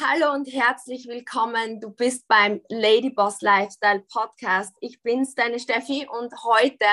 Hallo 0.00 0.32
und 0.32 0.46
herzlich 0.52 1.08
willkommen. 1.08 1.80
Du 1.80 1.90
bist 1.90 2.28
beim 2.28 2.60
Ladyboss 2.68 3.40
Lifestyle 3.40 4.00
Podcast. 4.00 4.74
Ich 4.80 5.02
bin's, 5.02 5.34
deine 5.34 5.58
Steffi, 5.58 6.06
und 6.06 6.32
heute 6.44 6.84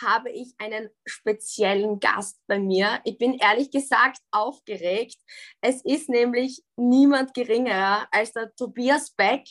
habe 0.00 0.30
ich 0.30 0.54
einen 0.58 0.90
speziellen 1.04 2.00
Gast 2.00 2.38
bei 2.46 2.58
mir. 2.58 3.00
Ich 3.04 3.18
bin 3.18 3.34
ehrlich 3.34 3.70
gesagt 3.70 4.18
aufgeregt. 4.30 5.16
Es 5.60 5.82
ist 5.84 6.08
nämlich 6.08 6.62
niemand 6.76 7.34
geringerer 7.34 8.06
als 8.10 8.32
der 8.32 8.54
Tobias 8.54 9.10
Beck. 9.10 9.44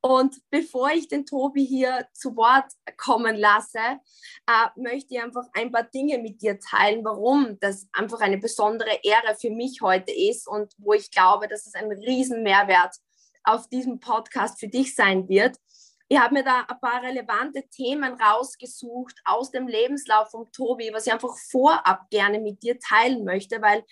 Und 0.00 0.36
bevor 0.50 0.90
ich 0.90 1.06
den 1.06 1.24
Tobi 1.26 1.64
hier 1.64 2.08
zu 2.12 2.36
Wort 2.36 2.72
kommen 2.96 3.36
lasse, 3.36 3.78
äh, 3.78 4.68
möchte 4.76 5.14
ich 5.14 5.22
einfach 5.22 5.46
ein 5.52 5.70
paar 5.70 5.84
Dinge 5.84 6.18
mit 6.18 6.42
dir 6.42 6.58
teilen, 6.58 7.04
warum 7.04 7.58
das 7.60 7.86
einfach 7.92 8.20
eine 8.20 8.38
besondere 8.38 8.98
Ehre 9.04 9.36
für 9.40 9.50
mich 9.50 9.80
heute 9.80 10.12
ist 10.12 10.48
und 10.48 10.72
wo 10.78 10.92
ich 10.92 11.10
glaube, 11.10 11.46
dass 11.46 11.66
es 11.66 11.74
ein 11.74 11.92
Riesenmehrwert 11.92 12.96
auf 13.44 13.68
diesem 13.68 14.00
Podcast 14.00 14.58
für 14.58 14.68
dich 14.68 14.94
sein 14.94 15.28
wird. 15.28 15.56
Ich 16.12 16.18
habe 16.18 16.34
mir 16.34 16.44
da 16.44 16.66
ein 16.68 16.78
paar 16.78 17.02
relevante 17.02 17.66
Themen 17.70 18.12
rausgesucht 18.20 19.18
aus 19.24 19.50
dem 19.50 19.66
Lebenslauf 19.66 20.30
von 20.30 20.52
Tobi, 20.52 20.90
was 20.92 21.06
ich 21.06 21.12
einfach 21.14 21.34
vorab 21.50 22.10
gerne 22.10 22.38
mit 22.38 22.62
dir 22.62 22.78
teilen 22.78 23.24
möchte, 23.24 23.62
weil 23.62 23.82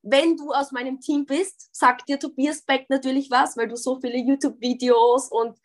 wenn 0.00 0.38
du 0.38 0.52
aus 0.52 0.72
meinem 0.72 1.00
Team 1.00 1.26
bist, 1.26 1.68
sagt 1.76 2.08
dir 2.08 2.18
Tobias 2.18 2.62
Beck 2.62 2.86
natürlich 2.88 3.30
was, 3.30 3.58
weil 3.58 3.68
du 3.68 3.76
so 3.76 4.00
viele 4.00 4.16
YouTube-Videos 4.16 5.28
und 5.30 5.58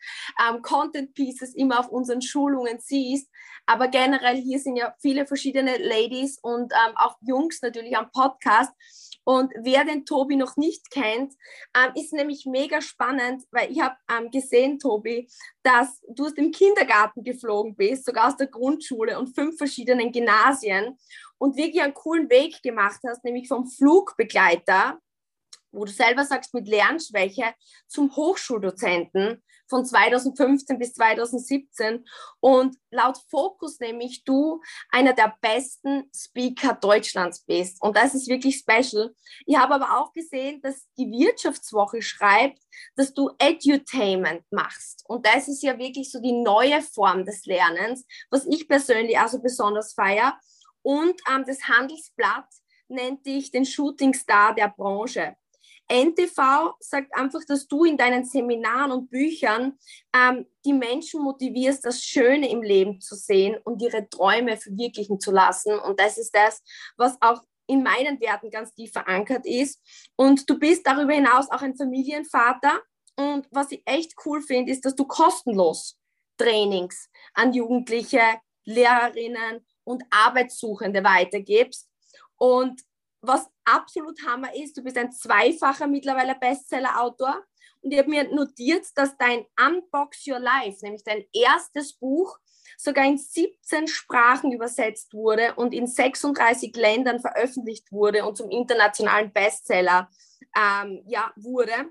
ähm, 0.46 0.60
Content-Pieces 0.60 1.54
immer 1.54 1.80
auf 1.80 1.88
unseren 1.88 2.20
Schulungen 2.20 2.78
siehst. 2.78 3.30
Aber 3.64 3.88
generell 3.88 4.36
hier 4.36 4.58
sind 4.58 4.76
ja 4.76 4.94
viele 5.00 5.26
verschiedene 5.26 5.78
Ladies 5.78 6.38
und 6.42 6.74
ähm, 6.74 6.92
auch 6.96 7.16
Jungs 7.22 7.62
natürlich 7.62 7.96
am 7.96 8.10
Podcast. 8.10 8.72
Und 9.24 9.52
wer 9.60 9.84
den 9.84 10.04
Tobi 10.04 10.36
noch 10.36 10.56
nicht 10.56 10.90
kennt, 10.90 11.34
ähm, 11.76 11.92
ist 11.94 12.12
nämlich 12.12 12.44
mega 12.46 12.80
spannend, 12.80 13.44
weil 13.50 13.70
ich 13.70 13.80
habe 13.80 13.94
ähm, 14.10 14.30
gesehen, 14.30 14.78
Tobi, 14.78 15.28
dass 15.62 16.02
du 16.08 16.26
aus 16.26 16.34
dem 16.34 16.50
Kindergarten 16.50 17.22
geflogen 17.22 17.76
bist, 17.76 18.04
sogar 18.04 18.28
aus 18.28 18.36
der 18.36 18.48
Grundschule 18.48 19.18
und 19.18 19.34
fünf 19.34 19.56
verschiedenen 19.56 20.10
Gymnasien 20.10 20.98
und 21.38 21.56
wirklich 21.56 21.82
einen 21.82 21.94
coolen 21.94 22.28
Weg 22.30 22.62
gemacht 22.62 23.00
hast, 23.06 23.24
nämlich 23.24 23.48
vom 23.48 23.66
Flugbegleiter 23.66 24.98
wo 25.72 25.84
du 25.84 25.90
selber 25.90 26.24
sagst, 26.24 26.54
mit 26.54 26.68
Lernschwäche 26.68 27.54
zum 27.88 28.14
Hochschuldozenten 28.14 29.42
von 29.68 29.86
2015 29.86 30.78
bis 30.78 30.92
2017 30.92 32.04
und 32.40 32.76
laut 32.90 33.18
Fokus 33.30 33.80
nämlich 33.80 34.22
du 34.24 34.60
einer 34.90 35.14
der 35.14 35.34
besten 35.40 36.10
Speaker 36.14 36.74
Deutschlands 36.74 37.44
bist 37.44 37.80
und 37.80 37.96
das 37.96 38.14
ist 38.14 38.28
wirklich 38.28 38.58
special. 38.58 39.14
Ich 39.46 39.56
habe 39.56 39.74
aber 39.74 39.98
auch 39.98 40.12
gesehen, 40.12 40.60
dass 40.60 40.86
die 40.98 41.10
Wirtschaftswoche 41.10 42.02
schreibt, 42.02 42.58
dass 42.96 43.14
du 43.14 43.30
Edutainment 43.38 44.44
machst 44.50 45.04
und 45.08 45.26
das 45.26 45.48
ist 45.48 45.62
ja 45.62 45.78
wirklich 45.78 46.10
so 46.10 46.20
die 46.20 46.32
neue 46.42 46.82
Form 46.82 47.24
des 47.24 47.46
Lernens, 47.46 48.04
was 48.30 48.46
ich 48.46 48.68
persönlich 48.68 49.18
also 49.18 49.40
besonders 49.40 49.94
feiere 49.94 50.38
und 50.82 51.18
ähm, 51.30 51.44
das 51.46 51.62
Handelsblatt 51.62 52.48
nennt 52.88 53.24
dich 53.24 53.50
den 53.50 53.64
Shootingstar 53.64 54.54
der 54.54 54.68
Branche. 54.68 55.36
NTV 55.92 56.74
sagt 56.80 57.14
einfach, 57.14 57.44
dass 57.46 57.68
du 57.68 57.84
in 57.84 57.98
deinen 57.98 58.24
Seminaren 58.24 58.92
und 58.92 59.10
Büchern 59.10 59.78
ähm, 60.16 60.46
die 60.64 60.72
Menschen 60.72 61.22
motivierst, 61.22 61.84
das 61.84 62.02
Schöne 62.02 62.50
im 62.50 62.62
Leben 62.62 63.00
zu 63.00 63.14
sehen 63.14 63.58
und 63.64 63.82
ihre 63.82 64.08
Träume 64.08 64.56
verwirklichen 64.56 65.20
zu 65.20 65.32
lassen. 65.32 65.78
Und 65.78 66.00
das 66.00 66.16
ist 66.16 66.34
das, 66.34 66.62
was 66.96 67.20
auch 67.20 67.42
in 67.66 67.82
meinen 67.82 68.20
Werten 68.20 68.50
ganz 68.50 68.74
tief 68.74 68.92
verankert 68.92 69.44
ist. 69.44 69.80
Und 70.16 70.48
du 70.48 70.58
bist 70.58 70.86
darüber 70.86 71.12
hinaus 71.12 71.50
auch 71.50 71.60
ein 71.60 71.76
Familienvater. 71.76 72.80
Und 73.16 73.46
was 73.50 73.70
ich 73.70 73.82
echt 73.84 74.14
cool 74.24 74.40
finde, 74.40 74.72
ist, 74.72 74.84
dass 74.86 74.94
du 74.94 75.04
kostenlos 75.04 75.98
Trainings 76.38 77.10
an 77.34 77.52
Jugendliche, 77.52 78.22
Lehrerinnen 78.64 79.66
und 79.84 80.04
Arbeitssuchende 80.10 81.04
weitergibst. 81.04 81.88
Und 82.36 82.80
was 83.20 83.46
absolut 83.64 84.18
Hammer 84.26 84.54
ist, 84.54 84.76
du 84.76 84.82
bist 84.82 84.96
ein 84.96 85.12
zweifacher 85.12 85.86
mittlerweile 85.86 86.34
Bestseller-Autor 86.34 87.44
und 87.82 87.92
ich 87.92 87.98
habe 87.98 88.10
mir 88.10 88.32
notiert, 88.32 88.86
dass 88.94 89.16
dein 89.16 89.44
Unbox 89.60 90.26
Your 90.26 90.38
Life, 90.38 90.78
nämlich 90.82 91.02
dein 91.04 91.24
erstes 91.32 91.94
Buch, 91.94 92.38
sogar 92.76 93.04
in 93.04 93.18
17 93.18 93.86
Sprachen 93.88 94.52
übersetzt 94.52 95.12
wurde 95.14 95.54
und 95.56 95.74
in 95.74 95.86
36 95.86 96.74
Ländern 96.76 97.20
veröffentlicht 97.20 97.90
wurde 97.92 98.24
und 98.24 98.36
zum 98.36 98.50
internationalen 98.50 99.32
Bestseller 99.32 100.08
ähm, 100.56 101.02
ja, 101.06 101.32
wurde. 101.36 101.90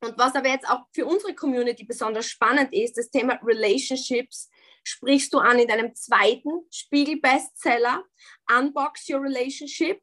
Und 0.00 0.16
was 0.16 0.34
aber 0.34 0.48
jetzt 0.48 0.68
auch 0.68 0.82
für 0.94 1.06
unsere 1.06 1.34
Community 1.34 1.84
besonders 1.84 2.26
spannend 2.26 2.72
ist, 2.72 2.96
das 2.96 3.10
Thema 3.10 3.38
Relationships 3.42 4.48
sprichst 4.84 5.32
du 5.34 5.38
an 5.38 5.58
in 5.58 5.68
deinem 5.68 5.94
zweiten 5.94 6.66
Spiegel-Bestseller, 6.70 8.04
Unbox 8.56 9.08
Your 9.10 9.22
Relationship. 9.22 10.00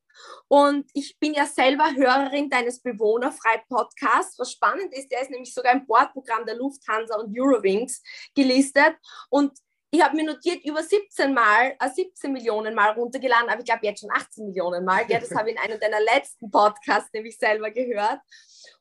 Und 0.48 0.90
ich 0.94 1.18
bin 1.20 1.34
ja 1.34 1.46
selber 1.46 1.94
Hörerin 1.96 2.50
deines 2.50 2.82
Bewohnerfrei-Podcasts. 2.82 4.40
Was 4.40 4.52
spannend 4.52 4.94
ist, 4.94 5.12
der 5.12 5.22
ist 5.22 5.32
nämlich 5.32 5.54
sogar 5.54 5.74
im 5.74 5.86
Bordprogramm 5.86 6.46
der 6.46 6.56
Lufthansa 6.56 7.16
und 7.18 7.38
Eurowings 7.38 8.02
gelistet. 8.36 8.96
Und 9.30 9.52
ich 9.92 10.04
habe 10.04 10.16
mir 10.16 10.26
notiert, 10.26 10.66
über 10.66 10.84
17 10.84 11.34
Mal, 11.34 11.76
äh, 11.80 11.90
17 11.90 12.32
Millionen 12.32 12.76
Mal 12.76 12.92
runtergeladen, 12.92 13.50
aber 13.50 13.60
ich 13.60 13.66
glaube 13.66 13.86
jetzt 13.86 14.02
schon 14.02 14.12
18 14.12 14.46
Millionen 14.46 14.84
Mal. 14.84 15.06
Gell? 15.06 15.22
Das 15.22 15.34
habe 15.34 15.50
ich 15.50 15.56
in 15.56 15.62
einem 15.62 15.80
deiner 15.80 16.02
letzten 16.02 16.52
Podcasts 16.52 17.12
nämlich 17.14 17.38
selber 17.38 17.72
gehört. 17.72 18.20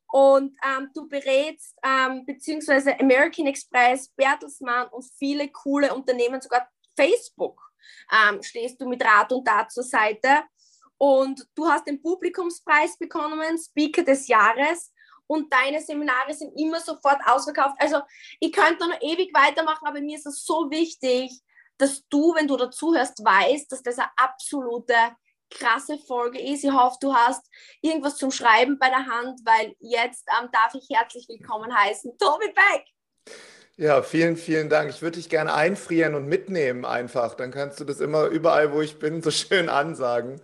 Und 0.09 0.57
ähm, 0.65 0.91
du 0.95 1.09
berätst 1.09 1.77
ähm, 1.85 2.25
beziehungsweise 2.25 2.99
American 3.01 3.47
Express, 3.47 4.09
Bertelsmann 4.11 4.89
und 4.89 5.05
viele 5.19 5.49
coole 5.49 5.93
Unternehmen, 5.95 6.41
sogar 6.41 6.69
Facebook, 6.97 7.61
ähm, 8.13 8.43
stehst 8.43 8.81
du 8.81 8.89
mit 8.89 9.05
Rat 9.05 9.33
und 9.33 9.45
Tat 9.45 9.73
zur 9.73 9.83
Seite. 9.83 10.45
Und 11.05 11.47
du 11.55 11.69
hast 11.69 11.87
den 11.87 12.01
Publikumspreis 12.01 12.97
bekommen, 12.97 13.59
Speaker 13.59 14.05
des 14.05 14.27
Jahres. 14.27 14.91
Und 15.27 15.53
deine 15.53 15.83
Seminare 15.83 16.33
sind 16.33 16.59
immer 16.59 16.81
sofort 16.81 17.19
ausverkauft. 17.27 17.75
Also 17.79 17.99
ich 18.41 18.51
könnte 18.51 18.89
noch 18.89 19.03
ewig 19.03 19.31
weitermachen, 19.35 19.87
aber 19.87 20.01
mir 20.01 20.17
ist 20.17 20.25
es 20.25 20.47
so 20.47 20.71
wichtig, 20.71 21.31
dass 21.77 22.09
du, 22.09 22.35
wenn 22.35 22.49
du 22.49 22.57
dazuhörst, 22.57 23.23
weißt, 23.23 23.71
dass 23.71 23.83
das 23.83 23.99
eine 23.99 24.09
absolute 24.17 24.95
krasse 25.51 25.99
Folge 25.99 26.41
ist. 26.41 26.65
Ich 26.65 26.73
hoffe, 26.73 26.97
du 27.03 27.15
hast 27.15 27.45
irgendwas 27.83 28.17
zum 28.17 28.31
Schreiben 28.31 28.79
bei 28.79 28.89
der 28.89 29.05
Hand, 29.05 29.41
weil 29.45 29.77
jetzt 29.81 30.25
ähm, 30.41 30.49
darf 30.53 30.73
ich 30.75 30.89
herzlich 30.91 31.29
willkommen 31.29 31.71
heißen, 31.77 32.17
Tobi 32.17 32.47
Beck. 32.47 33.37
Ja, 33.77 34.01
vielen, 34.03 34.39
vielen 34.39 34.71
Dank. 34.71 34.89
Ich 34.89 35.03
würde 35.03 35.19
dich 35.19 35.29
gerne 35.29 35.53
einfrieren 35.53 36.15
und 36.15 36.29
mitnehmen 36.29 36.87
einfach. 36.87 37.35
Dann 37.35 37.51
kannst 37.51 37.79
du 37.79 37.85
das 37.85 38.01
immer 38.01 38.27
überall, 38.27 38.73
wo 38.73 38.81
ich 38.81 38.99
bin, 38.99 39.21
so 39.21 39.31
schön 39.31 39.69
ansagen. 39.69 40.41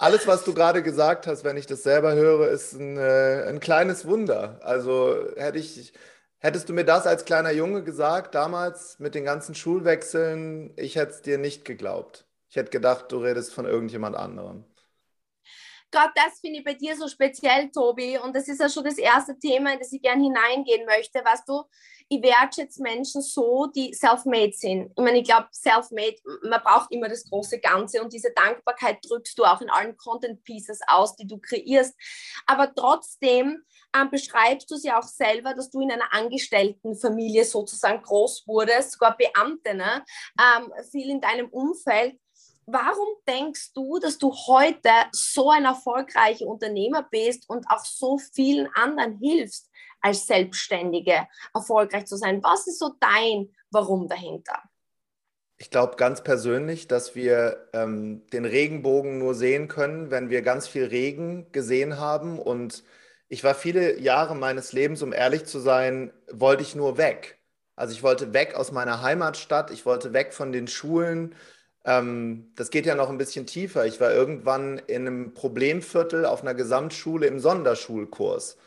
Alles, 0.00 0.26
was 0.26 0.44
du 0.44 0.54
gerade 0.54 0.82
gesagt 0.82 1.26
hast, 1.26 1.44
wenn 1.44 1.58
ich 1.58 1.66
das 1.66 1.82
selber 1.82 2.14
höre, 2.14 2.48
ist 2.48 2.72
ein, 2.72 2.96
äh, 2.96 3.44
ein 3.46 3.60
kleines 3.60 4.06
Wunder. 4.06 4.58
Also 4.62 5.14
hätte 5.36 5.58
ich, 5.58 5.92
hättest 6.38 6.70
du 6.70 6.72
mir 6.72 6.86
das 6.86 7.06
als 7.06 7.26
kleiner 7.26 7.50
Junge 7.50 7.84
gesagt, 7.84 8.34
damals 8.34 8.98
mit 8.98 9.14
den 9.14 9.26
ganzen 9.26 9.54
Schulwechseln, 9.54 10.72
ich 10.78 10.96
hätte 10.96 11.12
es 11.12 11.20
dir 11.20 11.36
nicht 11.36 11.66
geglaubt. 11.66 12.24
Ich 12.48 12.56
hätte 12.56 12.70
gedacht, 12.70 13.12
du 13.12 13.18
redest 13.18 13.52
von 13.52 13.66
irgendjemand 13.66 14.16
anderem. 14.16 14.64
Gott, 15.92 16.12
das 16.14 16.40
finde 16.40 16.60
ich 16.60 16.64
bei 16.64 16.74
dir 16.74 16.96
so 16.96 17.06
speziell, 17.06 17.70
Tobi. 17.70 18.16
Und 18.16 18.34
das 18.34 18.48
ist 18.48 18.60
ja 18.60 18.70
schon 18.70 18.84
das 18.84 18.96
erste 18.96 19.38
Thema, 19.38 19.74
in 19.74 19.80
das 19.80 19.92
ich 19.92 20.00
gerne 20.00 20.22
hineingehen 20.22 20.86
möchte. 20.86 21.18
Weißt 21.22 21.46
du, 21.46 21.64
ich 22.12 22.22
wertschätze 22.22 22.82
Menschen 22.82 23.22
so, 23.22 23.66
die 23.66 23.94
self-made 23.94 24.52
sind. 24.52 24.90
Ich 24.90 25.02
meine, 25.02 25.18
ich 25.18 25.24
glaube, 25.28 25.46
self-made, 25.52 26.16
man 26.42 26.60
braucht 26.60 26.90
immer 26.90 27.08
das 27.08 27.22
große 27.30 27.60
Ganze 27.60 28.02
und 28.02 28.12
diese 28.12 28.32
Dankbarkeit 28.32 28.98
drückst 29.08 29.38
du 29.38 29.44
auch 29.44 29.60
in 29.60 29.70
allen 29.70 29.96
Content-Pieces 29.96 30.80
aus, 30.88 31.14
die 31.14 31.28
du 31.28 31.38
kreierst. 31.38 31.94
Aber 32.46 32.74
trotzdem 32.74 33.62
ähm, 33.96 34.10
beschreibst 34.10 34.68
du 34.72 34.74
es 34.74 34.82
ja 34.82 34.98
auch 34.98 35.06
selber, 35.06 35.54
dass 35.54 35.70
du 35.70 35.80
in 35.80 35.92
einer 35.92 36.12
Angestelltenfamilie 36.12 37.44
sozusagen 37.44 38.02
groß 38.02 38.42
wurdest, 38.48 38.92
sogar 38.92 39.16
Beamte, 39.16 39.74
ne? 39.74 40.04
Ähm, 40.36 40.72
viel 40.90 41.10
in 41.10 41.20
deinem 41.20 41.48
Umfeld. 41.48 42.18
Warum 42.66 43.08
denkst 43.26 43.72
du, 43.72 43.98
dass 43.98 44.18
du 44.18 44.32
heute 44.32 44.90
so 45.12 45.50
ein 45.50 45.64
erfolgreicher 45.64 46.46
Unternehmer 46.46 47.06
bist 47.08 47.48
und 47.48 47.66
auch 47.68 47.84
so 47.84 48.18
vielen 48.18 48.68
anderen 48.74 49.18
hilfst, 49.18 49.69
als 50.00 50.26
Selbstständige 50.26 51.26
erfolgreich 51.54 52.06
zu 52.06 52.16
sein? 52.16 52.42
Was 52.42 52.66
ist 52.66 52.78
so 52.78 52.94
dein 53.00 53.50
Warum 53.70 54.08
dahinter? 54.08 54.62
Ich 55.58 55.70
glaube 55.70 55.96
ganz 55.96 56.22
persönlich, 56.22 56.88
dass 56.88 57.14
wir 57.14 57.68
ähm, 57.74 58.26
den 58.32 58.46
Regenbogen 58.46 59.18
nur 59.18 59.34
sehen 59.34 59.68
können, 59.68 60.10
wenn 60.10 60.30
wir 60.30 60.40
ganz 60.42 60.66
viel 60.66 60.86
Regen 60.86 61.52
gesehen 61.52 61.98
haben. 61.98 62.38
Und 62.38 62.82
ich 63.28 63.44
war 63.44 63.54
viele 63.54 63.98
Jahre 64.00 64.34
meines 64.34 64.72
Lebens, 64.72 65.02
um 65.02 65.12
ehrlich 65.12 65.44
zu 65.44 65.58
sein, 65.58 66.12
wollte 66.32 66.62
ich 66.62 66.74
nur 66.74 66.96
weg. 66.96 67.38
Also 67.76 67.92
ich 67.94 68.02
wollte 68.02 68.32
weg 68.32 68.54
aus 68.54 68.72
meiner 68.72 69.02
Heimatstadt, 69.02 69.70
ich 69.70 69.84
wollte 69.86 70.12
weg 70.12 70.32
von 70.34 70.52
den 70.52 70.66
Schulen, 70.66 71.34
Ähm, 71.84 72.52
das 72.56 72.70
geht 72.70 72.86
ja 72.86 72.94
noch 72.94 73.08
ein 73.10 73.18
bisschen 73.18 73.46
tiefer. 73.46 73.86
Ich 73.86 74.00
war 74.00 74.12
irgendwann 74.12 74.78
in 74.78 75.06
einem 75.06 75.34
Problemviertel 75.34 76.26
auf 76.26 76.42
einer 76.42 76.54
Gesamtschule 76.54 77.26
im 77.26 77.40
Sonderschulkurs. 77.40 78.58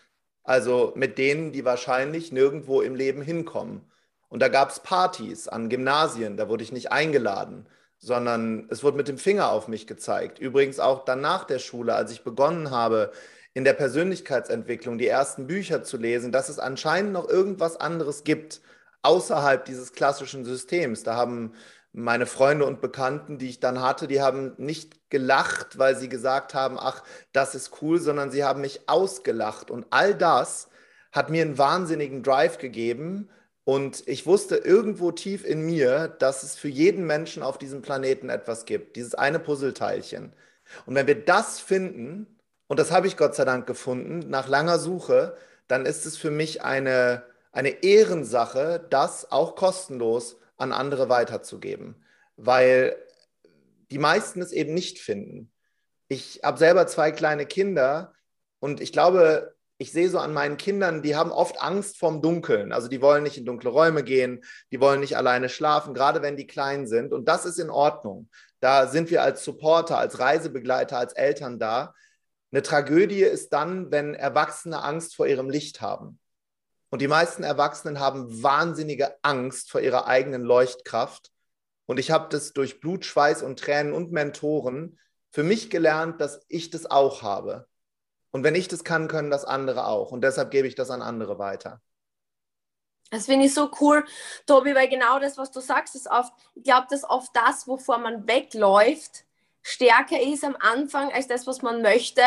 Also 0.43 0.93
mit 0.95 1.17
denen, 1.17 1.51
die 1.51 1.65
wahrscheinlich 1.65 2.31
nirgendwo 2.31 2.81
im 2.81 2.95
Leben 2.95 3.21
hinkommen. 3.21 3.81
Und 4.29 4.41
da 4.41 4.47
gab 4.47 4.71
es 4.71 4.79
Partys 4.79 5.47
an 5.47 5.69
Gymnasien, 5.69 6.37
da 6.37 6.49
wurde 6.49 6.63
ich 6.63 6.71
nicht 6.71 6.91
eingeladen, 6.91 7.67
sondern 7.99 8.67
es 8.69 8.83
wurde 8.83 8.97
mit 8.97 9.07
dem 9.07 9.17
Finger 9.17 9.51
auf 9.51 9.67
mich 9.67 9.87
gezeigt. 9.87 10.39
Übrigens 10.39 10.79
auch 10.79 11.05
dann 11.05 11.21
nach 11.21 11.43
der 11.45 11.59
Schule, 11.59 11.95
als 11.95 12.11
ich 12.11 12.23
begonnen 12.23 12.71
habe, 12.71 13.11
in 13.53 13.63
der 13.63 13.73
Persönlichkeitsentwicklung 13.73 14.97
die 14.97 15.07
ersten 15.07 15.47
Bücher 15.47 15.83
zu 15.83 15.97
lesen, 15.97 16.31
dass 16.31 16.49
es 16.49 16.59
anscheinend 16.59 17.13
noch 17.13 17.29
irgendwas 17.29 17.79
anderes 17.79 18.23
gibt 18.23 18.61
außerhalb 19.03 19.65
dieses 19.65 19.93
klassischen 19.93 20.45
Systems. 20.45 21.03
Da 21.03 21.15
haben 21.15 21.53
meine 21.93 22.25
Freunde 22.25 22.65
und 22.65 22.81
Bekannten, 22.81 23.37
die 23.37 23.49
ich 23.49 23.59
dann 23.59 23.81
hatte, 23.81 24.07
die 24.07 24.21
haben 24.21 24.53
nicht 24.57 25.11
gelacht, 25.11 25.77
weil 25.77 25.95
sie 25.95 26.09
gesagt 26.09 26.55
haben, 26.55 26.77
ach, 26.79 27.03
das 27.31 27.53
ist 27.53 27.81
cool, 27.81 27.99
sondern 27.99 28.31
sie 28.31 28.43
haben 28.43 28.61
mich 28.61 28.89
ausgelacht. 28.89 29.69
Und 29.69 29.85
all 29.91 30.15
das 30.15 30.69
hat 31.11 31.29
mir 31.29 31.43
einen 31.43 31.59
wahnsinnigen 31.59 32.23
Drive 32.23 32.57
gegeben. 32.57 33.29
Und 33.63 34.05
ich 34.07 34.25
wusste 34.25 34.57
irgendwo 34.57 35.11
tief 35.11 35.45
in 35.45 35.61
mir, 35.65 36.07
dass 36.07 36.41
es 36.41 36.55
für 36.55 36.67
jeden 36.67 37.05
Menschen 37.05 37.43
auf 37.43 37.59
diesem 37.59 37.83
Planeten 37.83 38.29
etwas 38.29 38.65
gibt, 38.65 38.95
dieses 38.95 39.13
eine 39.13 39.39
Puzzleteilchen. 39.39 40.33
Und 40.87 40.95
wenn 40.95 41.07
wir 41.07 41.23
das 41.23 41.59
finden, 41.59 42.39
und 42.67 42.79
das 42.79 42.91
habe 42.91 43.05
ich 43.05 43.17
Gott 43.17 43.35
sei 43.35 43.45
Dank 43.45 43.67
gefunden, 43.67 44.29
nach 44.29 44.47
langer 44.47 44.79
Suche, 44.79 45.37
dann 45.67 45.85
ist 45.85 46.07
es 46.07 46.17
für 46.17 46.31
mich 46.31 46.63
eine, 46.63 47.23
eine 47.51 47.83
Ehrensache, 47.83 48.83
das 48.89 49.31
auch 49.31 49.55
kostenlos 49.55 50.37
an 50.63 50.71
andere 50.73 51.09
weiterzugeben, 51.09 52.03
weil 52.35 52.95
die 53.91 53.99
meisten 53.99 54.41
es 54.41 54.51
eben 54.51 54.73
nicht 54.73 54.99
finden. 54.99 55.51
Ich 56.07 56.41
habe 56.43 56.57
selber 56.57 56.87
zwei 56.87 57.11
kleine 57.11 57.45
Kinder 57.45 58.13
und 58.59 58.81
ich 58.81 58.91
glaube, 58.91 59.55
ich 59.77 59.91
sehe 59.91 60.09
so 60.09 60.19
an 60.19 60.33
meinen 60.33 60.57
Kindern, 60.57 61.01
die 61.01 61.15
haben 61.15 61.31
oft 61.31 61.61
Angst 61.61 61.97
vorm 61.97 62.21
Dunkeln. 62.21 62.71
Also 62.71 62.87
die 62.87 63.01
wollen 63.01 63.23
nicht 63.23 63.37
in 63.37 63.45
dunkle 63.45 63.69
Räume 63.69 64.03
gehen, 64.03 64.43
die 64.71 64.79
wollen 64.79 65.01
nicht 65.01 65.17
alleine 65.17 65.49
schlafen, 65.49 65.93
gerade 65.93 66.21
wenn 66.21 66.37
die 66.37 66.47
klein 66.47 66.87
sind. 66.87 67.11
Und 67.11 67.27
das 67.27 67.45
ist 67.45 67.59
in 67.59 67.69
Ordnung. 67.69 68.29
Da 68.61 68.87
sind 68.87 69.11
wir 69.11 69.21
als 69.21 69.43
Supporter, 69.43 69.97
als 69.97 70.19
Reisebegleiter, 70.19 70.97
als 70.97 71.13
Eltern 71.13 71.59
da. 71.59 71.93
Eine 72.51 72.61
Tragödie 72.61 73.23
ist 73.23 73.51
dann, 73.51 73.91
wenn 73.91 74.13
Erwachsene 74.13 74.81
Angst 74.81 75.15
vor 75.15 75.27
ihrem 75.27 75.49
Licht 75.49 75.81
haben. 75.81 76.19
Und 76.93 76.99
die 76.99 77.07
meisten 77.07 77.41
Erwachsenen 77.41 77.99
haben 77.99 78.43
wahnsinnige 78.43 79.17
Angst 79.23 79.71
vor 79.71 79.81
ihrer 79.81 80.05
eigenen 80.05 80.43
Leuchtkraft. 80.43 81.31
Und 81.87 81.97
ich 81.97 82.11
habe 82.11 82.27
das 82.29 82.53
durch 82.53 82.81
Blut, 82.81 83.03
Schweiß 83.03 83.41
und 83.41 83.57
Tränen 83.57 83.93
und 83.93 84.11
Mentoren 84.11 84.99
für 85.31 85.41
mich 85.41 85.71
gelernt, 85.71 86.21
dass 86.21 86.45
ich 86.49 86.69
das 86.69 86.85
auch 86.85 87.23
habe. 87.23 87.67
Und 88.29 88.43
wenn 88.43 88.53
ich 88.53 88.67
das 88.67 88.83
kann, 88.83 89.07
können 89.07 89.31
das 89.31 89.43
andere 89.43 89.87
auch. 89.87 90.11
Und 90.11 90.21
deshalb 90.21 90.51
gebe 90.51 90.67
ich 90.67 90.75
das 90.75 90.91
an 90.91 91.01
andere 91.01 91.39
weiter. 91.39 91.81
Das 93.09 93.25
finde 93.25 93.47
ich 93.47 93.55
so 93.55 93.71
cool, 93.81 94.05
Tobi, 94.45 94.75
weil 94.75 94.87
genau 94.87 95.17
das, 95.17 95.35
was 95.39 95.49
du 95.49 95.61
sagst, 95.61 95.95
ist 95.95 96.11
oft, 96.11 96.31
ich 96.53 96.63
glaube, 96.63 96.85
dass 96.91 97.03
oft 97.03 97.31
das, 97.33 97.67
wovor 97.67 97.97
man 97.97 98.27
wegläuft, 98.27 99.25
stärker 99.63 100.21
ist 100.21 100.43
am 100.43 100.55
Anfang 100.59 101.11
als 101.11 101.25
das, 101.25 101.47
was 101.47 101.63
man 101.63 101.81
möchte. 101.81 102.21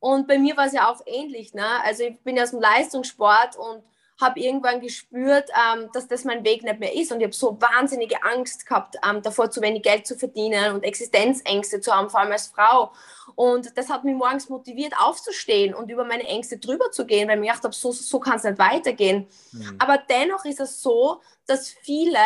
Und 0.00 0.28
bei 0.28 0.38
mir 0.38 0.54
war 0.58 0.66
es 0.66 0.74
ja 0.74 0.92
auch 0.92 1.00
ähnlich. 1.06 1.54
Ne? 1.54 1.64
Also 1.82 2.02
ich 2.02 2.20
bin 2.20 2.36
ja 2.36 2.42
aus 2.42 2.50
dem 2.50 2.60
Leistungssport 2.60 3.56
und 3.56 3.82
habe 4.22 4.40
irgendwann 4.40 4.80
gespürt, 4.80 5.50
ähm, 5.50 5.90
dass 5.92 6.08
das 6.08 6.24
mein 6.24 6.44
Weg 6.44 6.62
nicht 6.62 6.80
mehr 6.80 6.94
ist. 6.94 7.12
Und 7.12 7.20
ich 7.20 7.24
habe 7.24 7.34
so 7.34 7.60
wahnsinnige 7.60 8.22
Angst 8.22 8.66
gehabt, 8.66 8.96
ähm, 9.06 9.22
davor 9.22 9.50
zu 9.50 9.60
wenig 9.60 9.82
Geld 9.82 10.06
zu 10.06 10.16
verdienen 10.16 10.74
und 10.74 10.84
Existenzängste 10.84 11.80
zu 11.80 11.92
haben, 11.94 12.08
vor 12.08 12.20
allem 12.20 12.32
als 12.32 12.46
Frau. 12.46 12.92
Und 13.34 13.76
das 13.76 13.90
hat 13.90 14.04
mich 14.04 14.14
morgens 14.14 14.48
motiviert, 14.48 14.94
aufzustehen 14.98 15.74
und 15.74 15.90
über 15.90 16.04
meine 16.04 16.24
Ängste 16.24 16.58
drüber 16.58 16.90
zu 16.90 17.06
gehen, 17.06 17.28
weil 17.28 17.36
ich 17.36 17.40
mir 17.40 17.48
gedacht 17.48 17.64
habe, 17.64 17.74
so, 17.74 17.92
so 17.92 18.20
kann 18.20 18.36
es 18.36 18.44
nicht 18.44 18.58
weitergehen. 18.58 19.28
Mhm. 19.52 19.76
Aber 19.78 19.98
dennoch 19.98 20.44
ist 20.44 20.60
es 20.60 20.80
so, 20.80 21.20
dass 21.46 21.68
viele 21.68 22.18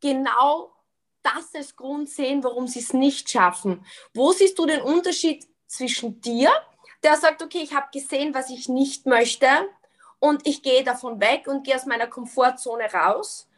genau 0.00 0.72
das 1.22 1.54
als 1.54 1.76
Grund 1.76 2.08
sehen, 2.08 2.44
warum 2.44 2.66
sie 2.66 2.80
es 2.80 2.92
nicht 2.92 3.30
schaffen. 3.30 3.84
Wo 4.14 4.32
siehst 4.32 4.58
du 4.58 4.66
den 4.66 4.82
Unterschied 4.82 5.46
zwischen 5.66 6.20
dir, 6.20 6.50
der 7.02 7.16
sagt, 7.16 7.42
okay, 7.42 7.60
ich 7.62 7.74
habe 7.74 7.86
gesehen, 7.92 8.34
was 8.34 8.50
ich 8.50 8.68
nicht 8.68 9.06
möchte, 9.06 9.46
und 10.22 10.46
ich 10.46 10.62
gehe 10.62 10.84
davon 10.84 11.20
weg 11.20 11.48
und 11.48 11.64
gehe 11.64 11.74
aus 11.74 11.84
meiner 11.84 12.06
Komfortzone 12.06 12.84
raus, 12.92 13.48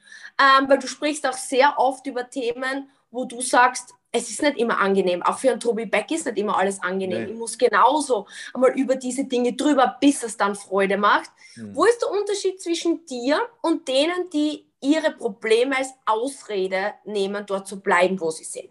ähm, 0.41 0.67
weil 0.67 0.79
du 0.79 0.87
sprichst 0.87 1.27
auch 1.27 1.35
sehr 1.35 1.79
oft 1.79 2.07
über 2.07 2.29
Themen, 2.31 2.89
wo 3.11 3.27
du 3.27 3.43
sagst, 3.43 3.95
es 4.11 4.31
ist 4.31 4.41
nicht 4.43 4.57
immer 4.57 4.79
angenehm. 4.79 5.23
Auch 5.23 5.39
für 5.39 5.51
einen 5.51 5.61
Tobi 5.61 5.85
Beck 5.85 6.11
ist 6.11 6.25
nicht 6.25 6.39
immer 6.39 6.57
alles 6.57 6.83
angenehm. 6.83 7.25
Nee. 7.25 7.33
Ich 7.33 7.39
muss 7.39 7.59
genauso 7.59 8.27
einmal 8.55 8.71
über 8.79 8.97
diese 8.97 9.25
Dinge 9.25 9.53
drüber, 9.53 9.97
bis 10.01 10.23
es 10.23 10.39
dann 10.39 10.55
Freude 10.55 10.97
macht. 10.97 11.31
Hm. 11.55 11.75
Wo 11.77 11.85
ist 11.85 12.01
der 12.01 12.11
Unterschied 12.11 12.63
zwischen 12.63 13.05
dir 13.05 13.41
und 13.61 13.87
denen, 13.87 14.31
die 14.33 14.65
ihre 14.81 15.11
Probleme 15.11 15.77
als 15.77 15.91
Ausrede 16.07 16.95
nehmen, 17.05 17.45
dort 17.45 17.69
zu 17.69 17.81
bleiben, 17.81 18.19
wo 18.21 18.31
sie 18.31 18.45
sind? 18.45 18.71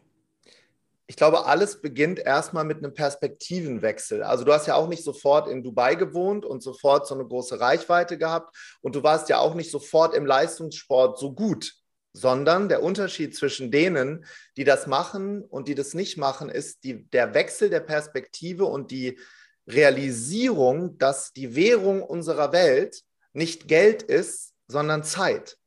Ich 1.08 1.18
glaube, 1.18 1.46
alles 1.46 1.82
beginnt 1.82 2.20
erstmal 2.20 2.64
mit 2.64 2.78
einem 2.78 2.94
Perspektivenwechsel. 2.94 4.24
Also 4.24 4.46
du 4.46 4.54
hast 4.54 4.68
ja 4.68 4.76
auch 4.76 4.88
nicht 4.88 5.04
sofort 5.04 5.48
in 5.50 5.62
Dubai 5.62 5.96
gewohnt 5.96 6.46
und 6.46 6.64
sofort 6.64 7.08
so 7.08 7.14
eine 7.14 7.26
große 7.26 7.60
Reichweite 7.60 8.18
gehabt 8.18 8.56
und 8.82 8.96
du 8.96 9.04
warst 9.04 9.30
ja 9.30 9.40
auch 9.40 9.54
nicht 9.54 9.70
sofort 9.70 10.16
im 10.16 10.26
Leistungssport 10.26 11.20
so 11.20 11.34
gut, 11.34 11.74
sondern 12.14 12.70
der 12.70 12.84
Unterschied 12.84 13.36
zwischen 13.36 13.70
denen, 13.70 14.26
die 14.56 14.64
das 14.64 14.88
machen 14.88 15.44
und 15.44 15.68
die 15.68 15.76
das 15.76 15.94
nicht 15.94 16.18
machen, 16.18 16.50
ist 16.50 16.84
die, 16.84 17.04
der 17.10 17.34
Wechsel 17.34 17.70
der 17.70 17.82
Perspektive 17.82 18.66
und 18.66 18.92
die 18.92 19.20
Realisierung, 19.68 20.98
dass 20.98 21.34
die 21.34 21.56
Währung 21.56 22.02
unserer 22.02 22.52
Welt 22.54 23.02
nicht 23.34 23.68
Geld 23.68 24.04
ist, 24.04 24.54
sondern 24.68 25.04
Zeit. 25.04 25.58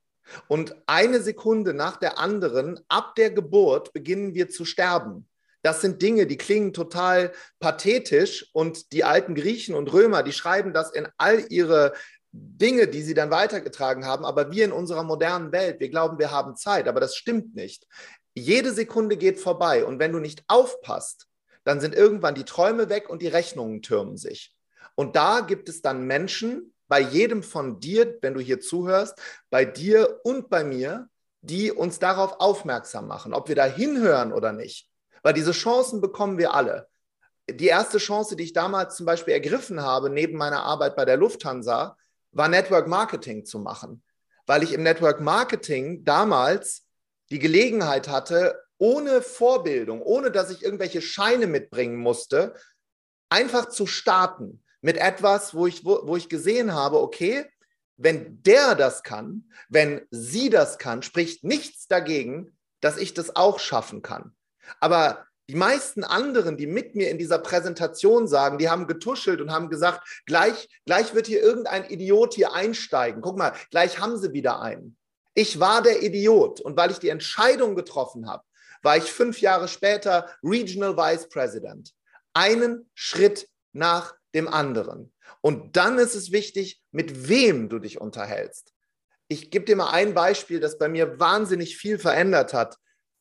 Und 0.49 0.75
eine 0.87 1.21
Sekunde 1.21 1.75
nach 1.75 1.97
der 1.97 2.19
anderen, 2.19 2.81
ab 2.89 3.15
der 3.15 3.31
Geburt, 3.31 3.93
beginnen 3.93 4.35
wir 4.35 4.49
zu 4.49 4.65
sterben. 4.65 5.29
Das 5.63 5.81
sind 5.81 6.01
Dinge, 6.01 6.27
die 6.27 6.37
klingen 6.37 6.73
total 6.73 7.33
pathetisch 7.59 8.51
und 8.53 8.93
die 8.93 9.05
alten 9.05 9.35
Griechen 9.35 9.75
und 9.75 9.93
Römer, 9.93 10.23
die 10.23 10.33
schreiben 10.33 10.73
das 10.73 10.93
in 10.93 11.09
all 11.17 11.45
ihre 11.49 11.93
Dinge, 12.31 12.87
die 12.87 13.03
sie 13.03 13.15
dann 13.15 13.31
weitergetragen 13.31 14.05
haben. 14.05 14.25
Aber 14.25 14.53
wir 14.53 14.65
in 14.65 14.73
unserer 14.73 15.03
modernen 15.03 15.53
Welt, 15.53 15.81
wir 15.81 15.89
glauben, 15.89 16.19
wir 16.19 16.31
haben 16.31 16.57
Zeit, 16.57 16.87
aber 16.87 17.01
das 17.01 17.17
stimmt 17.17 17.55
nicht. 17.55 17.87
Jede 18.35 18.73
Sekunde 18.73 19.17
geht 19.17 19.41
vorbei 19.41 19.85
und 19.85 19.99
wenn 19.99 20.13
du 20.13 20.19
nicht 20.19 20.45
aufpasst, 20.47 21.27
dann 21.65 21.81
sind 21.81 21.95
irgendwann 21.95 22.35
die 22.35 22.45
Träume 22.45 22.89
weg 22.89 23.09
und 23.11 23.23
die 23.23 23.29
Rechnungen 23.29 23.83
türmen 23.83 24.17
sich. 24.17 24.55
Und 24.95 25.17
da 25.17 25.41
gibt 25.41 25.69
es 25.69 25.83
dann 25.83 26.07
Menschen, 26.07 26.75
bei 26.89 27.01
jedem 27.01 27.43
von 27.43 27.81
dir, 27.81 28.19
wenn 28.23 28.35
du 28.35 28.41
hier 28.41 28.61
zuhörst, 28.61 29.19
bei 29.51 29.65
dir 29.65 30.21
und 30.25 30.49
bei 30.49 30.65
mir, 30.65 31.09
die 31.41 31.73
uns 31.73 31.99
darauf 31.99 32.41
aufmerksam 32.41 33.07
machen, 33.07 33.35
ob 33.35 33.49
wir 33.49 33.57
da 33.57 33.65
hinhören 33.65 34.33
oder 34.33 34.53
nicht. 34.53 34.91
Weil 35.23 35.35
diese 35.35 35.53
Chancen 35.53 36.01
bekommen 36.01 36.39
wir 36.39 36.55
alle. 36.55 36.89
Die 37.49 37.67
erste 37.67 37.99
Chance, 37.99 38.37
die 38.37 38.45
ich 38.45 38.53
damals 38.53 38.97
zum 38.97 39.07
Beispiel 39.07 39.35
ergriffen 39.35 39.81
habe, 39.81 40.11
neben 40.11 40.37
meiner 40.37 40.63
Arbeit 40.63 40.97
bei 40.97 41.05
der 41.05 41.17
Lufthansa, 41.17 41.97
war 42.33 42.49
Network 42.49 42.89
Marketing 42.89 43.45
zu 43.45 43.59
machen. 43.59 44.03
Weil 44.47 44.63
ich 44.63 44.73
im 44.73 44.83
Network 44.83 45.21
Marketing 45.21 46.05
damals 46.05 46.87
die 47.31 47.39
Gelegenheit 47.39 48.09
hatte, 48.09 48.61
ohne 48.79 49.23
Vorbildung, 49.23 50.03
ohne 50.03 50.31
dass 50.31 50.51
ich 50.51 50.63
irgendwelche 50.63 51.01
Scheine 51.01 51.47
mitbringen 51.47 51.97
musste, 51.97 52.55
einfach 53.29 53.69
zu 53.69 53.87
starten 53.87 54.63
mit 54.87 54.99
etwas, 54.99 55.53
wo 55.53 55.67
ich, 55.67 55.85
wo, 55.85 56.03
wo 56.05 56.17
ich 56.17 56.29
gesehen 56.29 56.73
habe, 56.73 57.01
okay, 57.01 57.45
wenn 57.97 58.41
der 58.45 58.77
das 58.77 59.03
kann, 59.03 59.51
wenn 59.69 60.07
sie 60.13 60.49
das 60.49 60.79
kann, 60.79 61.03
spricht 61.03 61.43
nichts 61.43 61.89
dagegen, 61.89 62.57
dass 62.81 62.97
ich 62.97 63.13
das 63.13 63.35
auch 63.35 63.59
schaffen 63.59 64.01
kann. 64.03 64.37
Aber 64.79 65.27
die 65.49 65.57
meisten 65.57 66.05
anderen, 66.05 66.57
die 66.57 66.69
mit 66.69 66.95
mir 66.95 67.11
in 67.11 67.19
dieser 67.19 67.41
Präsentation 67.41 68.29
sagen, 68.29 68.59
die 68.59 68.71
haben 68.71 68.87
getuschelt 68.87 69.41
und 69.41 69.51
haben 69.51 69.71
gesagt, 69.71 70.23
gleich, 70.25 70.69
gleich 70.85 71.17
wird 71.17 71.27
hier 71.27 71.43
irgendein 71.43 71.91
Idiot 71.91 72.35
hier 72.35 72.53
einsteigen. 72.53 73.23
Guck 73.23 73.39
mal, 73.39 73.55
gleich 73.73 73.99
haben 73.99 74.17
sie 74.17 74.35
wieder 74.35 74.63
einen. 74.63 74.97
Ich 75.35 75.59
war 75.59 75.83
der 75.83 76.01
Idiot 76.05 76.61
und 76.61 76.77
weil 76.77 76.93
ich 76.93 77.01
die 77.01 77.09
Entscheidung 77.09 77.75
getroffen 77.75 78.29
habe, 78.29 78.45
war 78.83 78.97
ich 78.97 79.11
fünf 79.11 79.41
Jahre 79.41 79.67
später 79.67 80.31
Regional 80.45 80.97
Vice 80.97 81.29
President. 81.29 81.93
Einen 82.35 82.89
Schritt 82.95 83.49
nach 83.73 84.15
dem 84.37 84.47
anderen. 84.47 85.13
Und 85.41 85.77
dann 85.77 85.99
ist 85.99 86.15
es 86.15 86.31
wichtig, 86.31 86.83
mit 86.93 87.29
wem 87.29 87.69
du 87.69 87.79
dich 87.81 88.01
unterhältst. 88.01 88.73
Ich 89.29 89.51
gebe 89.51 89.65
dir 89.65 89.75
mal 89.75 89.91
ein 89.91 90.15
Beispiel, 90.15 90.61
das 90.61 90.79
bei 90.79 90.89
mir 90.89 91.19
wahnsinnig 91.19 91.77
viel 91.77 91.99
verändert 91.99 92.55
hat. 92.55 92.77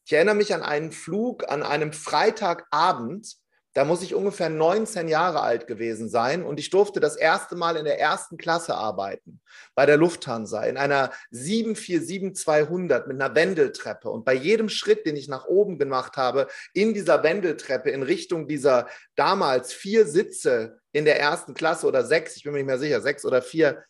Ich 0.05 0.13
erinnere 0.13 0.35
mich 0.35 0.53
an 0.53 0.61
einen 0.61 0.91
Flug 0.91 1.49
an 1.49 1.63
einem 1.63 1.91
Freitagabend. 1.91 3.37
da 3.73 3.83
muss 3.83 4.03
ich 4.03 4.15
ungefähr 4.15 4.49
19 4.49 5.09
Jahre 5.09 5.41
alt 5.41 5.67
gewesen 5.67 6.07
sein 6.07 6.43
und 6.43 6.59
ich 6.59 6.69
durfte 6.69 7.01
das 7.01 7.17
erste 7.17 7.55
Mal 7.55 7.75
in 7.75 7.83
der 7.83 7.99
ersten 7.99 8.37
Klasse 8.37 8.75
arbeiten 8.75 9.41
bei 9.73 9.85
der 9.85 9.97
Lufthansa 9.97 10.63
in 10.63 10.77
einer 10.77 11.11
747-200 11.33 13.07
mit 13.07 13.21
einer 13.21 13.35
Wendeltreppe. 13.35 14.09
Und 14.09 14.23
bei 14.23 14.33
jedem 14.33 14.69
Schritt, 14.69 15.05
den 15.05 15.17
ich 15.17 15.27
nach 15.27 15.45
oben 15.45 15.77
gemacht 15.77 16.15
habe, 16.15 16.47
in 16.73 16.93
dieser 16.93 17.23
Wendeltreppe 17.23 17.89
in 17.89 18.03
Richtung 18.03 18.47
dieser 18.47 18.87
damals 19.15 19.73
vier 19.73 20.05
Sitze 20.05 20.79
in 20.95 21.03
der 21.03 21.19
ersten 21.19 21.53
Klasse 21.53 21.87
oder 21.87 22.05
sechs, 22.05 22.37
ich 22.37 22.43
bin 22.43 22.53
mir 22.53 22.59
nicht 22.59 22.67
mehr 22.67 22.79
sicher, 22.79 23.01
sechs 23.01 23.25
oder 23.25 23.41
vier, 23.41 23.83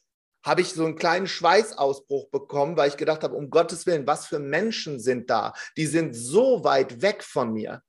habe 0.44 0.62
ich 0.62 0.74
so 0.74 0.84
einen 0.84 0.96
kleinen 0.96 1.28
Schweißausbruch 1.28 2.32
bekommen, 2.32 2.78
weil 2.78 2.90
ich 2.90 2.98
gedacht 2.98 3.22
habe, 3.22 3.36
um 3.36 3.52
Gottes 3.52 3.86
Willen, 3.86 4.08
was 4.08 4.26
für 4.26 4.40
Menschen 4.40 5.00
sind 5.00 5.30
da? 5.30 5.54
Die 5.78 5.86
sind 5.86 6.16
so 6.16 6.64
weit 6.64 7.04
weg 7.04 7.24
von 7.24 7.54
mir. 7.54 7.84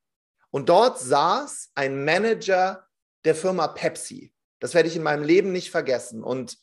Und 0.50 0.68
dort 0.68 0.98
saß 0.98 1.70
ein 1.74 2.04
Manager 2.04 2.86
der 3.24 3.34
Firma 3.34 3.68
Pepsi. 3.68 4.34
Das 4.60 4.74
werde 4.74 4.90
ich 4.90 4.96
in 4.96 5.02
meinem 5.02 5.24
Leben 5.24 5.50
nicht 5.50 5.70
vergessen. 5.70 6.22
Und 6.22 6.58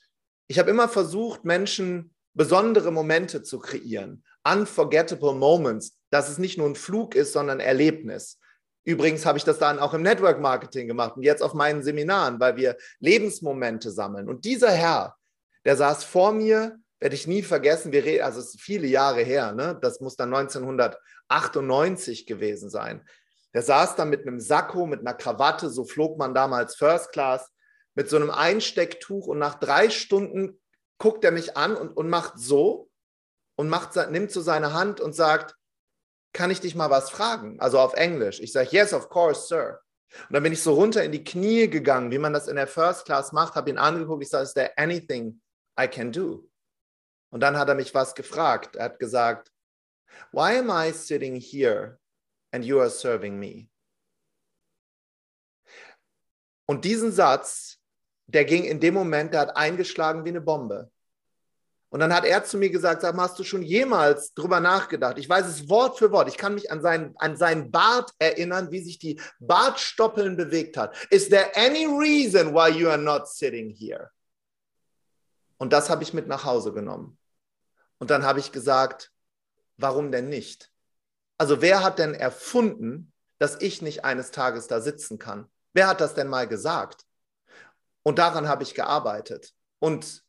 ich 0.47 0.59
habe 0.59 0.69
immer 0.69 0.87
versucht, 0.87 1.45
Menschen 1.45 2.13
besondere 2.35 2.91
Momente 2.91 3.41
zu 3.41 3.57
kreieren. 3.57 4.23
Unforgettable 4.43 5.33
Moments, 5.33 5.97
dass 6.11 6.29
es 6.29 6.37
nicht 6.37 6.59
nur 6.59 6.69
ein 6.69 6.75
Flug 6.75 7.15
ist, 7.15 7.33
sondern 7.33 7.61
ein 7.61 7.65
Erlebnis. 7.65 8.37
Übrigens 8.85 9.25
habe 9.25 9.37
ich 9.37 9.45
das 9.45 9.59
dann 9.59 9.79
auch 9.79 9.93
im 9.93 10.01
Network 10.01 10.41
Marketing 10.41 10.87
gemacht 10.87 11.15
und 11.15 11.23
jetzt 11.23 11.41
auf 11.41 11.53
meinen 11.53 11.83
Seminaren, 11.83 12.39
weil 12.39 12.57
wir 12.57 12.75
Lebensmomente 12.99 13.91
sammeln. 13.91 14.27
Und 14.27 14.43
dieser 14.45 14.71
Herr, 14.71 15.15
der 15.63 15.77
saß 15.77 16.03
vor 16.03 16.33
mir, 16.33 16.77
werde 16.99 17.15
ich 17.15 17.27
nie 17.27 17.43
vergessen, 17.43 17.91
wir 17.91 18.03
reden, 18.03 18.23
also 18.23 18.39
es 18.39 18.55
ist 18.55 18.61
viele 18.61 18.87
Jahre 18.87 19.21
her, 19.21 19.53
ne? 19.53 19.77
das 19.81 19.99
muss 19.99 20.15
dann 20.15 20.33
1998 20.33 22.25
gewesen 22.25 22.69
sein. 22.69 23.05
Der 23.53 23.61
saß 23.61 23.95
da 23.95 24.05
mit 24.05 24.25
einem 24.25 24.39
Sakko, 24.39 24.85
mit 24.87 25.01
einer 25.01 25.13
Krawatte, 25.13 25.69
so 25.69 25.85
flog 25.85 26.17
man 26.17 26.33
damals 26.33 26.75
First 26.75 27.11
Class, 27.11 27.51
mit 27.95 28.09
so 28.09 28.15
einem 28.15 28.31
Einstecktuch 28.31 29.27
und 29.27 29.37
nach 29.37 29.55
drei 29.55 29.89
Stunden 29.89 30.59
guckt 30.97 31.23
er 31.23 31.31
mich 31.31 31.55
an 31.57 31.75
und, 31.75 31.89
und 31.89 32.09
macht 32.09 32.33
so 32.37 32.89
und 33.55 33.69
macht, 33.69 33.95
nimmt 34.09 34.31
so 34.31 34.41
seine 34.41 34.73
Hand 34.73 34.99
und 34.99 35.13
sagt, 35.13 35.55
kann 36.33 36.51
ich 36.51 36.59
dich 36.59 36.75
mal 36.75 36.89
was 36.89 37.09
fragen? 37.09 37.59
Also 37.59 37.79
auf 37.79 37.93
Englisch. 37.93 38.39
Ich 38.39 38.51
sage, 38.51 38.69
yes, 38.71 38.93
of 38.93 39.09
course, 39.09 39.47
sir. 39.47 39.79
Und 40.27 40.33
dann 40.33 40.43
bin 40.43 40.53
ich 40.53 40.61
so 40.61 40.73
runter 40.73 41.03
in 41.03 41.11
die 41.11 41.23
Knie 41.23 41.67
gegangen, 41.69 42.11
wie 42.11 42.17
man 42.17 42.33
das 42.33 42.47
in 42.47 42.55
der 42.55 42.67
First 42.67 43.05
Class 43.05 43.31
macht, 43.31 43.55
habe 43.55 43.69
ihn 43.69 43.77
angeguckt, 43.77 44.23
ich 44.23 44.29
sage, 44.29 44.43
is 44.43 44.53
there 44.53 44.71
anything 44.77 45.41
I 45.79 45.87
can 45.87 46.11
do? 46.11 46.47
Und 47.31 47.39
dann 47.39 47.57
hat 47.57 47.67
er 47.67 47.75
mich 47.75 47.93
was 47.95 48.13
gefragt. 48.13 48.75
Er 48.75 48.85
hat 48.85 48.99
gesagt, 48.99 49.51
why 50.31 50.57
am 50.57 50.69
I 50.69 50.91
sitting 50.91 51.35
here 51.35 51.99
and 52.51 52.63
you 52.63 52.79
are 52.79 52.91
serving 52.91 53.39
me. 53.39 53.69
Und 56.65 56.85
diesen 56.85 57.11
Satz, 57.11 57.79
der 58.27 58.45
ging 58.45 58.63
in 58.63 58.79
dem 58.79 58.93
Moment, 58.93 59.33
der 59.33 59.41
hat 59.41 59.57
eingeschlagen 59.57 60.23
wie 60.25 60.29
eine 60.29 60.41
Bombe. 60.41 60.91
Und 61.93 61.99
dann 61.99 62.11
hat 62.11 62.25
er 62.25 62.43
zu 62.43 62.57
mir 62.57 62.71
gesagt, 62.71 63.03
sag 63.03 63.13
mal, 63.13 63.25
hast 63.25 63.37
du 63.37 63.43
schon 63.43 63.61
jemals 63.61 64.33
drüber 64.33 64.59
nachgedacht? 64.59 65.19
Ich 65.19 65.29
weiß 65.29 65.45
es 65.45 65.69
Wort 65.69 65.99
für 65.99 66.11
Wort. 66.11 66.27
Ich 66.27 66.37
kann 66.37 66.55
mich 66.55 66.71
an 66.71 66.81
seinen, 66.81 67.15
an 67.17 67.37
seinen 67.37 67.69
Bart 67.69 68.11
erinnern, 68.17 68.71
wie 68.71 68.79
sich 68.79 68.97
die 68.97 69.21
Bartstoppeln 69.39 70.35
bewegt 70.35 70.75
hat. 70.75 70.95
Is 71.11 71.29
there 71.29 71.51
any 71.55 71.85
reason 71.85 72.51
why 72.51 72.71
you 72.71 72.89
are 72.89 72.97
not 72.97 73.27
sitting 73.27 73.69
here? 73.69 74.09
Und 75.59 75.71
das 75.71 75.91
habe 75.91 76.01
ich 76.01 76.15
mit 76.15 76.27
nach 76.27 76.45
Hause 76.45 76.73
genommen. 76.73 77.19
Und 77.99 78.09
dann 78.09 78.25
habe 78.25 78.39
ich 78.39 78.51
gesagt, 78.51 79.11
warum 79.77 80.11
denn 80.11 80.29
nicht? 80.29 80.71
Also 81.37 81.61
wer 81.61 81.83
hat 81.83 81.99
denn 81.99 82.15
erfunden, 82.15 83.13
dass 83.37 83.61
ich 83.61 83.83
nicht 83.83 84.03
eines 84.03 84.31
Tages 84.31 84.65
da 84.65 84.81
sitzen 84.81 85.19
kann? 85.19 85.47
Wer 85.73 85.85
hat 85.85 86.01
das 86.01 86.15
denn 86.15 86.27
mal 86.27 86.47
gesagt? 86.47 87.05
Und 88.01 88.17
daran 88.17 88.47
habe 88.47 88.63
ich 88.63 88.73
gearbeitet. 88.73 89.53
Und 89.77 90.23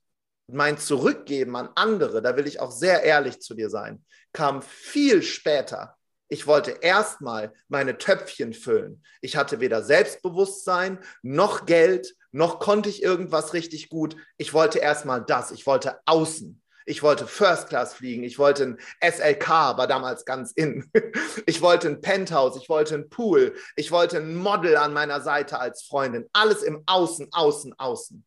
mein 0.46 0.78
Zurückgeben 0.78 1.56
an 1.56 1.70
andere, 1.74 2.22
da 2.22 2.36
will 2.36 2.46
ich 2.46 2.60
auch 2.60 2.70
sehr 2.70 3.02
ehrlich 3.02 3.40
zu 3.40 3.54
dir 3.54 3.70
sein, 3.70 4.04
kam 4.32 4.62
viel 4.62 5.22
später. 5.22 5.96
Ich 6.28 6.46
wollte 6.46 6.78
erstmal 6.80 7.52
meine 7.68 7.98
Töpfchen 7.98 8.52
füllen. 8.52 9.02
Ich 9.20 9.36
hatte 9.36 9.60
weder 9.60 9.82
Selbstbewusstsein 9.82 10.98
noch 11.22 11.66
Geld, 11.66 12.14
noch 12.32 12.58
konnte 12.58 12.88
ich 12.88 13.02
irgendwas 13.02 13.52
richtig 13.52 13.88
gut. 13.88 14.16
Ich 14.38 14.52
wollte 14.52 14.80
erstmal 14.80 15.24
das. 15.24 15.52
Ich 15.52 15.66
wollte 15.66 16.00
außen. 16.06 16.60
Ich 16.86 17.02
wollte 17.02 17.26
First 17.26 17.68
Class 17.68 17.94
fliegen. 17.94 18.24
Ich 18.24 18.38
wollte 18.38 18.64
ein 18.64 18.78
SLK, 19.00 19.48
war 19.48 19.86
damals 19.86 20.24
ganz 20.24 20.50
in. 20.52 20.90
Ich 21.46 21.62
wollte 21.62 21.88
ein 21.88 22.00
Penthouse. 22.00 22.56
Ich 22.56 22.68
wollte 22.68 22.96
ein 22.96 23.08
Pool. 23.08 23.54
Ich 23.76 23.92
wollte 23.92 24.16
ein 24.16 24.34
Model 24.34 24.76
an 24.76 24.92
meiner 24.92 25.20
Seite 25.20 25.60
als 25.60 25.84
Freundin. 25.84 26.28
Alles 26.32 26.62
im 26.62 26.82
Außen, 26.86 27.28
Außen, 27.32 27.78
Außen. 27.78 28.24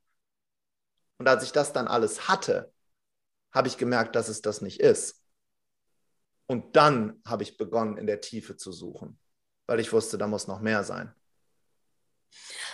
Und 1.17 1.27
als 1.27 1.43
ich 1.43 1.51
das 1.51 1.74
dann 1.74 1.88
alles 1.88 2.27
hatte, 2.27 2.71
habe 3.51 3.67
ich 3.67 3.77
gemerkt, 3.77 4.15
dass 4.15 4.27
es 4.27 4.41
das 4.41 4.62
nicht 4.62 4.79
ist. 4.79 5.24
Und 6.45 6.75
dann 6.75 7.21
habe 7.25 7.43
ich 7.43 7.57
begonnen, 7.57 7.97
in 7.97 8.07
der 8.07 8.21
Tiefe 8.21 8.55
zu 8.55 8.71
suchen, 8.71 9.19
weil 9.65 9.79
ich 9.79 9.91
wusste, 9.91 10.17
da 10.17 10.27
muss 10.27 10.47
noch 10.47 10.62
mehr 10.62 10.83
sein. 10.83 11.13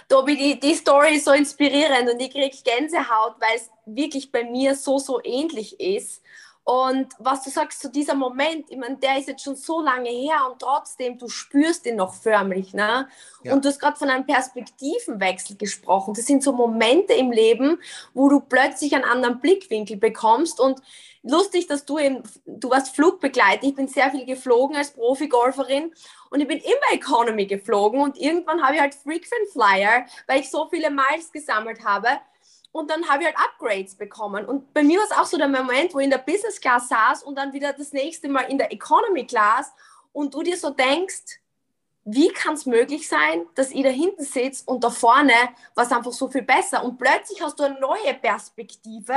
Tobi, 0.09 0.35
die, 0.35 0.59
die 0.59 0.75
Story 0.75 1.15
ist 1.15 1.25
so 1.25 1.31
inspirierend 1.31 2.09
und 2.11 2.19
ich 2.19 2.31
kriege 2.31 2.55
Gänsehaut, 2.63 3.35
weil 3.39 3.55
es 3.55 3.69
wirklich 3.85 4.31
bei 4.31 4.43
mir 4.43 4.75
so, 4.75 4.99
so 4.99 5.21
ähnlich 5.23 5.79
ist. 5.79 6.21
Und 6.65 7.13
was 7.19 7.43
du 7.43 7.49
sagst, 7.49 7.81
so 7.81 7.89
dieser 7.89 8.15
Moment, 8.15 8.69
ich 8.69 8.77
meine, 8.77 8.95
der 8.95 9.17
ist 9.17 9.27
jetzt 9.27 9.43
schon 9.43 9.57
so 9.57 9.81
lange 9.81 10.09
her 10.09 10.49
und 10.49 10.59
trotzdem, 10.59 11.17
du 11.17 11.27
spürst 11.27 11.85
ihn 11.85 11.97
noch 11.97 12.13
förmlich. 12.13 12.73
Ne? 12.73 13.07
Ja. 13.43 13.53
Und 13.53 13.65
du 13.65 13.69
hast 13.69 13.79
gerade 13.79 13.97
von 13.97 14.09
einem 14.09 14.25
Perspektivenwechsel 14.25 15.57
gesprochen. 15.57 16.13
Das 16.13 16.25
sind 16.25 16.41
so 16.41 16.53
Momente 16.53 17.13
im 17.13 17.31
Leben, 17.31 17.79
wo 18.13 18.29
du 18.29 18.39
plötzlich 18.39 18.95
einen 18.95 19.03
anderen 19.03 19.41
Blickwinkel 19.41 19.97
bekommst. 19.97 20.61
Und 20.61 20.81
lustig, 21.21 21.67
dass 21.67 21.83
du 21.83 21.99
eben, 21.99 22.23
du 22.45 22.69
warst 22.69 22.95
Flugbegleiter. 22.95 23.67
Ich 23.67 23.75
bin 23.75 23.89
sehr 23.89 24.09
viel 24.11 24.25
geflogen 24.25 24.77
als 24.77 24.91
Profi-Golferin 24.91 25.93
und 26.29 26.39
ich 26.39 26.47
bin 26.47 26.59
immer 26.59 26.93
Economy 26.93 27.45
geflogen. 27.45 27.99
Und 27.99 28.17
irgendwann 28.17 28.63
habe 28.63 28.75
ich 28.75 28.81
halt 28.81 28.95
Frequent 28.95 29.49
Flyer, 29.51 30.05
weil 30.27 30.39
ich 30.39 30.49
so 30.49 30.69
viele 30.69 30.89
Miles 30.89 31.29
gesammelt 31.33 31.83
habe 31.83 32.07
und 32.73 32.89
dann 32.89 33.07
habe 33.07 33.21
ich 33.21 33.27
halt 33.27 33.37
Upgrades 33.37 33.95
bekommen. 33.95 34.45
Und 34.45 34.73
bei 34.73 34.83
mir 34.83 34.97
war 34.99 35.05
es 35.05 35.11
auch 35.11 35.25
so 35.25 35.37
der 35.37 35.47
Moment, 35.47 35.93
wo 35.93 35.99
ich 35.99 36.05
in 36.05 36.09
der 36.09 36.17
Business 36.17 36.59
Class 36.59 36.89
saß 36.89 37.23
und 37.23 37.35
dann 37.35 37.53
wieder 37.53 37.71
das 37.71 37.93
nächste 37.93 38.27
Mal 38.27 38.41
in 38.41 38.57
der 38.57 38.73
Economy 38.73 39.25
Class 39.25 39.71
und 40.11 40.33
du 40.33 40.41
dir 40.41 40.57
so 40.57 40.71
denkst, 40.71 41.39
wie 42.05 42.29
kann 42.29 42.55
es 42.55 42.65
möglich 42.65 43.07
sein, 43.07 43.45
dass 43.55 43.71
ich 43.71 43.83
da 43.83 43.89
hinten 43.89 44.23
sitze 44.23 44.63
und 44.65 44.83
da 44.83 44.89
vorne 44.89 45.33
war 45.75 45.85
es 45.85 45.91
einfach 45.91 46.11
so 46.11 46.27
viel 46.27 46.41
besser 46.41 46.83
und 46.83 46.97
plötzlich 46.97 47.41
hast 47.41 47.59
du 47.59 47.63
eine 47.63 47.79
neue 47.79 48.13
Perspektive, 48.15 49.15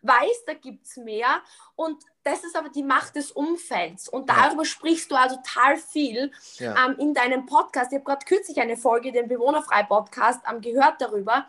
weißt, 0.00 0.44
da 0.46 0.54
gibt 0.54 0.86
es 0.86 0.96
mehr 0.96 1.42
und 1.74 2.02
das 2.22 2.42
ist 2.44 2.56
aber 2.56 2.70
die 2.70 2.84
Macht 2.84 3.16
des 3.16 3.32
Umfelds 3.32 4.08
und 4.08 4.30
darüber 4.30 4.62
ja. 4.62 4.64
sprichst 4.64 5.10
du 5.10 5.16
also 5.16 5.36
total 5.36 5.76
viel 5.76 6.32
ja. 6.58 6.86
ähm, 6.86 6.96
in 6.98 7.12
deinem 7.12 7.44
Podcast. 7.44 7.92
Ich 7.92 7.96
habe 7.96 8.04
gerade 8.04 8.24
kürzlich 8.24 8.60
eine 8.60 8.76
Folge, 8.76 9.12
den 9.12 9.28
Bewohnerfrei-Podcast, 9.28 10.40
ähm, 10.48 10.60
gehört 10.62 11.00
darüber 11.00 11.46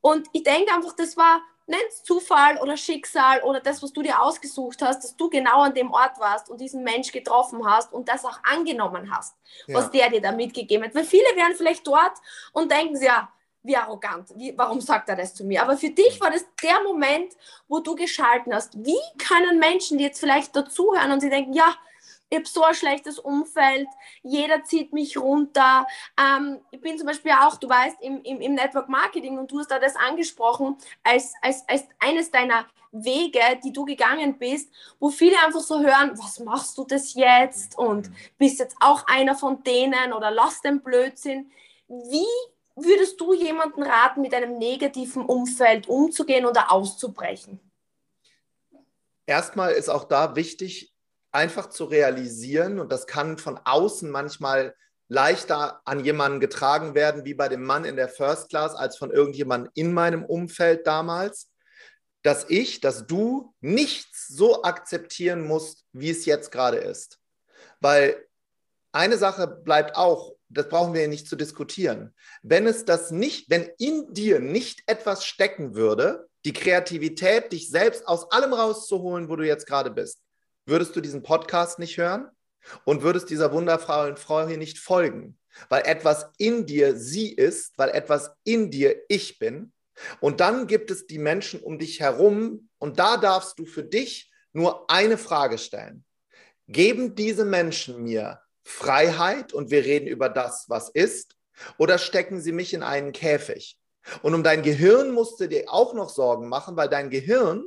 und 0.00 0.28
ich 0.32 0.42
denke 0.42 0.72
einfach, 0.72 0.94
das 0.94 1.16
war, 1.16 1.42
nenn's 1.66 2.02
Zufall 2.02 2.58
oder 2.58 2.76
Schicksal 2.76 3.42
oder 3.42 3.60
das, 3.60 3.82
was 3.82 3.92
du 3.92 4.02
dir 4.02 4.20
ausgesucht 4.20 4.82
hast, 4.82 5.04
dass 5.04 5.16
du 5.16 5.30
genau 5.30 5.60
an 5.60 5.74
dem 5.74 5.92
Ort 5.92 6.18
warst 6.18 6.50
und 6.50 6.60
diesen 6.60 6.82
Mensch 6.82 7.12
getroffen 7.12 7.64
hast 7.66 7.92
und 7.92 8.08
das 8.08 8.24
auch 8.24 8.38
angenommen 8.44 9.14
hast, 9.14 9.36
ja. 9.66 9.76
was 9.76 9.90
der 9.90 10.10
dir 10.10 10.20
da 10.20 10.32
mitgegeben 10.32 10.86
hat. 10.86 10.94
Weil 10.94 11.04
viele 11.04 11.36
wären 11.36 11.54
vielleicht 11.54 11.86
dort 11.86 12.18
und 12.52 12.70
denken 12.70 12.96
sie, 12.96 13.06
ja, 13.06 13.30
wie 13.62 13.76
arrogant, 13.76 14.30
wie, 14.36 14.56
warum 14.56 14.80
sagt 14.80 15.08
er 15.10 15.16
das 15.16 15.34
zu 15.34 15.44
mir? 15.44 15.62
Aber 15.62 15.76
für 15.76 15.90
dich 15.90 16.20
war 16.20 16.30
das 16.30 16.46
der 16.62 16.82
Moment, 16.82 17.34
wo 17.68 17.80
du 17.80 17.94
geschalten 17.94 18.54
hast. 18.54 18.74
Wie 18.84 18.98
können 19.18 19.58
Menschen, 19.58 19.98
die 19.98 20.04
jetzt 20.04 20.20
vielleicht 20.20 20.56
dazuhören 20.56 21.12
und 21.12 21.20
sie 21.20 21.28
denken, 21.28 21.52
ja, 21.52 21.76
ich 22.30 22.38
habe 22.38 22.48
so 22.48 22.62
ein 22.62 22.74
schlechtes 22.74 23.18
Umfeld, 23.18 23.88
jeder 24.22 24.62
zieht 24.62 24.92
mich 24.92 25.18
runter. 25.18 25.86
Ähm, 26.18 26.60
ich 26.70 26.80
bin 26.80 26.96
zum 26.96 27.08
Beispiel 27.08 27.32
auch, 27.32 27.56
du 27.56 27.68
weißt, 27.68 27.96
im, 28.00 28.22
im, 28.22 28.40
im 28.40 28.54
Network 28.54 28.88
Marketing 28.88 29.36
und 29.36 29.50
du 29.50 29.58
hast 29.58 29.70
da 29.70 29.80
das 29.80 29.96
angesprochen 29.96 30.76
als, 31.02 31.34
als, 31.42 31.68
als 31.68 31.84
eines 31.98 32.30
deiner 32.30 32.66
Wege, 32.92 33.40
die 33.64 33.72
du 33.72 33.84
gegangen 33.84 34.38
bist, 34.38 34.72
wo 35.00 35.10
viele 35.10 35.36
einfach 35.44 35.60
so 35.60 35.80
hören, 35.80 36.12
was 36.16 36.38
machst 36.38 36.78
du 36.78 36.84
das 36.84 37.14
jetzt 37.14 37.76
und 37.76 38.10
bist 38.38 38.60
jetzt 38.60 38.76
auch 38.80 39.06
einer 39.08 39.34
von 39.34 39.64
denen 39.64 40.12
oder 40.12 40.30
lass 40.30 40.60
den 40.60 40.82
Blödsinn. 40.82 41.50
Wie 41.88 42.26
würdest 42.76 43.20
du 43.20 43.34
jemanden 43.34 43.82
raten, 43.82 44.20
mit 44.20 44.34
einem 44.34 44.56
negativen 44.56 45.24
Umfeld 45.24 45.88
umzugehen 45.88 46.46
oder 46.46 46.70
auszubrechen? 46.70 47.58
Erstmal 49.26 49.72
ist 49.72 49.88
auch 49.88 50.04
da 50.04 50.34
wichtig, 50.36 50.92
einfach 51.32 51.70
zu 51.70 51.84
realisieren, 51.84 52.78
und 52.78 52.90
das 52.90 53.06
kann 53.06 53.38
von 53.38 53.58
außen 53.64 54.10
manchmal 54.10 54.74
leichter 55.08 55.80
an 55.84 56.04
jemanden 56.04 56.40
getragen 56.40 56.94
werden, 56.94 57.24
wie 57.24 57.34
bei 57.34 57.48
dem 57.48 57.64
Mann 57.64 57.84
in 57.84 57.96
der 57.96 58.08
First 58.08 58.48
Class, 58.48 58.74
als 58.74 58.96
von 58.96 59.10
irgendjemandem 59.10 59.70
in 59.74 59.92
meinem 59.92 60.24
Umfeld 60.24 60.86
damals, 60.86 61.48
dass 62.22 62.48
ich, 62.48 62.80
dass 62.80 63.06
du 63.06 63.54
nichts 63.60 64.28
so 64.28 64.62
akzeptieren 64.62 65.46
musst, 65.46 65.84
wie 65.92 66.10
es 66.10 66.26
jetzt 66.26 66.52
gerade 66.52 66.76
ist. 66.76 67.18
Weil 67.80 68.26
eine 68.92 69.16
Sache 69.16 69.46
bleibt 69.46 69.96
auch 69.96 70.34
das 70.50 70.68
brauchen 70.68 70.94
wir 70.94 71.06
nicht 71.08 71.28
zu 71.28 71.36
diskutieren. 71.36 72.12
Wenn 72.42 72.66
es 72.66 72.84
das 72.84 73.10
nicht, 73.10 73.48
wenn 73.50 73.70
in 73.78 74.12
dir 74.12 74.40
nicht 74.40 74.82
etwas 74.86 75.24
stecken 75.24 75.74
würde, 75.74 76.28
die 76.44 76.52
Kreativität, 76.52 77.52
dich 77.52 77.70
selbst 77.70 78.06
aus 78.06 78.30
allem 78.32 78.52
rauszuholen, 78.52 79.28
wo 79.28 79.36
du 79.36 79.46
jetzt 79.46 79.66
gerade 79.66 79.90
bist, 79.90 80.20
würdest 80.70 80.96
du 80.96 81.00
diesen 81.00 81.22
Podcast 81.22 81.78
nicht 81.78 81.98
hören 81.98 82.30
und 82.84 83.02
würdest 83.02 83.28
dieser 83.28 83.52
wundervollen 83.52 84.16
Frau 84.16 84.46
hier 84.46 84.56
nicht 84.56 84.78
folgen, 84.78 85.38
weil 85.68 85.82
etwas 85.84 86.30
in 86.38 86.64
dir 86.64 86.96
sie 86.96 87.32
ist, 87.32 87.76
weil 87.76 87.90
etwas 87.90 88.30
in 88.44 88.70
dir 88.70 89.02
ich 89.08 89.38
bin. 89.38 89.72
Und 90.20 90.40
dann 90.40 90.66
gibt 90.66 90.90
es 90.90 91.06
die 91.06 91.18
Menschen 91.18 91.60
um 91.60 91.78
dich 91.78 92.00
herum 92.00 92.70
und 92.78 92.98
da 92.98 93.16
darfst 93.16 93.58
du 93.58 93.66
für 93.66 93.84
dich 93.84 94.32
nur 94.52 94.90
eine 94.90 95.18
Frage 95.18 95.58
stellen. 95.58 96.04
Geben 96.68 97.14
diese 97.14 97.44
Menschen 97.44 98.02
mir 98.02 98.40
Freiheit 98.64 99.52
und 99.52 99.70
wir 99.70 99.84
reden 99.84 100.06
über 100.06 100.28
das, 100.28 100.66
was 100.68 100.88
ist, 100.88 101.36
oder 101.76 101.98
stecken 101.98 102.40
sie 102.40 102.52
mich 102.52 102.72
in 102.72 102.82
einen 102.82 103.12
Käfig? 103.12 103.76
Und 104.22 104.34
um 104.34 104.42
dein 104.42 104.62
Gehirn 104.62 105.10
musst 105.10 105.40
du 105.40 105.48
dir 105.48 105.64
auch 105.68 105.92
noch 105.92 106.08
Sorgen 106.08 106.48
machen, 106.48 106.76
weil 106.76 106.88
dein 106.88 107.10
Gehirn 107.10 107.64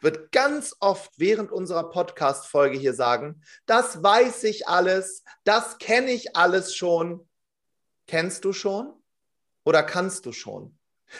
wird 0.00 0.32
ganz 0.32 0.76
oft 0.80 1.12
während 1.16 1.52
unserer 1.52 1.90
Podcast-Folge 1.90 2.78
hier 2.78 2.94
sagen, 2.94 3.42
das 3.66 4.02
weiß 4.02 4.44
ich 4.44 4.68
alles, 4.68 5.22
das 5.44 5.78
kenne 5.78 6.12
ich 6.12 6.36
alles 6.36 6.74
schon. 6.74 7.28
Kennst 8.06 8.44
du 8.44 8.52
schon 8.52 8.92
oder 9.64 9.82
kannst 9.82 10.26
du 10.26 10.32
schon? 10.32 10.76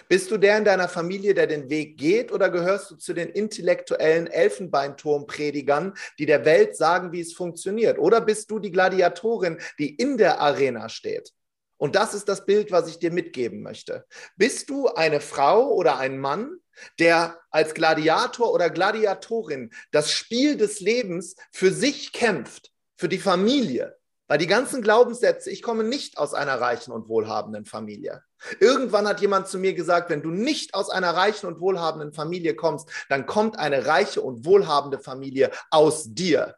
Bist 0.08 0.30
du 0.30 0.36
der 0.36 0.58
in 0.58 0.64
deiner 0.64 0.88
Familie, 0.88 1.34
der 1.34 1.46
den 1.46 1.70
Weg 1.70 1.96
geht, 1.96 2.32
oder 2.32 2.50
gehörst 2.50 2.90
du 2.90 2.96
zu 2.96 3.12
den 3.12 3.28
intellektuellen 3.28 4.26
Elfenbeinturmpredigern, 4.26 5.94
die 6.18 6.26
der 6.26 6.44
Welt 6.44 6.76
sagen, 6.76 7.12
wie 7.12 7.20
es 7.20 7.32
funktioniert? 7.34 7.98
Oder 7.98 8.20
bist 8.20 8.50
du 8.50 8.58
die 8.58 8.72
Gladiatorin, 8.72 9.60
die 9.78 9.94
in 9.94 10.16
der 10.16 10.40
Arena 10.40 10.88
steht? 10.88 11.32
Und 11.78 11.94
das 11.94 12.14
ist 12.14 12.28
das 12.28 12.46
Bild, 12.46 12.72
was 12.72 12.88
ich 12.88 12.98
dir 12.98 13.12
mitgeben 13.12 13.62
möchte. 13.62 14.06
Bist 14.36 14.70
du 14.70 14.88
eine 14.88 15.20
Frau 15.20 15.72
oder 15.72 15.98
ein 15.98 16.18
Mann, 16.18 16.58
der 16.98 17.38
als 17.50 17.74
Gladiator 17.74 18.52
oder 18.52 18.70
Gladiatorin 18.70 19.70
das 19.90 20.10
Spiel 20.10 20.56
des 20.56 20.80
Lebens 20.80 21.36
für 21.52 21.72
sich 21.72 22.12
kämpft, 22.12 22.72
für 22.96 23.08
die 23.08 23.18
Familie, 23.18 23.98
weil 24.28 24.38
die 24.38 24.46
ganzen 24.46 24.82
Glaubenssätze, 24.82 25.50
ich 25.50 25.62
komme 25.62 25.84
nicht 25.84 26.18
aus 26.18 26.34
einer 26.34 26.60
reichen 26.60 26.92
und 26.92 27.08
wohlhabenden 27.08 27.64
Familie. 27.64 28.22
Irgendwann 28.60 29.08
hat 29.08 29.20
jemand 29.20 29.48
zu 29.48 29.58
mir 29.58 29.74
gesagt, 29.74 30.10
wenn 30.10 30.22
du 30.22 30.30
nicht 30.30 30.74
aus 30.74 30.90
einer 30.90 31.14
reichen 31.14 31.46
und 31.46 31.60
wohlhabenden 31.60 32.12
Familie 32.12 32.54
kommst, 32.54 32.88
dann 33.08 33.26
kommt 33.26 33.58
eine 33.58 33.86
reiche 33.86 34.20
und 34.20 34.44
wohlhabende 34.44 34.98
Familie 34.98 35.50
aus 35.70 36.06
dir. 36.08 36.56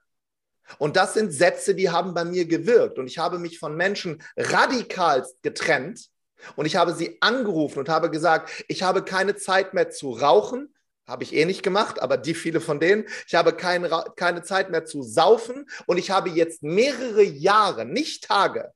Und 0.76 0.96
das 0.96 1.14
sind 1.14 1.32
Sätze, 1.32 1.75
die 1.75 1.90
haben 1.90 2.12
bei 2.14 2.25
mir 2.25 2.44
gewirkt. 2.44 2.98
Und 2.98 3.06
ich 3.06 3.18
habe 3.18 3.38
mich 3.38 3.58
von 3.58 3.76
Menschen 3.76 4.22
radikal 4.37 5.26
getrennt. 5.42 6.08
Und 6.56 6.66
ich 6.66 6.76
habe 6.76 6.94
sie 6.94 7.16
angerufen 7.20 7.78
und 7.78 7.88
habe 7.88 8.10
gesagt, 8.10 8.64
ich 8.68 8.82
habe 8.82 9.02
keine 9.02 9.34
Zeit 9.37 9.75
mehr 9.75 9.90
zu 9.90 10.12
rauchen, 10.12 10.72
habe 11.06 11.25
ich 11.25 11.34
eh 11.34 11.46
nicht 11.46 11.62
gemacht, 11.62 12.00
aber 12.00 12.16
die 12.18 12.34
viele 12.34 12.60
von 12.60 12.78
denen. 12.78 13.06
Ich 13.26 13.34
habe 13.34 13.54
kein, 13.54 13.88
keine 14.14 14.42
Zeit 14.42 14.70
mehr 14.70 14.84
zu 14.84 15.02
saufen 15.02 15.68
und 15.87 15.96
ich 15.96 16.10
habe 16.10 16.28
jetzt 16.28 16.62
mehrere 16.62 17.22
Jahre, 17.22 17.87
nicht 17.87 18.25
Tage, 18.25 18.70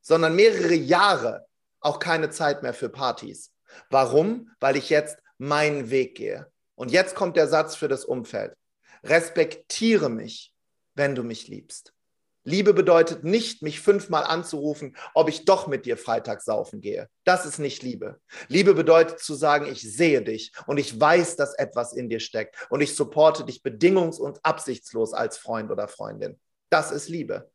sondern 0.00 0.36
mehrere 0.36 0.74
Jahre 0.74 1.46
auch 1.80 1.98
keine 1.98 2.30
Zeit 2.30 2.62
mehr 2.62 2.74
für 2.74 2.88
Partys. 2.88 3.52
Warum? 3.90 4.50
Weil 4.60 4.76
ich 4.76 4.88
jetzt 4.88 5.18
meinen 5.36 5.90
Weg 5.90 6.16
gehe. 6.16 6.46
Und 6.76 6.90
jetzt 6.90 7.14
kommt 7.14 7.36
der 7.36 7.48
Satz 7.48 7.74
für 7.74 7.88
das 7.88 8.04
Umfeld. 8.04 8.54
Respektiere 9.02 10.08
mich, 10.08 10.53
wenn 10.94 11.14
du 11.14 11.22
mich 11.22 11.48
liebst. 11.48 11.94
Liebe 12.46 12.74
bedeutet 12.74 13.24
nicht, 13.24 13.62
mich 13.62 13.80
fünfmal 13.80 14.22
anzurufen, 14.24 14.96
ob 15.14 15.30
ich 15.30 15.46
doch 15.46 15.66
mit 15.66 15.86
dir 15.86 15.96
Freitag 15.96 16.42
saufen 16.42 16.82
gehe. 16.82 17.08
Das 17.24 17.46
ist 17.46 17.58
nicht 17.58 17.82
Liebe. 17.82 18.20
Liebe 18.48 18.74
bedeutet 18.74 19.18
zu 19.18 19.34
sagen, 19.34 19.66
ich 19.66 19.80
sehe 19.80 20.20
dich 20.20 20.52
und 20.66 20.76
ich 20.76 21.00
weiß, 21.00 21.36
dass 21.36 21.54
etwas 21.54 21.94
in 21.94 22.10
dir 22.10 22.20
steckt 22.20 22.54
und 22.68 22.82
ich 22.82 22.94
supporte 22.94 23.46
dich 23.46 23.62
bedingungs- 23.62 24.18
und 24.18 24.44
absichtslos 24.44 25.14
als 25.14 25.38
Freund 25.38 25.70
oder 25.70 25.88
Freundin. 25.88 26.38
Das 26.68 26.90
ist 26.90 27.08
Liebe. 27.08 27.50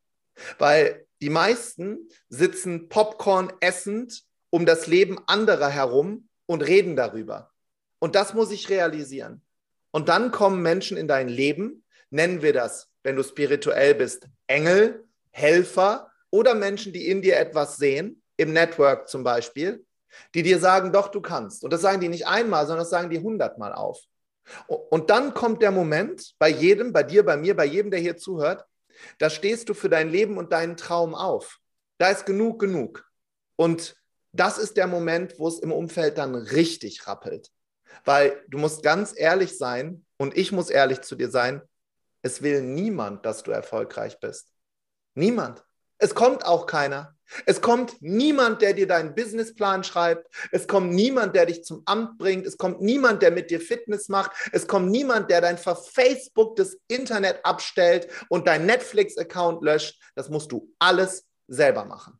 Weil 0.57 1.05
die 1.21 1.29
meisten 1.29 2.09
sitzen 2.29 2.89
Popcorn 2.89 3.53
essend 3.59 4.23
um 4.49 4.65
das 4.65 4.87
Leben 4.87 5.19
anderer 5.27 5.69
herum 5.69 6.29
und 6.47 6.61
reden 6.61 6.95
darüber. 6.95 7.51
Und 7.99 8.15
das 8.15 8.33
muss 8.33 8.49
ich 8.49 8.69
realisieren. 8.69 9.43
Und 9.91 10.09
dann 10.09 10.31
kommen 10.31 10.63
Menschen 10.63 10.97
in 10.97 11.07
dein 11.07 11.27
Leben, 11.27 11.83
nennen 12.09 12.41
wir 12.41 12.53
das 12.53 12.89
wenn 13.09 13.15
du 13.15 13.23
spirituell 13.23 13.95
bist, 13.95 14.27
Engel, 14.45 15.03
Helfer 15.31 16.11
oder 16.29 16.53
Menschen, 16.53 16.93
die 16.93 17.07
in 17.07 17.23
dir 17.23 17.37
etwas 17.37 17.77
sehen, 17.77 18.21
im 18.37 18.53
Network 18.53 19.09
zum 19.09 19.23
Beispiel, 19.23 19.83
die 20.35 20.43
dir 20.43 20.59
sagen, 20.59 20.93
doch, 20.93 21.07
du 21.07 21.19
kannst. 21.19 21.63
Und 21.63 21.73
das 21.73 21.81
sagen 21.81 22.01
die 22.01 22.07
nicht 22.07 22.27
einmal, 22.27 22.67
sondern 22.67 22.83
das 22.83 22.91
sagen 22.91 23.09
die 23.09 23.17
hundertmal 23.17 23.73
auf. 23.73 23.99
Und 24.67 25.09
dann 25.09 25.33
kommt 25.33 25.63
der 25.63 25.71
Moment 25.71 26.35
bei 26.37 26.49
jedem, 26.49 26.93
bei 26.93 27.01
dir, 27.01 27.25
bei 27.25 27.35
mir, 27.35 27.55
bei 27.55 27.65
jedem, 27.65 27.89
der 27.89 27.99
hier 27.99 28.15
zuhört, 28.15 28.63
da 29.17 29.31
stehst 29.31 29.69
du 29.69 29.73
für 29.73 29.89
dein 29.89 30.11
Leben 30.11 30.37
und 30.37 30.51
deinen 30.51 30.77
Traum 30.77 31.15
auf. 31.15 31.57
Da 31.97 32.09
ist 32.11 32.27
genug, 32.27 32.59
genug. 32.59 33.09
Und 33.55 33.95
das 34.33 34.59
ist 34.59 34.77
der 34.77 34.85
Moment, 34.85 35.39
wo 35.39 35.47
es 35.47 35.57
im 35.57 35.71
Umfeld 35.71 36.19
dann 36.19 36.35
richtig 36.35 37.07
rappelt. 37.07 37.49
Weil 38.05 38.39
du 38.49 38.59
musst 38.59 38.83
ganz 38.83 39.13
ehrlich 39.17 39.57
sein 39.57 40.05
und 40.17 40.37
ich 40.37 40.51
muss 40.51 40.69
ehrlich 40.69 41.01
zu 41.01 41.15
dir 41.15 41.31
sein, 41.31 41.63
es 42.21 42.41
will 42.41 42.61
niemand, 42.61 43.25
dass 43.25 43.43
du 43.43 43.51
erfolgreich 43.51 44.19
bist. 44.19 44.51
Niemand. 45.15 45.63
Es 45.97 46.15
kommt 46.15 46.45
auch 46.45 46.65
keiner. 46.65 47.15
Es 47.45 47.61
kommt 47.61 48.01
niemand, 48.01 48.61
der 48.61 48.73
dir 48.73 48.87
deinen 48.87 49.13
Businessplan 49.13 49.83
schreibt. 49.83 50.33
Es 50.51 50.67
kommt 50.67 50.91
niemand, 50.91 51.35
der 51.35 51.45
dich 51.45 51.63
zum 51.63 51.83
Amt 51.85 52.17
bringt. 52.17 52.47
Es 52.47 52.57
kommt 52.57 52.81
niemand, 52.81 53.21
der 53.21 53.31
mit 53.31 53.51
dir 53.51 53.59
Fitness 53.59 54.09
macht. 54.09 54.31
Es 54.51 54.65
kommt 54.65 54.89
niemand, 54.89 55.29
der 55.29 55.41
dein 55.41 55.57
verfacebooktes 55.57 56.79
Internet 56.87 57.43
abstellt 57.43 58.07
und 58.29 58.47
dein 58.47 58.65
Netflix-Account 58.65 59.63
löscht. 59.63 60.01
Das 60.15 60.29
musst 60.29 60.51
du 60.51 60.73
alles 60.79 61.25
selber 61.47 61.85
machen. 61.85 62.19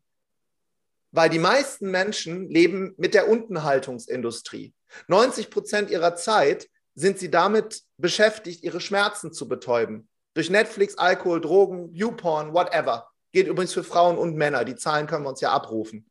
Weil 1.10 1.30
die 1.30 1.40
meisten 1.40 1.90
Menschen 1.90 2.48
leben 2.48 2.94
mit 2.96 3.14
der 3.14 3.28
Untenhaltungsindustrie. 3.28 4.74
90 5.08 5.50
Prozent 5.50 5.90
ihrer 5.90 6.14
Zeit 6.14 6.68
sind 7.00 7.18
sie 7.18 7.30
damit 7.30 7.82
beschäftigt, 7.96 8.62
ihre 8.62 8.80
Schmerzen 8.80 9.32
zu 9.32 9.48
betäuben. 9.48 10.08
Durch 10.34 10.50
Netflix, 10.50 10.96
Alkohol, 10.98 11.40
Drogen, 11.40 11.92
Viewporn, 11.94 12.52
whatever. 12.52 13.10
Geht 13.32 13.46
übrigens 13.46 13.72
für 13.72 13.84
Frauen 13.84 14.18
und 14.18 14.36
Männer. 14.36 14.64
Die 14.64 14.76
Zahlen 14.76 15.06
können 15.06 15.24
wir 15.24 15.30
uns 15.30 15.40
ja 15.40 15.50
abrufen. 15.50 16.08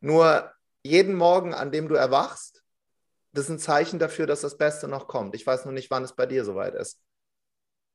Nur 0.00 0.50
jeden 0.82 1.14
Morgen, 1.14 1.54
an 1.54 1.70
dem 1.70 1.88
du 1.88 1.94
erwachst, 1.94 2.62
das 3.32 3.44
ist 3.44 3.50
ein 3.50 3.58
Zeichen 3.58 3.98
dafür, 3.98 4.26
dass 4.26 4.40
das 4.40 4.56
Beste 4.56 4.88
noch 4.88 5.06
kommt. 5.06 5.34
Ich 5.34 5.46
weiß 5.46 5.64
nur 5.64 5.74
nicht, 5.74 5.90
wann 5.90 6.04
es 6.04 6.14
bei 6.14 6.26
dir 6.26 6.44
soweit 6.44 6.74
ist. 6.74 7.00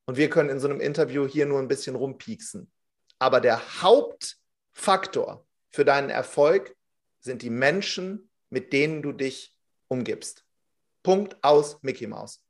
Und 0.06 0.18
wir 0.18 0.30
können 0.30 0.50
in 0.50 0.60
so 0.60 0.68
einem 0.68 0.82
Interview 0.82 1.28
hier 1.28 1.46
nur 1.46 1.60
ein 1.60 1.68
bisschen 1.68 1.96
rumpieksen. 1.96 2.72
Aber 3.20 3.42
der 3.42 3.82
Hauptfaktor 3.82 5.46
für 5.72 5.86
deinen 5.86 6.10
Erfolg 6.10 6.76
sind 7.20 7.42
die 7.42 7.50
Menschen, 7.50 8.30
mit 8.50 8.74
denen 8.74 9.02
du 9.02 9.12
dich 9.12 9.56
umgibst. 9.88 10.46
Punkt 11.04 11.38
aus 11.44 11.82
Mickey 11.82 12.08
Mouse. 12.08 12.42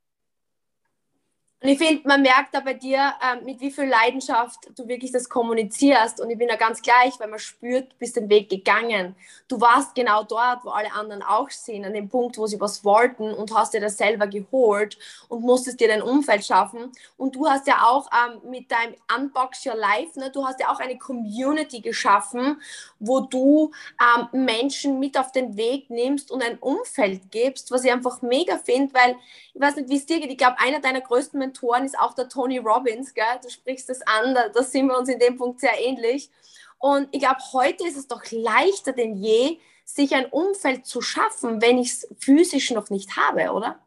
Und 1.62 1.68
ich 1.68 1.76
finde, 1.76 2.08
man 2.08 2.22
merkt 2.22 2.54
da 2.54 2.60
bei 2.60 2.72
dir, 2.72 3.12
äh, 3.20 3.44
mit 3.44 3.60
wie 3.60 3.70
viel 3.70 3.84
Leidenschaft 3.84 4.70
du 4.78 4.88
wirklich 4.88 5.12
das 5.12 5.28
kommunizierst. 5.28 6.18
Und 6.18 6.30
ich 6.30 6.38
bin 6.38 6.48
da 6.48 6.56
ganz 6.56 6.80
gleich, 6.80 7.20
weil 7.20 7.28
man 7.28 7.38
spürt, 7.38 7.92
du 7.92 7.96
bist 7.98 8.16
den 8.16 8.30
Weg 8.30 8.48
gegangen. 8.48 9.14
Du 9.46 9.60
warst 9.60 9.94
genau 9.94 10.24
dort, 10.24 10.64
wo 10.64 10.70
alle 10.70 10.90
anderen 10.94 11.22
auch 11.22 11.50
sind, 11.50 11.84
an 11.84 11.92
dem 11.92 12.08
Punkt, 12.08 12.38
wo 12.38 12.46
sie 12.46 12.58
was 12.58 12.82
wollten 12.82 13.34
und 13.34 13.54
hast 13.54 13.74
dir 13.74 13.80
das 13.80 13.98
selber 13.98 14.26
geholt 14.26 14.96
und 15.28 15.42
musstest 15.42 15.80
dir 15.80 15.88
dein 15.88 16.00
Umfeld 16.00 16.46
schaffen. 16.46 16.92
Und 17.18 17.36
du 17.36 17.46
hast 17.46 17.66
ja 17.66 17.82
auch 17.82 18.08
ähm, 18.10 18.50
mit 18.50 18.70
deinem 18.70 18.94
Unbox 19.14 19.66
Your 19.66 19.76
Life, 19.76 20.18
ne, 20.18 20.30
du 20.30 20.46
hast 20.46 20.60
ja 20.60 20.70
auch 20.72 20.80
eine 20.80 20.96
Community 20.96 21.80
geschaffen, 21.82 22.58
wo 22.98 23.20
du 23.20 23.70
ähm, 24.00 24.46
Menschen 24.46 24.98
mit 24.98 25.18
auf 25.18 25.30
den 25.32 25.58
Weg 25.58 25.90
nimmst 25.90 26.30
und 26.30 26.42
ein 26.42 26.58
Umfeld 26.58 27.30
gibst, 27.30 27.70
was 27.70 27.84
ich 27.84 27.92
einfach 27.92 28.22
mega 28.22 28.56
finde, 28.56 28.94
weil 28.94 29.16
ich 29.52 29.60
weiß 29.60 29.76
nicht, 29.76 29.90
wie 29.90 29.96
es 29.96 30.06
dir 30.06 30.20
geht. 30.20 30.30
Ich 30.30 30.38
glaube, 30.38 30.58
einer 30.58 30.80
deiner 30.80 31.00
größten 31.00 31.38
Mentoren 31.50 31.84
ist 31.84 31.98
auch 31.98 32.14
der 32.14 32.28
Tony 32.28 32.58
Robbins, 32.58 33.12
gell? 33.12 33.24
du 33.42 33.50
sprichst 33.50 33.88
das 33.88 34.02
an, 34.02 34.34
da, 34.34 34.48
da 34.48 34.62
sind 34.62 34.86
wir 34.86 34.96
uns 34.96 35.08
in 35.08 35.18
dem 35.18 35.36
Punkt 35.36 35.60
sehr 35.60 35.78
ähnlich. 35.80 36.30
Und 36.78 37.08
ich 37.10 37.20
glaube, 37.20 37.40
heute 37.52 37.86
ist 37.86 37.96
es 37.96 38.06
doch 38.06 38.22
leichter 38.30 38.92
denn 38.92 39.16
je, 39.16 39.58
sich 39.84 40.14
ein 40.14 40.26
Umfeld 40.26 40.86
zu 40.86 41.02
schaffen, 41.02 41.60
wenn 41.60 41.78
ich 41.78 41.92
es 41.92 42.08
physisch 42.20 42.70
noch 42.70 42.90
nicht 42.90 43.16
habe, 43.16 43.50
oder? 43.50 43.80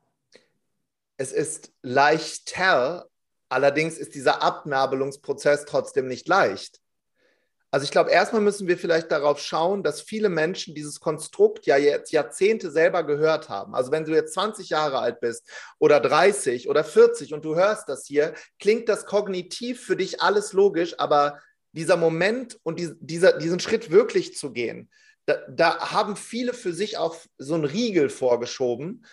Es 1.16 1.32
ist 1.32 1.72
leichter, 1.82 3.08
allerdings 3.48 3.98
ist 3.98 4.14
dieser 4.14 4.44
Abnabelungsprozess 4.44 5.66
trotzdem 5.66 6.08
nicht 6.08 6.28
leicht. 6.28 6.82
Also 7.74 7.86
ich 7.86 7.92
glaube, 7.92 8.12
erstmal 8.12 8.44
müssen 8.44 8.68
wir 8.68 8.78
vielleicht 8.78 9.12
darauf 9.12 9.40
schauen, 9.42 9.82
dass 9.82 10.00
viele 10.00 10.30
Menschen 10.30 10.76
dieses 10.76 11.00
Konstrukt 11.00 11.66
ja 11.66 11.76
jetzt 11.76 12.12
Jahrzehnte 12.12 12.70
selber 12.70 13.02
gehört 13.02 13.50
haben. 13.50 13.74
Also 13.74 13.92
wenn 13.92 14.06
du 14.06 14.12
jetzt 14.12 14.36
20 14.36 14.70
Jahre 14.70 15.00
alt 15.00 15.20
bist 15.22 15.50
oder 15.80 16.00
30 16.00 16.70
oder 16.70 16.84
40 16.84 17.34
und 17.34 17.44
du 17.44 17.56
hörst 17.56 17.90
das 17.90 18.06
hier, 18.06 18.36
klingt 18.60 18.90
das 18.90 19.08
kognitiv 19.08 19.84
für 19.84 19.96
dich 19.96 20.22
alles 20.22 20.54
logisch, 20.54 21.00
aber 21.00 21.40
dieser 21.72 21.98
Moment 21.98 22.60
und 22.62 22.78
die, 22.78 22.92
dieser, 23.00 23.40
diesen 23.40 23.60
Schritt 23.60 23.90
wirklich 23.90 24.38
zu 24.38 24.52
gehen, 24.52 24.92
da, 25.26 25.40
da 25.50 25.92
haben 25.92 26.16
viele 26.16 26.54
für 26.54 26.74
sich 26.74 27.00
auch 27.00 27.16
so 27.40 27.56
einen 27.56 27.66
Riegel 27.66 28.10
vorgeschoben. 28.10 29.04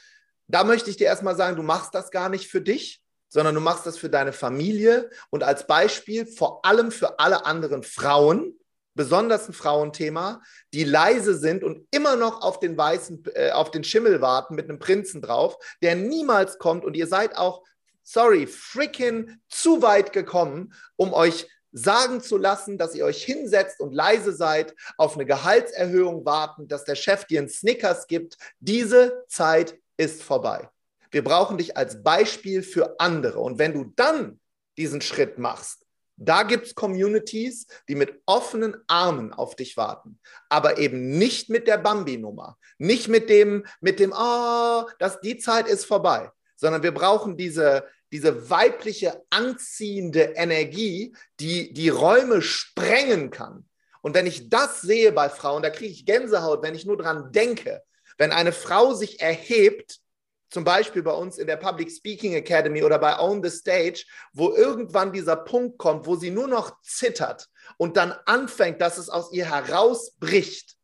Da 0.49 0.65
möchte 0.65 0.91
ich 0.91 0.99
dir 0.99 1.07
erstmal 1.07 1.35
sagen, 1.35 1.57
du 1.57 1.63
machst 1.63 1.95
das 1.95 2.11
gar 2.11 2.29
nicht 2.29 2.49
für 2.49 2.61
dich, 2.61 3.01
sondern 3.31 3.55
du 3.55 3.61
machst 3.63 3.87
das 3.87 3.97
für 3.97 4.11
deine 4.11 4.35
Familie 4.35 5.09
und 5.31 5.43
als 5.43 5.67
Beispiel 5.67 6.27
vor 6.27 6.65
allem 6.65 6.91
für 6.91 7.19
alle 7.19 7.47
anderen 7.47 7.83
Frauen, 7.83 8.59
besonders 8.95 9.49
ein 9.49 9.55
Frauenthema, 9.55 10.43
die 10.75 10.85
leise 10.85 11.35
sind 11.39 11.65
und 11.65 11.87
immer 11.91 12.17
noch 12.17 12.43
auf 12.43 12.61
den 12.61 12.77
weißen, 12.77 13.25
äh, 13.35 13.51
auf 13.53 13.71
den 13.71 13.85
Schimmel 13.85 14.21
warten 14.21 14.55
mit 14.55 14.69
einem 14.69 14.79
Prinzen 14.79 15.23
drauf, 15.23 15.57
der 15.81 15.95
niemals 15.95 16.59
kommt 16.59 16.85
und 16.85 16.97
ihr 16.97 17.07
seid 17.07 17.37
auch, 17.39 17.63
sorry, 18.03 18.47
freaking 18.47 19.41
zu 19.49 19.81
weit 19.81 20.13
gekommen, 20.13 20.75
um 20.97 21.15
euch 21.15 21.47
sagen 21.73 22.21
zu 22.21 22.37
lassen, 22.37 22.79
dass 22.79 22.97
ihr 22.97 23.05
euch 23.05 23.23
hinsetzt 23.25 23.81
und 23.81 23.95
leise 23.95 24.33
seid, 24.33 24.75
auf 24.97 25.15
eine 25.15 25.25
Gehaltserhöhung 25.25 26.25
warten, 26.25 26.67
dass 26.67 26.85
der 26.85 26.97
Chef 26.97 27.25
dir 27.27 27.39
einen 27.39 27.49
Snickers 27.49 28.09
gibt. 28.09 28.37
Diese 28.59 29.25
Zeit 29.29 29.79
ist 29.97 30.23
vorbei. 30.23 30.69
Wir 31.11 31.25
brauchen 31.25 31.59
dich 31.59 31.77
als 31.77 32.03
Beispiel 32.03 32.63
für 32.63 32.99
andere. 32.99 33.41
Und 33.41 33.59
wenn 33.59 33.73
du 33.73 33.93
dann 33.97 34.41
diesen 34.77 35.01
Schritt 35.01 35.39
machst, 35.39 35.85
da 36.23 36.43
gibt 36.43 36.67
es 36.67 36.75
Communities, 36.75 37.67
die 37.89 37.95
mit 37.95 38.21
offenen 38.27 38.77
Armen 38.87 39.33
auf 39.33 39.57
dich 39.57 39.79
warten, 39.79 40.21
aber 40.51 40.77
eben 40.77 41.17
nicht 41.19 41.49
mit 41.49 41.67
der 41.67 41.79
Bambi-Nummer, 41.79 42.59
nicht 42.77 43.09
mit 43.09 43.31
dem, 43.31 43.65
mit 43.81 43.99
dem, 44.01 44.13
oh, 44.15 44.85
das, 44.99 45.21
die 45.23 45.39
Zeit 45.39 45.67
ist 45.67 45.87
vorbei, 45.87 46.31
sondern 46.57 46.83
wir 46.83 46.93
brauchen 46.93 47.39
diese, 47.39 47.87
diese 48.13 48.51
weibliche 48.51 49.23
anziehende 49.31 50.35
Energie, 50.37 51.17
die 51.41 51.73
die 51.73 51.89
Räume 51.89 52.43
sprengen 52.43 53.31
kann. 53.31 53.67
Und 54.03 54.15
wenn 54.15 54.27
ich 54.27 54.51
das 54.51 54.83
sehe 54.83 55.13
bei 55.13 55.31
Frauen, 55.31 55.63
da 55.63 55.71
kriege 55.71 55.93
ich 55.93 56.05
Gänsehaut, 56.05 56.63
wenn 56.63 56.75
ich 56.75 56.85
nur 56.85 56.99
dran 56.99 57.33
denke. 57.33 57.83
Wenn 58.19 58.33
eine 58.33 58.53
Frau 58.53 58.93
sich 58.93 59.21
erhebt, 59.21 60.01
zum 60.51 60.65
Beispiel 60.65 61.03
bei 61.03 61.13
uns 61.13 61.39
in 61.39 61.47
der 61.47 61.57
Public 61.57 61.91
Speaking 61.91 62.35
Academy 62.35 62.83
oder 62.83 62.99
bei 62.99 63.19
Own 63.19 63.43
the 63.43 63.51
Stage, 63.51 64.05
wo 64.33 64.53
irgendwann 64.55 65.13
dieser 65.13 65.37
Punkt 65.37 65.79
kommt, 65.79 66.07
wo 66.07 66.17
sie 66.17 66.31
nur 66.31 66.49
noch 66.49 66.81
zittert 66.83 67.49
und 67.77 67.97
dann 67.97 68.13
anfängt, 68.27 68.81
dass 68.81 68.99
es 68.99 69.09
aus 69.09 69.33
ihr 69.33 69.49
herausbricht. 69.49 70.77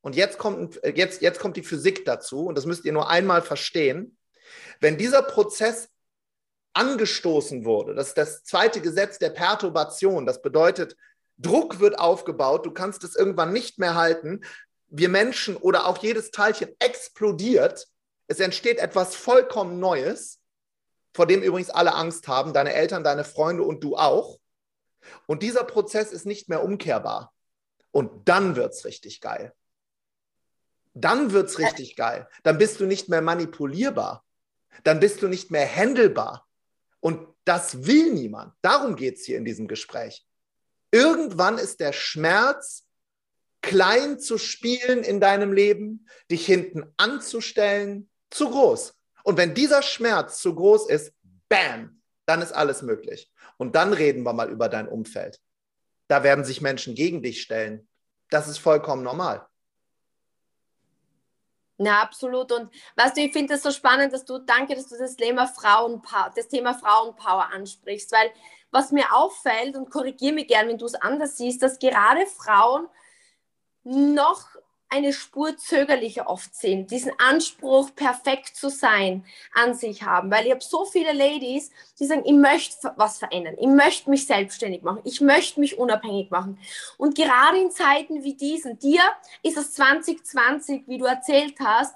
Und 0.00 0.14
jetzt 0.14 0.38
kommt, 0.38 0.80
jetzt, 0.94 1.20
jetzt 1.20 1.40
kommt 1.40 1.56
die 1.56 1.62
Physik 1.62 2.04
dazu, 2.04 2.46
und 2.46 2.56
das 2.56 2.66
müsst 2.66 2.84
ihr 2.84 2.92
nur 2.92 3.10
einmal 3.10 3.42
verstehen. 3.42 4.16
Wenn 4.80 4.96
dieser 4.96 5.22
Prozess 5.22 5.88
angestoßen 6.78 7.64
wurde. 7.64 7.94
Das 7.94 8.08
ist 8.08 8.18
das 8.18 8.44
zweite 8.44 8.80
Gesetz 8.80 9.18
der 9.18 9.30
Perturbation. 9.30 10.26
Das 10.26 10.40
bedeutet, 10.40 10.96
Druck 11.36 11.80
wird 11.80 11.98
aufgebaut, 11.98 12.66
du 12.66 12.70
kannst 12.70 13.02
es 13.04 13.16
irgendwann 13.16 13.52
nicht 13.52 13.78
mehr 13.78 13.96
halten. 13.96 14.42
Wir 14.88 15.08
Menschen 15.08 15.56
oder 15.56 15.86
auch 15.86 15.98
jedes 15.98 16.30
Teilchen 16.30 16.70
explodiert. 16.78 17.86
Es 18.28 18.40
entsteht 18.40 18.78
etwas 18.78 19.16
vollkommen 19.16 19.80
Neues, 19.80 20.40
vor 21.14 21.26
dem 21.26 21.42
übrigens 21.42 21.70
alle 21.70 21.94
Angst 21.94 22.28
haben, 22.28 22.52
deine 22.52 22.74
Eltern, 22.74 23.02
deine 23.02 23.24
Freunde 23.24 23.64
und 23.64 23.82
du 23.82 23.96
auch. 23.96 24.38
Und 25.26 25.42
dieser 25.42 25.64
Prozess 25.64 26.12
ist 26.12 26.26
nicht 26.26 26.48
mehr 26.48 26.62
umkehrbar. 26.62 27.32
Und 27.90 28.28
dann 28.28 28.54
wird 28.54 28.74
es 28.74 28.84
richtig 28.84 29.20
geil. 29.20 29.52
Dann 30.94 31.32
wird 31.32 31.48
es 31.48 31.58
richtig 31.58 31.96
geil. 31.96 32.28
Dann 32.42 32.58
bist 32.58 32.80
du 32.80 32.86
nicht 32.86 33.08
mehr 33.08 33.22
manipulierbar. 33.22 34.24
Dann 34.84 35.00
bist 35.00 35.22
du 35.22 35.28
nicht 35.28 35.50
mehr 35.50 35.66
handelbar. 35.66 36.46
Und 37.00 37.26
das 37.44 37.86
will 37.86 38.12
niemand. 38.12 38.52
Darum 38.60 38.94
geht 38.94 39.16
es 39.16 39.24
hier 39.24 39.38
in 39.38 39.44
diesem 39.44 39.68
Gespräch. 39.68 40.26
Irgendwann 40.90 41.58
ist 41.58 41.80
der 41.80 41.92
Schmerz, 41.92 42.84
klein 43.62 44.18
zu 44.18 44.38
spielen 44.38 45.02
in 45.02 45.20
deinem 45.20 45.52
Leben, 45.52 46.06
dich 46.30 46.46
hinten 46.46 46.84
anzustellen, 46.96 48.10
zu 48.30 48.50
groß. 48.50 48.94
Und 49.24 49.36
wenn 49.36 49.54
dieser 49.54 49.82
Schmerz 49.82 50.40
zu 50.40 50.54
groß 50.54 50.88
ist, 50.88 51.12
bam, 51.48 52.02
dann 52.26 52.42
ist 52.42 52.52
alles 52.52 52.82
möglich. 52.82 53.30
Und 53.56 53.74
dann 53.74 53.92
reden 53.92 54.22
wir 54.22 54.32
mal 54.32 54.50
über 54.50 54.68
dein 54.68 54.88
Umfeld. 54.88 55.40
Da 56.08 56.22
werden 56.22 56.44
sich 56.44 56.60
Menschen 56.60 56.94
gegen 56.94 57.22
dich 57.22 57.42
stellen. 57.42 57.88
Das 58.30 58.48
ist 58.48 58.58
vollkommen 58.58 59.02
normal. 59.02 59.46
Ja, 61.78 62.02
absolut. 62.02 62.50
Und 62.50 62.74
weißt 62.96 63.16
du, 63.16 63.20
ich 63.20 63.32
finde 63.32 63.54
es 63.54 63.62
so 63.62 63.70
spannend, 63.70 64.12
dass 64.12 64.24
du, 64.24 64.38
danke, 64.38 64.74
dass 64.74 64.88
du 64.88 64.98
das 64.98 65.16
Thema 65.16 65.46
Frauenpower, 65.46 66.32
das 66.34 66.48
Thema 66.48 66.74
Frauenpower 66.74 67.52
ansprichst, 67.52 68.10
weil 68.12 68.32
was 68.70 68.92
mir 68.92 69.14
auffällt, 69.14 69.76
und 69.76 69.90
korrigiere 69.90 70.34
mich 70.34 70.48
gern, 70.48 70.68
wenn 70.68 70.76
du 70.76 70.86
es 70.86 70.94
anders 70.94 71.38
siehst, 71.38 71.62
dass 71.62 71.78
gerade 71.78 72.26
Frauen 72.26 72.88
noch 73.84 74.48
eine 74.90 75.12
Spur 75.12 75.56
zögerlicher 75.56 76.28
oft 76.28 76.54
sind, 76.54 76.90
diesen 76.90 77.12
Anspruch, 77.18 77.94
perfekt 77.94 78.56
zu 78.56 78.70
sein, 78.70 79.24
an 79.54 79.74
sich 79.74 80.02
haben. 80.02 80.30
Weil 80.30 80.46
ich 80.46 80.52
habe 80.52 80.64
so 80.64 80.84
viele 80.84 81.12
Ladies, 81.12 81.70
die 81.98 82.06
sagen, 82.06 82.22
ich 82.24 82.32
möchte 82.32 82.92
was 82.96 83.18
verändern, 83.18 83.56
ich 83.58 83.66
möchte 83.66 84.08
mich 84.08 84.26
selbstständig 84.26 84.82
machen, 84.82 85.00
ich 85.04 85.20
möchte 85.20 85.60
mich 85.60 85.78
unabhängig 85.78 86.30
machen. 86.30 86.58
Und 86.96 87.16
gerade 87.16 87.60
in 87.60 87.70
Zeiten 87.70 88.24
wie 88.24 88.34
diesen, 88.34 88.78
dir 88.78 89.02
ist 89.42 89.58
es 89.58 89.74
2020, 89.74 90.84
wie 90.86 90.98
du 90.98 91.04
erzählt 91.04 91.56
hast, 91.60 91.94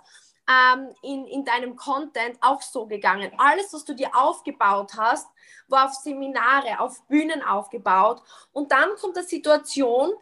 ähm, 0.49 0.89
in, 1.03 1.27
in 1.27 1.45
deinem 1.45 1.77
Content 1.77 2.37
auch 2.41 2.63
so 2.63 2.87
gegangen. 2.87 3.31
Alles, 3.39 3.73
was 3.73 3.85
du 3.85 3.95
dir 3.95 4.11
aufgebaut 4.15 4.93
hast, 4.97 5.29
war 5.69 5.87
auf 5.87 5.95
Seminare, 5.95 6.81
auf 6.81 7.03
Bühnen 7.07 7.43
aufgebaut. 7.43 8.23
Und 8.53 8.73
dann 8.73 8.91
kommt 9.01 9.17
eine 9.17 9.27
Situation, 9.27 10.13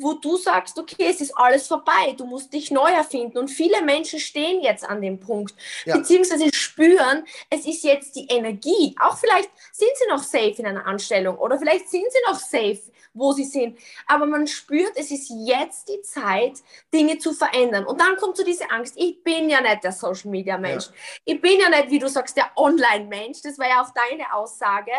wo 0.00 0.14
du 0.14 0.36
sagst, 0.36 0.78
okay, 0.78 1.06
es 1.08 1.20
ist 1.20 1.36
alles 1.36 1.66
vorbei, 1.66 2.14
du 2.16 2.24
musst 2.24 2.52
dich 2.52 2.70
neu 2.70 2.90
erfinden. 2.90 3.38
Und 3.38 3.48
viele 3.48 3.82
Menschen 3.82 4.18
stehen 4.18 4.62
jetzt 4.62 4.88
an 4.88 5.02
dem 5.02 5.18
Punkt, 5.20 5.54
ja. 5.84 5.96
beziehungsweise 5.96 6.52
spüren, 6.52 7.24
es 7.50 7.66
ist 7.66 7.84
jetzt 7.84 8.16
die 8.16 8.26
Energie. 8.28 8.94
Auch 9.00 9.18
vielleicht 9.18 9.50
sind 9.72 9.90
sie 9.94 10.08
noch 10.08 10.22
safe 10.22 10.54
in 10.58 10.66
einer 10.66 10.86
Anstellung 10.86 11.36
oder 11.36 11.58
vielleicht 11.58 11.88
sind 11.88 12.06
sie 12.10 12.30
noch 12.30 12.38
safe, 12.38 12.80
wo 13.14 13.32
sie 13.32 13.44
sind. 13.44 13.78
Aber 14.06 14.26
man 14.26 14.46
spürt, 14.46 14.92
es 14.96 15.10
ist 15.10 15.30
jetzt 15.30 15.88
die 15.88 16.00
Zeit, 16.02 16.58
Dinge 16.92 17.18
zu 17.18 17.32
verändern. 17.32 17.84
Und 17.84 18.00
dann 18.00 18.16
kommt 18.16 18.36
so 18.36 18.44
diese 18.44 18.70
Angst, 18.70 18.94
ich 18.96 19.22
bin 19.22 19.48
ja 19.48 19.60
nicht 19.60 19.84
der 19.84 19.92
Social 19.92 20.30
Media 20.30 20.56
Mensch. 20.58 20.86
Ja. 20.86 20.92
Ich 21.24 21.40
bin 21.40 21.58
ja 21.60 21.68
nicht, 21.68 21.90
wie 21.90 21.98
du 21.98 22.08
sagst, 22.08 22.36
der 22.36 22.50
Online 22.56 23.06
Mensch. 23.06 23.42
Das 23.42 23.58
war 23.58 23.68
ja 23.68 23.82
auch 23.82 23.90
deine 23.90 24.32
Aussage 24.32 24.92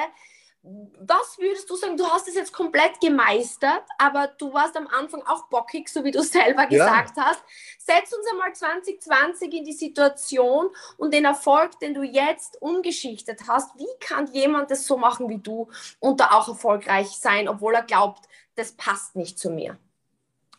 was 0.62 1.38
würdest 1.38 1.70
du 1.70 1.76
sagen? 1.76 1.96
Du 1.96 2.06
hast 2.06 2.28
es 2.28 2.36
jetzt 2.36 2.52
komplett 2.52 3.00
gemeistert, 3.00 3.84
aber 3.98 4.28
du 4.28 4.54
warst 4.54 4.76
am 4.76 4.88
Anfang 4.88 5.24
auch 5.26 5.48
bockig, 5.48 5.88
so 5.88 6.04
wie 6.04 6.12
du 6.12 6.22
selber 6.24 6.66
gesagt 6.66 7.18
ja. 7.18 7.26
hast. 7.26 7.44
Setz 7.78 8.14
uns 8.14 8.26
einmal 8.30 8.54
2020 8.54 9.54
in 9.54 9.64
die 9.64 9.74
Situation 9.74 10.70
und 10.98 11.14
den 11.14 11.26
Erfolg, 11.26 11.80
den 11.80 11.94
du 11.94 12.04
jetzt 12.04 12.62
umgeschichtet 12.62 13.42
hast. 13.48 13.78
Wie 13.78 13.88
kann 14.00 14.28
jemand 14.34 14.70
das 14.70 14.86
so 14.86 14.98
machen 14.98 15.30
wie 15.30 15.40
du 15.40 15.70
und 16.00 16.20
da 16.20 16.32
auch 16.32 16.50
erfolgreich 16.50 17.10
sein, 17.10 17.48
obwohl 17.48 17.76
er 17.76 17.84
glaubt, 17.84 18.28
das 18.56 18.74
passt 18.74 19.16
nicht 19.16 19.40
zu 19.40 19.50
mir? 19.50 19.78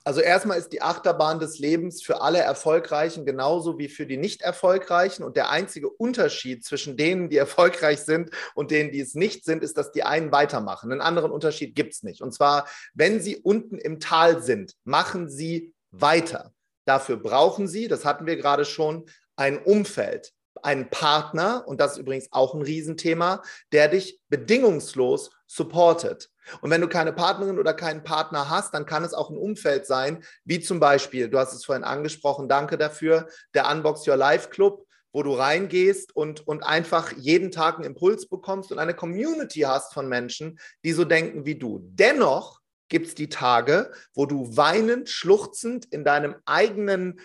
Also 0.02 0.20
erstmal 0.20 0.58
ist 0.58 0.72
die 0.72 0.80
Achterbahn 0.80 1.38
des 1.40 1.58
Lebens 1.58 2.02
für 2.02 2.22
alle 2.22 2.38
Erfolgreichen 2.38 3.26
genauso 3.26 3.78
wie 3.78 3.88
für 3.88 4.06
die 4.06 4.16
nicht 4.16 4.40
Erfolgreichen. 4.40 5.22
Und 5.22 5.36
der 5.36 5.50
einzige 5.50 5.90
Unterschied 5.90 6.64
zwischen 6.64 6.96
denen, 6.96 7.28
die 7.28 7.36
erfolgreich 7.38 8.00
sind 8.00 8.30
und 8.54 8.70
denen, 8.70 8.92
die 8.92 9.00
es 9.00 9.14
nicht 9.14 9.44
sind, 9.44 9.62
ist, 9.62 9.76
dass 9.76 9.92
die 9.92 10.02
einen 10.02 10.32
weitermachen. 10.32 10.90
Einen 10.90 11.02
anderen 11.02 11.30
Unterschied 11.30 11.74
gibt 11.74 11.92
es 11.92 12.02
nicht. 12.02 12.22
Und 12.22 12.32
zwar, 12.32 12.66
wenn 12.94 13.20
sie 13.20 13.36
unten 13.36 13.78
im 13.78 14.00
Tal 14.00 14.42
sind, 14.42 14.74
machen 14.84 15.28
sie 15.28 15.74
weiter. 15.90 16.52
Dafür 16.86 17.18
brauchen 17.18 17.68
sie, 17.68 17.86
das 17.86 18.04
hatten 18.04 18.26
wir 18.26 18.36
gerade 18.36 18.64
schon, 18.64 19.06
ein 19.36 19.62
Umfeld, 19.62 20.32
einen 20.62 20.90
Partner, 20.90 21.64
und 21.66 21.80
das 21.80 21.92
ist 21.92 21.98
übrigens 21.98 22.28
auch 22.30 22.54
ein 22.54 22.62
Riesenthema, 22.62 23.42
der 23.72 23.88
dich 23.88 24.20
bedingungslos 24.28 25.30
supportet. 25.46 26.30
Und 26.60 26.70
wenn 26.70 26.80
du 26.80 26.88
keine 26.88 27.12
Partnerin 27.12 27.58
oder 27.58 27.74
keinen 27.74 28.02
Partner 28.02 28.48
hast, 28.48 28.74
dann 28.74 28.86
kann 28.86 29.04
es 29.04 29.14
auch 29.14 29.30
ein 29.30 29.36
Umfeld 29.36 29.86
sein, 29.86 30.24
wie 30.44 30.60
zum 30.60 30.80
Beispiel, 30.80 31.28
du 31.28 31.38
hast 31.38 31.52
es 31.52 31.64
vorhin 31.64 31.84
angesprochen, 31.84 32.48
danke 32.48 32.78
dafür, 32.78 33.28
der 33.54 33.70
Unbox 33.70 34.06
Your 34.06 34.16
Life 34.16 34.48
Club, 34.50 34.86
wo 35.12 35.22
du 35.22 35.34
reingehst 35.34 36.14
und, 36.14 36.46
und 36.46 36.62
einfach 36.62 37.12
jeden 37.12 37.50
Tag 37.50 37.76
einen 37.76 37.84
Impuls 37.84 38.28
bekommst 38.28 38.70
und 38.70 38.78
eine 38.78 38.94
Community 38.94 39.60
hast 39.60 39.92
von 39.92 40.08
Menschen, 40.08 40.58
die 40.84 40.92
so 40.92 41.04
denken 41.04 41.44
wie 41.44 41.56
du. 41.56 41.80
Dennoch 41.82 42.60
gibt 42.88 43.08
es 43.08 43.14
die 43.14 43.28
Tage, 43.28 43.92
wo 44.14 44.26
du 44.26 44.56
weinend, 44.56 45.08
schluchzend 45.08 45.86
in 45.86 46.04
deinem 46.04 46.36
eigenen 46.44 47.20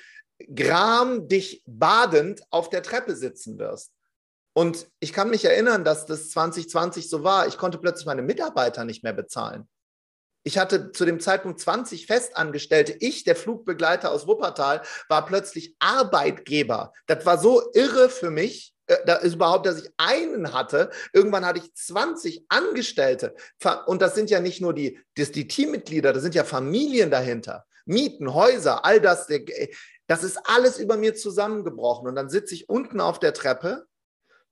Gram 0.54 1.28
dich 1.28 1.64
badend 1.66 2.42
auf 2.50 2.70
der 2.70 2.84
Treppe 2.84 3.16
sitzen 3.16 3.58
wirst. 3.58 3.95
Und 4.58 4.88
ich 5.02 5.12
kann 5.12 5.30
mich 5.30 5.44
erinnern, 5.44 5.84
dass 5.84 6.06
das 6.06 6.30
2020 6.30 7.10
so 7.10 7.26
war. 7.26 7.46
Ich 7.46 7.58
konnte 7.58 7.78
plötzlich 7.78 8.06
meine 8.06 8.22
Mitarbeiter 8.22 8.86
nicht 8.86 9.04
mehr 9.04 9.12
bezahlen. 9.12 9.68
Ich 10.44 10.58
hatte 10.58 10.94
zu 10.94 11.04
dem 11.04 11.20
Zeitpunkt 11.20 11.60
20 11.60 12.06
Festangestellte. 12.06 12.96
Ich, 13.00 13.26
der 13.26 13.36
Flugbegleiter 13.36 14.12
aus 14.12 14.28
Wuppertal, 14.28 14.82
war 15.10 15.26
plötzlich 15.26 15.76
Arbeitgeber. 15.80 16.94
Das 17.06 17.26
war 17.26 17.38
so 17.38 17.64
irre 17.74 18.10
für 18.10 18.32
mich. 18.32 18.74
äh, 18.88 18.96
da 19.06 19.16
ist 19.16 19.34
überhaupt, 19.34 19.66
dass 19.66 19.84
ich 19.84 19.92
einen 19.98 20.54
hatte. 20.54 20.90
Irgendwann 21.12 21.46
hatte 21.46 21.60
ich 21.60 21.74
20 21.74 22.46
Angestellte. 22.48 23.36
Und 23.88 24.02
das 24.02 24.16
sind 24.16 24.30
ja 24.30 24.40
nicht 24.40 24.62
nur 24.62 24.74
die, 24.74 25.00
das, 25.18 25.32
die 25.32 25.50
Teammitglieder, 25.50 26.14
das 26.14 26.24
sind 26.24 26.36
ja 26.36 26.46
Familien 26.46 27.12
dahinter. 27.12 27.66
Mieten, 27.86 28.34
Häuser, 28.34 28.86
all 28.86 29.02
das. 29.02 29.28
Das 30.08 30.24
ist 30.24 30.38
alles 30.46 30.80
über 30.80 30.96
mir 30.96 31.14
zusammengebrochen. 31.14 32.08
Und 32.08 32.16
dann 32.16 32.30
sitze 32.30 32.54
ich 32.54 32.70
unten 32.70 33.02
auf 33.02 33.20
der 33.20 33.34
Treppe 33.34 33.86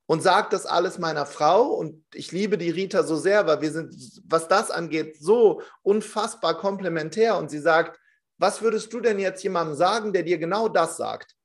und 0.05 0.21
sage 0.21 0.47
das 0.51 0.65
alles 0.65 0.97
meiner 0.99 1.25
Frau. 1.25 1.67
Und 1.67 2.03
ich 2.13 2.31
liebe 2.31 2.57
die 2.57 2.69
Rita 2.69 3.03
so 3.03 3.15
sehr, 3.15 3.47
weil 3.47 3.61
wir 3.61 3.71
sind, 3.71 3.93
was 4.25 4.47
das 4.47 4.71
angeht, 4.71 5.17
so 5.19 5.61
unfassbar 5.81 6.57
komplementär. 6.57 7.37
Und 7.37 7.49
sie 7.49 7.59
sagt, 7.59 7.99
was 8.37 8.61
würdest 8.61 8.91
du 8.93 8.99
denn 8.99 9.19
jetzt 9.19 9.43
jemandem 9.43 9.75
sagen, 9.75 10.13
der 10.13 10.23
dir 10.23 10.37
genau 10.37 10.67
das 10.67 10.97
sagt? 10.97 11.35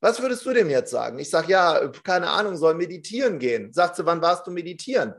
Was 0.00 0.20
würdest 0.20 0.44
du 0.46 0.52
dem 0.52 0.70
jetzt 0.70 0.90
sagen? 0.90 1.18
Ich 1.18 1.30
sage, 1.30 1.50
ja, 1.50 1.88
keine 2.04 2.30
Ahnung, 2.30 2.56
soll 2.56 2.74
meditieren 2.74 3.38
gehen. 3.38 3.72
Sagt 3.72 3.96
sie, 3.96 4.06
wann 4.06 4.22
warst 4.22 4.46
du 4.46 4.50
meditieren? 4.50 5.14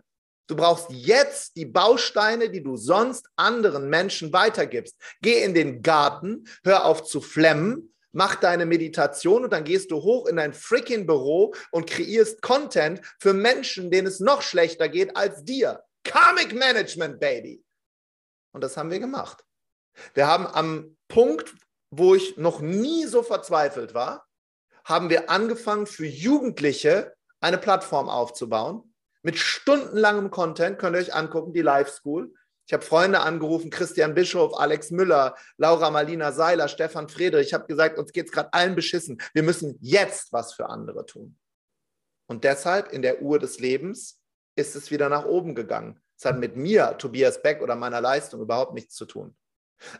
Du 0.47 0.55
brauchst 0.55 0.89
jetzt 0.89 1.57
die 1.57 1.65
Bausteine, 1.65 2.49
die 2.49 2.63
du 2.63 2.77
sonst 2.77 3.27
anderen 3.35 3.89
Menschen 3.89 4.31
weitergibst. 4.31 4.95
Geh 5.21 5.43
in 5.43 5.53
den 5.53 5.81
Garten, 5.81 6.45
hör 6.63 6.85
auf 6.85 7.03
zu 7.03 7.19
flemmen, 7.19 7.93
mach 8.11 8.35
deine 8.35 8.65
Meditation 8.65 9.43
und 9.43 9.53
dann 9.53 9.63
gehst 9.63 9.91
du 9.91 9.97
hoch 9.97 10.27
in 10.27 10.37
dein 10.37 10.53
freaking 10.53 11.05
Büro 11.05 11.53
und 11.71 11.89
kreierst 11.89 12.41
Content 12.41 13.01
für 13.19 13.33
Menschen, 13.33 13.91
denen 13.91 14.07
es 14.07 14.19
noch 14.19 14.41
schlechter 14.41 14.89
geht 14.89 15.15
als 15.15 15.43
dir. 15.43 15.83
Karmic 16.03 16.53
Management, 16.53 17.19
Baby. 17.19 17.63
Und 18.53 18.63
das 18.63 18.77
haben 18.77 18.91
wir 18.91 18.99
gemacht. 18.99 19.43
Wir 20.13 20.27
haben 20.27 20.47
am 20.47 20.97
Punkt, 21.07 21.53
wo 21.89 22.15
ich 22.15 22.37
noch 22.37 22.59
nie 22.59 23.05
so 23.05 23.23
verzweifelt 23.23 23.93
war, 23.93 24.27
haben 24.83 25.09
wir 25.09 25.29
angefangen, 25.29 25.85
für 25.85 26.05
Jugendliche 26.05 27.13
eine 27.41 27.57
Plattform 27.57 28.09
aufzubauen. 28.09 28.93
Mit 29.21 29.37
stundenlangem 29.37 30.31
Content 30.31 30.79
könnt 30.79 30.95
ihr 30.95 31.01
euch 31.01 31.13
angucken, 31.13 31.53
die 31.53 31.61
Live 31.61 31.89
School. 31.89 32.33
Ich 32.67 32.73
habe 32.73 32.83
Freunde 32.83 33.21
angerufen, 33.21 33.69
Christian 33.69 34.13
Bischof, 34.13 34.53
Alex 34.59 34.91
Müller, 34.91 35.35
Laura 35.55 35.89
Marlina 35.89 36.33
Seiler, 36.33 36.67
Stefan 36.67 37.07
Friedrich. 37.07 37.47
Ich 37.47 37.53
habe 37.53 37.65
gesagt, 37.65 37.97
uns 37.97 38.11
geht 38.11 38.25
es 38.25 38.31
gerade 38.33 38.51
allen 38.51 38.75
beschissen. 38.75 39.21
Wir 39.33 39.41
müssen 39.41 39.77
jetzt 39.79 40.33
was 40.33 40.53
für 40.53 40.67
andere 40.67 41.05
tun. 41.05 41.37
Und 42.29 42.43
deshalb 42.43 42.91
in 42.91 43.01
der 43.01 43.21
Uhr 43.21 43.39
des 43.39 43.59
Lebens 43.59 44.21
ist 44.57 44.75
es 44.75 44.91
wieder 44.91 45.07
nach 45.07 45.23
oben 45.23 45.55
gegangen. 45.55 46.01
Es 46.17 46.25
hat 46.25 46.39
mit 46.39 46.57
mir, 46.57 46.97
Tobias 46.97 47.41
Beck 47.41 47.61
oder 47.61 47.75
meiner 47.77 48.01
Leistung 48.01 48.41
überhaupt 48.41 48.73
nichts 48.73 48.95
zu 48.95 49.05
tun. 49.05 49.37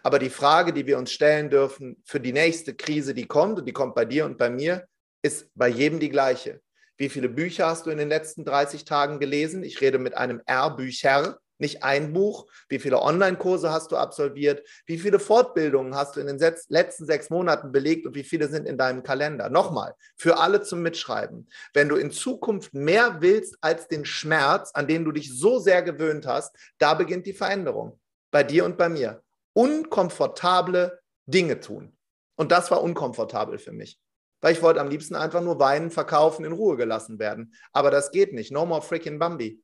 Aber 0.03 0.19
die 0.19 0.29
Frage, 0.29 0.73
die 0.73 0.87
wir 0.87 0.97
uns 0.97 1.11
stellen 1.11 1.49
dürfen 1.49 2.01
für 2.03 2.19
die 2.19 2.33
nächste 2.33 2.75
Krise, 2.75 3.13
die 3.13 3.27
kommt, 3.27 3.59
und 3.59 3.65
die 3.65 3.73
kommt 3.73 3.95
bei 3.95 4.03
dir 4.03 4.25
und 4.25 4.37
bei 4.37 4.49
mir, 4.49 4.85
ist 5.21 5.49
bei 5.55 5.69
jedem 5.69 6.01
die 6.01 6.09
gleiche. 6.09 6.61
Wie 6.97 7.07
viele 7.07 7.29
Bücher 7.29 7.67
hast 7.67 7.85
du 7.85 7.91
in 7.91 7.97
den 7.97 8.09
letzten 8.09 8.43
30 8.43 8.83
Tagen 8.83 9.19
gelesen? 9.19 9.63
Ich 9.63 9.79
rede 9.79 9.99
mit 9.99 10.17
einem 10.17 10.41
R-Bücher, 10.45 11.39
nicht 11.59 11.83
ein 11.83 12.13
Buch. 12.13 12.47
Wie 12.69 12.79
viele 12.79 13.01
Online-Kurse 13.01 13.71
hast 13.71 13.91
du 13.91 13.97
absolviert? 13.97 14.67
Wie 14.85 14.97
viele 14.97 15.19
Fortbildungen 15.19 15.95
hast 15.95 16.15
du 16.15 16.19
in 16.19 16.27
den 16.27 16.39
letzten 16.69 17.05
sechs 17.05 17.29
Monaten 17.29 17.71
belegt 17.71 18.05
und 18.05 18.15
wie 18.15 18.23
viele 18.23 18.47
sind 18.47 18.67
in 18.67 18.77
deinem 18.77 19.03
Kalender? 19.03 19.49
Nochmal, 19.49 19.95
für 20.15 20.37
alle 20.37 20.61
zum 20.61 20.81
Mitschreiben. 20.81 21.49
Wenn 21.73 21.89
du 21.89 21.95
in 21.95 22.11
Zukunft 22.11 22.73
mehr 22.73 23.17
willst 23.19 23.57
als 23.61 23.87
den 23.87 24.05
Schmerz, 24.05 24.71
an 24.73 24.87
den 24.87 25.05
du 25.05 25.11
dich 25.11 25.37
so 25.37 25.59
sehr 25.59 25.81
gewöhnt 25.81 26.25
hast, 26.27 26.55
da 26.77 26.93
beginnt 26.93 27.25
die 27.25 27.33
Veränderung. 27.33 27.99
Bei 28.31 28.43
dir 28.43 28.65
und 28.65 28.77
bei 28.77 28.89
mir 28.89 29.23
unkomfortable 29.53 30.99
Dinge 31.25 31.59
tun. 31.59 31.97
Und 32.35 32.51
das 32.51 32.69
war 32.69 32.83
unkomfortabel 32.83 33.57
für 33.57 33.71
mich. 33.71 33.99
Weil 34.39 34.53
ich 34.53 34.61
wollte 34.61 34.79
am 34.79 34.89
liebsten 34.89 35.15
einfach 35.15 35.41
nur 35.41 35.59
weinen, 35.59 35.89
verkaufen, 35.89 36.45
in 36.45 36.51
Ruhe 36.51 36.77
gelassen 36.77 37.17
werden. 37.17 37.55
Aber 37.73 37.89
das 37.89 38.11
geht 38.11 38.33
nicht. 38.33 38.51
No 38.51 38.67
more 38.67 38.83
freaking 38.83 39.17
Bambi. 39.17 39.59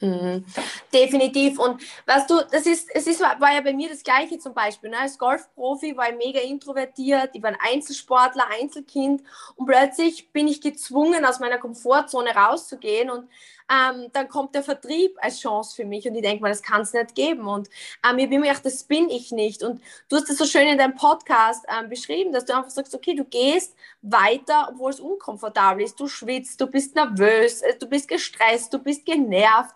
Mhm. 0.00 0.46
Definitiv. 0.94 1.58
Und 1.58 1.82
weißt 2.06 2.30
du, 2.30 2.40
das 2.50 2.64
ist, 2.64 2.88
es 2.94 3.06
ist, 3.06 3.20
war 3.20 3.52
ja 3.52 3.60
bei 3.60 3.74
mir 3.74 3.90
das 3.90 4.02
Gleiche 4.02 4.38
zum 4.38 4.54
Beispiel. 4.54 4.88
Ne? 4.88 4.98
Als 4.98 5.18
Golfprofi 5.18 5.94
war 5.96 6.08
ich 6.08 6.16
mega 6.16 6.40
introvertiert, 6.40 7.30
ich 7.34 7.42
war 7.42 7.50
ein 7.50 7.58
Einzelsportler, 7.60 8.46
Einzelkind 8.58 9.22
und 9.56 9.66
plötzlich 9.66 10.32
bin 10.32 10.48
ich 10.48 10.62
gezwungen, 10.62 11.24
aus 11.26 11.38
meiner 11.38 11.58
Komfortzone 11.58 12.30
rauszugehen 12.30 13.10
und 13.10 13.28
ähm, 13.70 14.08
dann 14.12 14.28
kommt 14.28 14.54
der 14.54 14.62
Vertrieb 14.62 15.16
als 15.20 15.38
Chance 15.38 15.76
für 15.76 15.84
mich 15.84 16.08
und 16.08 16.14
ich 16.16 16.22
denke 16.22 16.42
mal, 16.42 16.48
das 16.48 16.62
kann 16.62 16.80
es 16.80 16.92
nicht 16.92 17.14
geben. 17.14 17.46
Und 17.46 17.68
ähm, 18.04 18.18
ich 18.18 18.28
bin 18.28 18.40
mir 18.40 18.48
gedacht, 18.48 18.66
das 18.66 18.82
bin 18.82 19.08
ich 19.08 19.30
nicht. 19.30 19.62
Und 19.62 19.80
du 20.08 20.16
hast 20.16 20.28
es 20.28 20.38
so 20.38 20.44
schön 20.44 20.66
in 20.66 20.76
deinem 20.76 20.96
Podcast 20.96 21.64
ähm, 21.68 21.88
beschrieben, 21.88 22.32
dass 22.32 22.44
du 22.46 22.56
einfach 22.56 22.70
sagst, 22.70 22.94
okay, 22.94 23.14
du 23.14 23.24
gehst 23.24 23.76
weiter, 24.02 24.70
obwohl 24.72 24.90
es 24.90 24.98
unkomfortabel 24.98 25.84
ist. 25.84 26.00
Du 26.00 26.08
schwitzt, 26.08 26.60
du 26.60 26.66
bist 26.66 26.96
nervös, 26.96 27.62
äh, 27.62 27.78
du 27.78 27.86
bist 27.86 28.08
gestresst, 28.08 28.72
du 28.74 28.78
bist 28.80 29.06
genervt. 29.06 29.74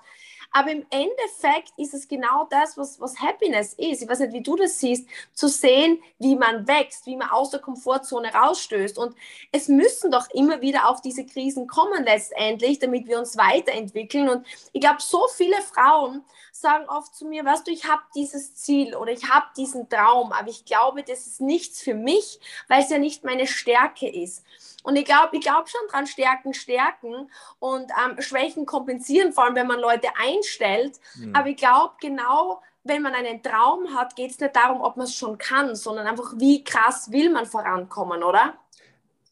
Aber 0.56 0.70
im 0.70 0.86
Endeffekt 0.90 1.72
ist 1.76 1.94
es 1.94 2.06
genau 2.06 2.46
das, 2.48 2.78
was, 2.78 3.00
was 3.00 3.18
Happiness 3.18 3.74
ist. 3.74 4.02
Ich 4.02 4.08
weiß 4.08 4.20
nicht, 4.20 4.32
wie 4.32 4.42
du 4.42 4.54
das 4.54 4.78
siehst, 4.78 5.08
zu 5.32 5.48
sehen, 5.48 6.00
wie 6.20 6.36
man 6.36 6.68
wächst, 6.68 7.06
wie 7.06 7.16
man 7.16 7.28
aus 7.30 7.50
der 7.50 7.58
Komfortzone 7.58 8.32
rausstößt. 8.32 8.96
Und 8.96 9.16
es 9.50 9.66
müssen 9.66 10.12
doch 10.12 10.30
immer 10.30 10.60
wieder 10.60 10.88
auch 10.88 11.00
diese 11.00 11.26
Krisen 11.26 11.66
kommen 11.66 12.04
letztendlich, 12.04 12.78
damit 12.78 13.08
wir 13.08 13.18
uns 13.18 13.36
weiterentwickeln. 13.36 14.28
Und 14.28 14.46
ich 14.72 14.80
glaube, 14.80 15.02
so 15.02 15.26
viele 15.34 15.60
Frauen 15.60 16.22
sagen 16.60 16.88
oft 16.88 17.14
zu 17.14 17.26
mir, 17.26 17.44
weißt 17.44 17.66
du, 17.66 17.72
ich 17.72 17.84
habe 17.88 18.02
dieses 18.14 18.54
Ziel 18.54 18.94
oder 18.94 19.10
ich 19.10 19.28
habe 19.28 19.46
diesen 19.56 19.88
Traum, 19.88 20.32
aber 20.32 20.48
ich 20.48 20.64
glaube, 20.64 21.02
das 21.02 21.26
ist 21.26 21.40
nichts 21.40 21.82
für 21.82 21.94
mich, 21.94 22.38
weil 22.68 22.82
es 22.82 22.90
ja 22.90 22.98
nicht 22.98 23.24
meine 23.24 23.46
Stärke 23.46 24.08
ist. 24.08 24.44
Und 24.84 24.96
ich 24.96 25.04
glaube 25.04 25.36
ich 25.36 25.42
glaub 25.42 25.68
schon 25.68 25.80
dran, 25.90 26.06
Stärken 26.06 26.54
stärken 26.54 27.30
und 27.58 27.90
ähm, 27.90 28.20
Schwächen 28.20 28.66
kompensieren, 28.66 29.32
vor 29.32 29.44
allem 29.44 29.56
wenn 29.56 29.66
man 29.66 29.80
Leute 29.80 30.08
einstellt. 30.16 31.00
Mhm. 31.16 31.34
Aber 31.34 31.48
ich 31.48 31.56
glaube, 31.56 31.94
genau 32.00 32.62
wenn 32.84 33.02
man 33.02 33.14
einen 33.14 33.42
Traum 33.42 33.94
hat, 33.94 34.14
geht 34.14 34.30
es 34.30 34.38
nicht 34.38 34.54
darum, 34.54 34.80
ob 34.80 34.96
man 34.96 35.06
es 35.06 35.14
schon 35.14 35.38
kann, 35.38 35.74
sondern 35.74 36.06
einfach, 36.06 36.34
wie 36.36 36.62
krass 36.62 37.10
will 37.10 37.30
man 37.30 37.46
vorankommen, 37.46 38.22
oder? 38.22 38.54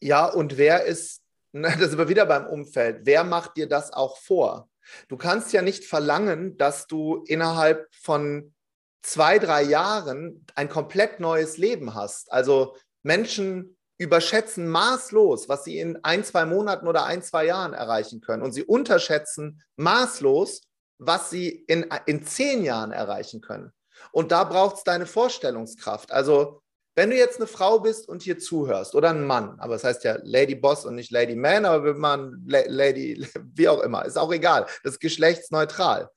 Ja, 0.01 0.25
und 0.25 0.57
wer 0.57 0.83
ist, 0.83 1.21
das 1.53 1.77
sind 1.77 1.97
wir 1.97 2.09
wieder 2.09 2.25
beim 2.25 2.47
Umfeld, 2.47 3.01
wer 3.03 3.23
macht 3.23 3.55
dir 3.55 3.69
das 3.69 3.93
auch 3.93 4.17
vor? 4.17 4.67
Du 5.07 5.17
kannst 5.17 5.53
ja 5.53 5.61
nicht 5.61 5.85
verlangen, 5.85 6.57
dass 6.57 6.87
du 6.87 7.23
innerhalb 7.27 7.87
von 7.93 8.53
zwei, 9.01 9.37
drei 9.37 9.63
Jahren 9.63 10.45
ein 10.55 10.69
komplett 10.69 11.19
neues 11.19 11.57
Leben 11.57 11.93
hast. 11.93 12.31
Also 12.31 12.75
Menschen 13.03 13.77
überschätzen 13.97 14.67
maßlos, 14.67 15.49
was 15.49 15.63
sie 15.63 15.77
in 15.79 16.03
ein, 16.03 16.23
zwei 16.23 16.45
Monaten 16.45 16.87
oder 16.87 17.05
ein, 17.05 17.21
zwei 17.21 17.45
Jahren 17.45 17.73
erreichen 17.73 18.21
können. 18.21 18.41
Und 18.41 18.53
sie 18.53 18.63
unterschätzen 18.63 19.61
maßlos, 19.75 20.61
was 20.97 21.29
sie 21.29 21.49
in, 21.49 21.89
in 22.05 22.23
zehn 22.25 22.63
Jahren 22.63 22.91
erreichen 22.91 23.41
können. 23.41 23.71
Und 24.11 24.31
da 24.31 24.43
braucht 24.43 24.77
es 24.77 24.83
deine 24.83 25.05
Vorstellungskraft. 25.05 26.11
Also, 26.11 26.62
wenn 26.95 27.09
du 27.09 27.15
jetzt 27.15 27.37
eine 27.37 27.47
Frau 27.47 27.79
bist 27.79 28.07
und 28.07 28.21
hier 28.21 28.37
zuhörst 28.37 28.93
oder 28.93 29.09
ein 29.09 29.25
Mann, 29.25 29.59
aber 29.59 29.75
es 29.75 29.81
das 29.81 29.95
heißt 29.95 30.03
ja 30.03 30.17
Lady 30.23 30.55
Boss 30.55 30.85
und 30.85 30.95
nicht 30.95 31.11
Lady 31.11 31.35
Man, 31.35 31.65
aber 31.65 31.85
wenn 31.85 31.97
man 31.97 32.43
Lady, 32.45 33.27
wie 33.55 33.67
auch 33.67 33.81
immer, 33.81 34.05
ist 34.05 34.17
auch 34.17 34.31
egal, 34.31 34.67
das 34.83 34.93
ist 34.93 34.99
geschlechtsneutral. 34.99 36.09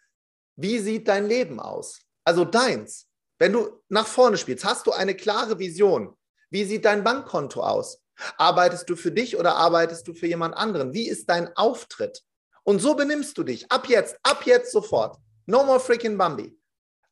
Wie 0.57 0.79
sieht 0.79 1.09
dein 1.09 1.27
Leben 1.27 1.61
aus? 1.61 2.01
Also 2.25 2.45
deins. 2.45 3.09
Wenn 3.39 3.53
du 3.53 3.83
nach 3.89 4.07
vorne 4.07 4.39
spielst, 4.39 4.65
hast 4.65 4.87
du 4.87 4.93
eine 4.93 5.15
klare 5.15 5.59
Vision. 5.59 6.17
Wie 6.51 6.65
sieht 6.65 6.85
dein 6.85 7.05
Bankkonto 7.05 7.63
aus? 7.63 8.03
Arbeitest 8.39 8.89
du 8.89 8.97
für 8.97 9.13
dich 9.13 9.39
oder 9.39 9.57
arbeitest 9.57 10.09
du 10.09 10.15
für 10.15 10.27
jemand 10.27 10.57
anderen? 10.57 10.95
Wie 10.95 11.09
ist 11.09 11.29
dein 11.29 11.55
Auftritt? 11.57 12.23
Und 12.65 12.81
so 12.81 12.95
benimmst 12.95 13.37
du 13.37 13.45
dich. 13.45 13.71
Ab 13.71 13.89
jetzt, 13.89 14.19
ab 14.23 14.47
jetzt 14.47 14.73
sofort. 14.73 15.19
No 15.45 15.65
more 15.65 15.81
freaking 15.81 16.17
Bambi. 16.17 16.59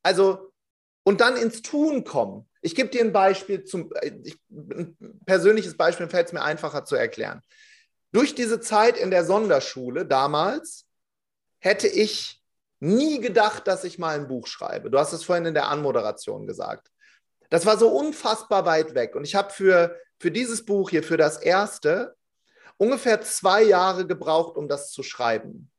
Also, 0.02 0.52
und 1.04 1.20
dann 1.20 1.36
ins 1.36 1.62
Tun 1.62 2.04
kommen. 2.04 2.48
Ich 2.64 2.74
gebe 2.74 2.88
dir 2.88 3.02
ein 3.02 3.12
Beispiel, 3.12 3.64
zum, 3.64 3.92
ich, 4.24 4.38
ein 4.50 4.96
persönliches 5.26 5.76
Beispiel 5.76 6.08
fällt 6.08 6.28
es 6.28 6.32
mir 6.32 6.42
einfacher 6.42 6.86
zu 6.86 6.96
erklären. 6.96 7.42
Durch 8.10 8.34
diese 8.34 8.58
Zeit 8.58 8.96
in 8.96 9.10
der 9.10 9.26
Sonderschule 9.26 10.06
damals 10.06 10.86
hätte 11.58 11.86
ich 11.88 12.42
nie 12.80 13.20
gedacht, 13.20 13.66
dass 13.66 13.84
ich 13.84 13.98
mal 13.98 14.18
ein 14.18 14.28
Buch 14.28 14.46
schreibe. 14.46 14.90
Du 14.90 14.98
hast 14.98 15.12
es 15.12 15.24
vorhin 15.24 15.44
in 15.44 15.52
der 15.52 15.68
Anmoderation 15.68 16.46
gesagt. 16.46 16.90
Das 17.50 17.66
war 17.66 17.76
so 17.76 17.88
unfassbar 17.88 18.64
weit 18.64 18.94
weg. 18.94 19.14
Und 19.14 19.24
ich 19.24 19.34
habe 19.34 19.50
für, 19.50 20.00
für 20.18 20.30
dieses 20.30 20.64
Buch 20.64 20.88
hier, 20.88 21.02
für 21.02 21.18
das 21.18 21.36
erste, 21.36 22.16
ungefähr 22.78 23.20
zwei 23.20 23.62
Jahre 23.62 24.06
gebraucht, 24.06 24.56
um 24.56 24.68
das 24.68 24.90
zu 24.90 25.02
schreiben. 25.02 25.70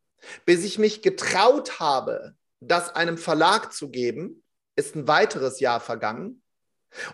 Bis 0.46 0.64
ich 0.64 0.78
mich 0.78 1.02
getraut 1.02 1.80
habe, 1.80 2.36
das 2.60 2.96
einem 2.96 3.18
Verlag 3.18 3.74
zu 3.74 3.90
geben, 3.90 4.44
ist 4.76 4.96
ein 4.96 5.08
weiteres 5.08 5.60
Jahr 5.60 5.80
vergangen. 5.80 6.44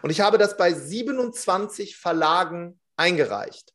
Und 0.02 0.10
ich 0.10 0.22
habe 0.22 0.38
das 0.38 0.58
bei 0.58 0.74
27 0.74 1.98
Verlagen 1.98 2.80
eingereicht. 2.98 3.74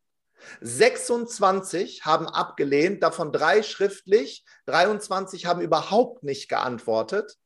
26 0.60 2.04
haben 2.04 2.28
abgelehnt, 2.28 3.02
davon 3.02 3.32
drei 3.32 3.62
schriftlich, 3.62 4.44
23 4.66 5.46
haben 5.46 5.60
überhaupt 5.60 6.22
nicht 6.22 6.48
geantwortet. 6.48 7.36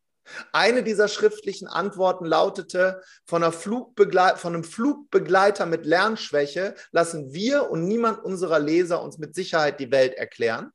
Eine 0.53 0.83
dieser 0.83 1.09
schriftlichen 1.09 1.66
Antworten 1.66 2.25
lautete, 2.25 3.03
von, 3.25 3.42
von 3.53 4.55
einem 4.55 4.64
Flugbegleiter 4.64 5.66
mit 5.66 5.87
Lernschwäche 5.87 6.75
lassen 6.92 7.33
wir 7.33 7.70
und 7.70 7.87
niemand 7.87 8.23
unserer 8.23 8.59
Leser 8.59 9.03
uns 9.03 9.18
mit 9.18 9.35
Sicherheit 9.35 9.81
die 9.81 9.90
Welt 9.90 10.14
erklären. 10.14 10.70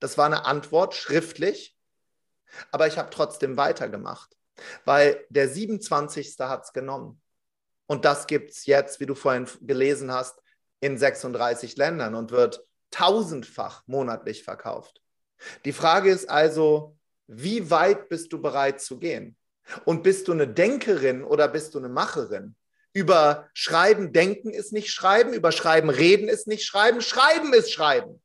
Das 0.00 0.18
war 0.18 0.26
eine 0.26 0.44
Antwort 0.44 0.94
schriftlich, 0.94 1.76
aber 2.72 2.86
ich 2.86 2.98
habe 2.98 3.10
trotzdem 3.10 3.56
weitergemacht, 3.56 4.36
weil 4.84 5.24
der 5.28 5.48
27. 5.48 6.36
hat 6.40 6.64
es 6.64 6.72
genommen. 6.72 7.20
Und 7.86 8.04
das 8.04 8.26
gibt 8.26 8.50
es 8.50 8.66
jetzt, 8.66 9.00
wie 9.00 9.06
du 9.06 9.14
vorhin 9.14 9.46
gelesen 9.60 10.12
hast, 10.12 10.40
in 10.80 10.98
36 10.98 11.76
Ländern 11.76 12.14
und 12.14 12.30
wird 12.30 12.64
tausendfach 12.90 13.82
monatlich 13.86 14.44
verkauft. 14.44 15.02
Die 15.64 15.72
Frage 15.72 16.10
ist 16.10 16.28
also, 16.28 16.96
wie 17.26 17.70
weit 17.70 18.08
bist 18.08 18.32
du 18.32 18.40
bereit 18.40 18.80
zu 18.80 18.98
gehen? 18.98 19.36
Und 19.84 20.02
bist 20.02 20.28
du 20.28 20.32
eine 20.32 20.46
Denkerin 20.46 21.24
oder 21.24 21.48
bist 21.48 21.74
du 21.74 21.78
eine 21.78 21.88
Macherin? 21.88 22.54
Über 22.92 23.48
Schreiben 23.52 24.12
denken 24.12 24.50
ist 24.50 24.72
nicht 24.72 24.90
Schreiben, 24.90 25.32
über 25.34 25.52
Schreiben 25.52 25.90
reden 25.90 26.28
ist 26.28 26.46
nicht 26.46 26.64
Schreiben, 26.64 27.00
Schreiben 27.00 27.52
ist 27.52 27.72
Schreiben. 27.72 28.22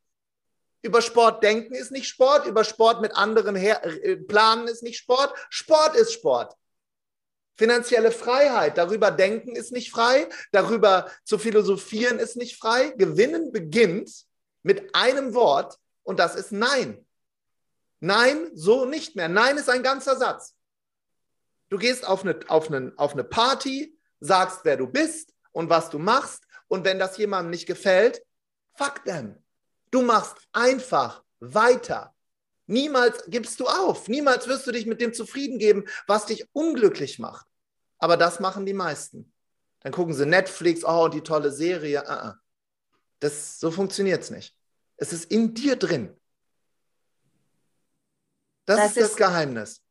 Über 0.82 1.02
Sport 1.02 1.42
denken 1.44 1.74
ist 1.74 1.92
nicht 1.92 2.06
Sport, 2.06 2.46
über 2.46 2.64
Sport 2.64 3.02
mit 3.02 3.14
anderen 3.14 3.54
her 3.54 3.84
äh, 3.84 4.16
planen 4.16 4.68
ist 4.68 4.82
nicht 4.82 4.98
Sport, 4.98 5.34
Sport 5.50 5.94
ist 5.96 6.12
Sport. 6.12 6.56
Finanzielle 7.54 8.12
Freiheit, 8.12 8.78
darüber 8.78 9.10
denken 9.10 9.54
ist 9.54 9.72
nicht 9.72 9.90
frei, 9.90 10.28
darüber 10.52 11.10
zu 11.24 11.38
philosophieren 11.38 12.18
ist 12.18 12.36
nicht 12.36 12.58
frei. 12.58 12.94
Gewinnen 12.96 13.52
beginnt 13.52 14.10
mit 14.62 14.94
einem 14.94 15.34
Wort 15.34 15.78
und 16.02 16.18
das 16.18 16.34
ist 16.34 16.52
Nein. 16.52 17.04
Nein, 18.00 18.50
so 18.54 18.84
nicht 18.84 19.14
mehr. 19.14 19.28
Nein 19.28 19.58
ist 19.58 19.70
ein 19.70 19.82
ganzer 19.82 20.16
Satz. 20.16 20.56
Du 21.68 21.78
gehst 21.78 22.06
auf 22.06 22.22
eine, 22.24 22.38
auf, 22.48 22.68
eine, 22.68 22.92
auf 22.96 23.12
eine 23.12 23.24
Party, 23.24 23.96
sagst, 24.18 24.60
wer 24.64 24.76
du 24.76 24.86
bist 24.86 25.32
und 25.52 25.70
was 25.70 25.88
du 25.88 25.98
machst. 25.98 26.44
Und 26.68 26.84
wenn 26.84 26.98
das 26.98 27.16
jemandem 27.16 27.50
nicht 27.50 27.66
gefällt, 27.66 28.22
fuck 28.74 29.04
them. 29.04 29.36
Du 29.90 30.02
machst 30.02 30.36
einfach 30.52 31.22
weiter. 31.38 32.11
Niemals 32.72 33.24
gibst 33.28 33.60
du 33.60 33.66
auf. 33.66 34.08
Niemals 34.08 34.48
wirst 34.48 34.66
du 34.66 34.72
dich 34.72 34.86
mit 34.86 35.00
dem 35.02 35.12
zufrieden 35.12 35.58
geben, 35.58 35.84
was 36.06 36.24
dich 36.24 36.48
unglücklich 36.54 37.18
macht. 37.18 37.46
Aber 37.98 38.16
das 38.16 38.40
machen 38.40 38.64
die 38.64 38.72
meisten. 38.72 39.30
Dann 39.80 39.92
gucken 39.92 40.14
sie 40.14 40.24
Netflix, 40.24 40.82
oh, 40.82 41.08
die 41.08 41.20
tolle 41.20 41.52
Serie. 41.52 42.02
Uh 42.02 42.10
-uh. 42.10 42.34
Das, 43.18 43.60
so 43.60 43.70
funktioniert 43.70 44.22
es 44.22 44.30
nicht. 44.30 44.56
Es 44.96 45.12
ist 45.12 45.30
in 45.30 45.52
dir 45.52 45.76
drin. 45.76 46.16
Das, 48.64 48.78
das 48.78 48.96
ist 48.96 49.10
das 49.10 49.16
Geheimnis. 49.16 49.81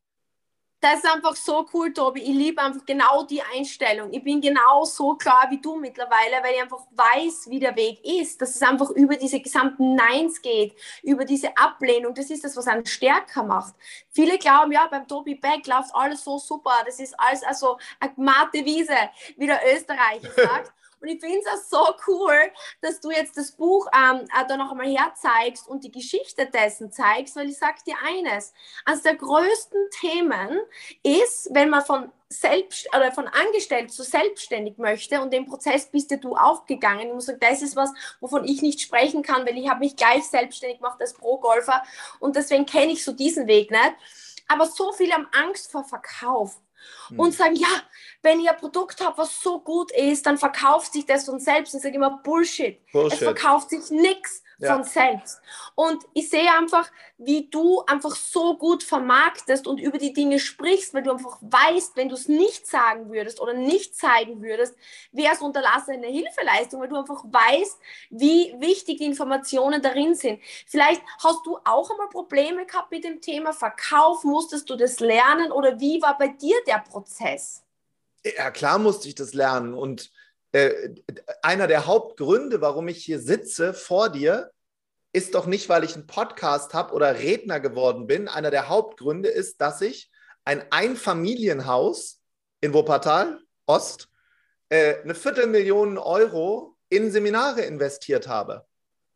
Das 0.82 0.96
ist 0.96 1.06
einfach 1.06 1.36
so 1.36 1.68
cool, 1.76 1.94
Tobi. 1.94 2.24
Ich 2.24 2.30
liebe 2.30 2.60
einfach 2.60 2.84
genau 2.84 3.24
die 3.24 3.40
Einstellung. 3.56 4.12
Ich 4.12 4.24
bin 4.24 4.42
genau 4.42 4.84
so 4.84 5.14
klar 5.14 5.46
wie 5.52 5.62
du 5.62 5.76
mittlerweile, 5.76 6.42
weil 6.42 6.56
ich 6.56 6.62
einfach 6.62 6.88
weiß, 6.90 7.52
wie 7.52 7.60
der 7.60 7.76
Weg 7.76 8.04
ist. 8.04 8.42
Dass 8.42 8.56
es 8.56 8.64
einfach 8.64 8.90
über 8.90 9.16
diese 9.16 9.40
gesamten 9.40 9.94
Neins 9.94 10.42
geht, 10.42 10.76
über 11.04 11.24
diese 11.24 11.56
Ablehnung. 11.56 12.16
Das 12.16 12.32
ist 12.32 12.44
das, 12.44 12.58
was 12.58 12.66
einen 12.66 12.88
stärker 12.88 13.44
macht. 13.44 13.76
Viele 14.10 14.40
glauben, 14.40 14.72
ja, 14.72 14.88
beim 14.88 15.08
Tobi 15.08 15.36
Beck 15.36 15.68
läuft 15.68 15.94
alles 15.94 16.24
so 16.24 16.40
super. 16.40 16.74
Das 16.84 17.00
ist 17.00 17.14
alles 17.20 17.44
also 17.44 17.78
eine 18.00 18.66
Wiese, 18.66 18.98
wie 19.38 19.46
der 19.46 19.62
Österreicher 19.76 20.32
sagt. 20.36 20.74
Und 21.02 21.08
ich 21.08 21.20
finde 21.20 21.40
es 21.40 21.72
auch 21.72 21.80
so 21.86 21.96
cool, 22.08 22.52
dass 22.82 23.00
du 23.00 23.10
jetzt 23.10 23.36
das 23.38 23.52
Buch 23.52 23.88
ähm, 23.94 24.28
da 24.48 24.58
noch 24.58 24.72
einmal 24.72 24.88
herzeigst 24.88 25.68
und 25.68 25.84
die 25.84 25.92
Geschichte 25.92 26.46
dessen 26.46 26.92
zeigst, 26.92 27.36
weil 27.36 27.50
ich 27.50 27.58
sage 27.58 27.80
dir 27.86 27.96
eines, 28.06 28.54
eines 28.86 29.02
der 29.02 29.16
größten 29.16 29.90
Themen 30.00 30.60
ist, 31.04 31.50
wenn 31.52 31.70
man 31.70 31.84
von 31.84 32.12
selbst 32.30 32.88
oder 32.96 33.12
von 33.12 33.28
angestellt 33.28 33.92
zu 33.92 34.04
selbstständig 34.04 34.78
möchte 34.78 35.22
und 35.22 35.34
den 35.34 35.46
Prozess 35.46 35.88
bist 35.88 36.12
ja 36.12 36.18
du 36.18 36.36
auch 36.36 36.66
gegangen. 36.66 37.08
Ich 37.08 37.14
muss 37.14 37.26
sagen, 37.26 37.40
das 37.42 37.62
ist 37.62 37.76
was, 37.76 37.92
wovon 38.20 38.46
ich 38.46 38.62
nicht 38.62 38.80
sprechen 38.80 39.22
kann, 39.22 39.46
weil 39.46 39.58
ich 39.58 39.70
habe 39.70 39.82
mich 39.82 39.96
gleich 39.96 40.24
selbstständig 40.26 40.78
gemacht 40.80 41.02
als 41.02 41.14
Pro-Golfer 41.14 41.84
und 42.20 42.36
deswegen 42.36 42.66
kenne 42.66 42.94
ich 42.94 43.04
so 43.04 43.12
diesen 43.12 43.48
Weg 43.48 43.72
nicht. 43.72 43.94
Aber 44.48 44.66
so 44.66 44.92
viele 44.92 45.14
haben 45.14 45.28
Angst 45.34 45.72
vor 45.72 45.84
Verkauf 45.84 46.60
hm. 47.08 47.20
und 47.20 47.34
sagen, 47.34 47.56
ja, 47.56 47.68
wenn 48.22 48.40
ihr 48.40 48.52
ein 48.52 48.58
Produkt 48.58 49.04
habt, 49.04 49.18
was 49.18 49.42
so 49.42 49.60
gut 49.60 49.92
ist, 49.92 50.26
dann 50.26 50.38
verkauft 50.38 50.94
sich 50.94 51.06
das 51.06 51.26
von 51.26 51.40
selbst. 51.40 51.74
Ich 51.74 51.82
sage 51.82 51.96
immer 51.96 52.22
Bullshit. 52.24 52.80
Bullshit. 52.92 53.14
Es 53.14 53.20
verkauft 53.20 53.70
sich 53.70 53.90
nichts 53.90 54.44
ja. 54.62 54.76
von 54.76 54.84
selbst. 54.84 55.42
Und 55.76 56.04
ich 56.14 56.30
sehe 56.30 56.52
einfach, 56.58 56.90
wie 57.18 57.50
du 57.50 57.84
einfach 57.86 58.16
so 58.16 58.58
gut 58.58 58.84
vermarktest 58.84 59.68
und 59.68 59.80
über 59.80 59.98
die 59.98 60.14
Dinge 60.14 60.40
sprichst, 60.40 60.94
weil 60.94 61.04
du 61.04 61.12
einfach 61.12 61.38
weißt, 61.42 61.96
wenn 61.98 62.10
du 62.10 62.16
es 62.16 62.28
nicht 62.28 62.68
sagen 62.68 63.12
würdest 63.12 63.40
oder 63.42 63.54
nicht 63.54 63.96
zeigen 63.96 64.42
würdest, 64.42 64.76
wäre 65.12 65.34
es 65.34 65.42
unterlassene 65.42 66.08
Hilfeleistung, 66.08 66.82
weil 66.82 66.90
du 66.90 66.98
einfach 66.98 67.24
weißt, 67.24 67.80
wie 68.12 68.56
wichtig 68.60 69.00
die 69.00 69.06
Informationen 69.06 69.82
darin 69.82 70.16
sind. 70.16 70.42
Vielleicht 70.68 71.02
hast 71.24 71.46
du 71.46 71.58
auch 71.66 71.90
einmal 71.90 72.10
Probleme 72.10 72.66
gehabt 72.66 72.92
mit 72.92 73.04
dem 73.04 73.22
Thema 73.22 73.54
Verkauf, 73.54 74.24
musstest 74.24 74.70
du 74.70 74.76
das 74.76 75.00
lernen 75.00 75.52
oder 75.52 75.80
wie 75.80 76.02
war 76.02 76.18
bei 76.18 76.28
dir 76.28 76.56
der 76.68 76.80
Prozess? 76.80 77.64
Ja, 78.24 78.52
klar 78.52 78.78
musste 78.78 79.08
ich 79.08 79.16
das 79.16 79.34
lernen 79.34 79.74
und 79.74 80.12
äh, 80.52 80.90
einer 81.42 81.68
der 81.68 81.86
Hauptgründe, 81.86 82.62
warum 82.62 82.88
ich 82.88 83.04
hier 83.04 83.20
sitze 83.20 83.74
vor 83.74 84.10
dir, 84.10 84.52
ist 85.14 85.36
doch 85.36 85.46
nicht, 85.46 85.70
weil 85.70 85.84
ich 85.84 85.96
einen 85.96 86.08
Podcast 86.08 86.74
habe 86.74 86.94
oder 86.94 87.16
Redner 87.20 87.60
geworden 87.60 88.08
bin. 88.08 88.28
Einer 88.28 88.52
der 88.52 88.70
Hauptgründe 88.70 89.30
ist, 89.30 89.60
dass 89.60 89.82
ich 89.82 90.10
ein 90.46 90.64
Einfamilienhaus 90.72 92.22
in 92.62 92.74
Wuppertal 92.74 93.40
Ost 93.66 94.08
äh, 94.70 95.02
eine 95.02 95.16
Viertelmillion 95.16 95.98
Euro 95.98 96.78
in 96.90 97.12
Seminare 97.12 97.62
investiert 97.62 98.28
habe. 98.28 98.66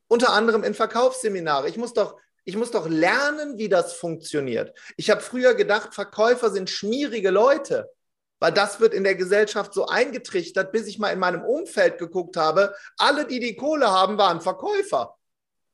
Unter 0.08 0.34
anderem 0.34 0.64
in 0.64 0.74
Verkaufsseminare. 0.74 1.68
Ich 1.70 1.78
muss 1.78 1.94
doch, 1.94 2.18
ich 2.44 2.56
muss 2.56 2.72
doch 2.72 2.88
lernen, 2.88 3.58
wie 3.58 3.70
das 3.70 3.94
funktioniert. 3.94 4.78
Ich 4.98 5.10
habe 5.10 5.22
früher 5.22 5.56
gedacht, 5.56 5.94
Verkäufer 5.94 6.52
sind 6.52 6.70
schmierige 6.70 7.32
Leute. 7.32 7.90
Weil 8.46 8.54
das 8.54 8.80
wird 8.80 8.94
in 8.94 9.04
der 9.04 9.16
Gesellschaft 9.16 9.74
so 9.74 9.88
eingetrichtert, 9.88 10.72
bis 10.72 10.86
ich 10.86 11.00
mal 11.00 11.10
in 11.10 11.18
meinem 11.18 11.44
Umfeld 11.44 11.98
geguckt 11.98 12.38
habe. 12.38 12.76
Alle, 12.96 13.26
die 13.26 13.40
die 13.40 13.56
Kohle 13.56 13.90
haben, 13.90 14.20
waren 14.20 14.40
Verkäufer. 14.40 15.18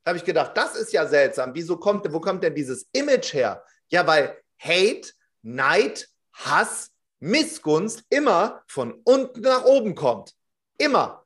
Da 0.06 0.12
habe 0.12 0.18
ich 0.18 0.24
gedacht, 0.24 0.56
das 0.56 0.78
ist 0.78 0.94
ja 0.94 1.06
seltsam. 1.06 1.54
Wieso 1.54 1.76
kommt, 1.76 2.10
wo 2.14 2.22
kommt 2.22 2.44
denn 2.44 2.56
dieses 2.56 2.88
Image 2.94 3.34
her? 3.34 3.62
Ja, 3.90 4.08
weil 4.08 4.38
Hate, 4.58 5.12
Neid, 5.42 6.08
Hass, 6.32 6.92
Missgunst 7.20 8.06
immer 8.10 8.64
von 8.68 9.02
unten 9.04 9.42
nach 9.42 9.66
oben 9.66 9.94
kommt. 9.94 10.34
Immer. 10.78 11.26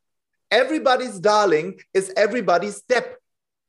Everybody's 0.49 1.21
Darling 1.21 1.79
is 1.93 2.09
everybody's 2.15 2.83
Depp. 2.87 3.19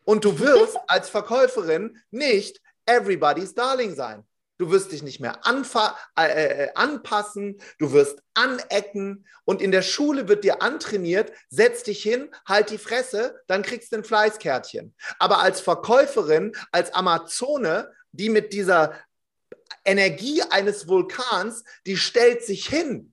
Und 0.06 0.24
du 0.24 0.38
wirst 0.38 0.78
als 0.86 1.10
Verkäuferin 1.10 2.02
nicht 2.10 2.58
everybody's 2.86 3.52
Darling 3.52 3.94
sein. 3.94 4.25
Du 4.58 4.70
wirst 4.70 4.92
dich 4.92 5.02
nicht 5.02 5.20
mehr 5.20 5.38
äh, 5.44 6.22
äh, 6.22 6.70
anpassen, 6.74 7.60
du 7.78 7.92
wirst 7.92 8.22
anecken 8.34 9.26
und 9.44 9.60
in 9.60 9.70
der 9.70 9.82
Schule 9.82 10.28
wird 10.28 10.44
dir 10.44 10.62
antrainiert, 10.62 11.30
setz 11.50 11.82
dich 11.82 12.02
hin, 12.02 12.30
halt 12.46 12.70
die 12.70 12.78
Fresse, 12.78 13.42
dann 13.48 13.62
kriegst 13.62 13.92
du 13.92 13.96
ein 13.96 14.04
Fleißkärtchen. 14.04 14.94
Aber 15.18 15.40
als 15.40 15.60
Verkäuferin, 15.60 16.52
als 16.72 16.94
Amazone, 16.94 17.92
die 18.12 18.30
mit 18.30 18.54
dieser 18.54 18.94
Energie 19.84 20.42
eines 20.42 20.88
Vulkans, 20.88 21.62
die 21.84 21.98
stellt 21.98 22.42
sich 22.42 22.66
hin 22.66 23.12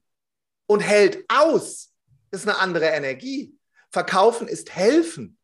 und 0.65 0.79
hält 0.79 1.25
aus, 1.27 1.91
ist 2.32 2.47
eine 2.47 2.58
andere 2.58 2.86
Energie. 2.88 3.58
Verkaufen 3.91 4.47
ist 4.47 4.75
helfen. 4.75 5.38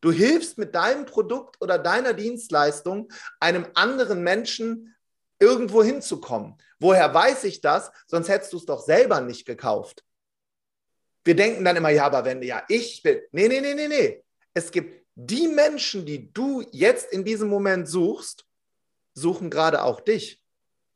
Du 0.00 0.12
hilfst 0.12 0.58
mit 0.58 0.74
deinem 0.74 1.06
Produkt 1.06 1.56
oder 1.60 1.78
deiner 1.78 2.12
Dienstleistung 2.12 3.10
einem 3.40 3.66
anderen 3.74 4.22
Menschen 4.22 4.94
irgendwo 5.38 5.82
hinzukommen. 5.82 6.56
Woher 6.78 7.12
weiß 7.12 7.44
ich 7.44 7.60
das? 7.60 7.90
Sonst 8.06 8.28
hättest 8.28 8.52
du 8.52 8.58
es 8.58 8.66
doch 8.66 8.80
selber 8.80 9.20
nicht 9.20 9.46
gekauft. 9.46 10.04
Wir 11.24 11.36
denken 11.36 11.64
dann 11.64 11.76
immer, 11.76 11.90
ja, 11.90 12.06
aber 12.06 12.24
wenn, 12.24 12.42
ja, 12.42 12.62
ich 12.68 13.02
bin. 13.02 13.20
Nee, 13.32 13.48
nee, 13.48 13.60
nee, 13.60 13.74
nee, 13.74 13.88
nee. 13.88 14.24
Es 14.54 14.70
gibt 14.70 15.06
die 15.14 15.48
Menschen, 15.48 16.06
die 16.06 16.32
du 16.32 16.62
jetzt 16.72 17.12
in 17.12 17.24
diesem 17.24 17.48
Moment 17.48 17.88
suchst, 17.88 18.46
suchen 19.14 19.50
gerade 19.50 19.82
auch 19.82 20.00
dich. 20.00 20.42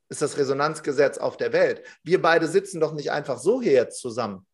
Ist 0.09 0.23
das 0.23 0.37
Resonanzgesetz 0.37 1.19
auf 1.19 1.37
der 1.37 1.53
Welt. 1.53 1.83
Wir 2.03 2.21
beide 2.23 2.47
sitzen 2.47 2.81
doch 2.81 2.93
nicht 2.93 3.11
einfach 3.11 3.39
so 3.39 3.61
hier 3.61 3.73
jetzt 3.73 4.01
zusammen. 4.01 4.47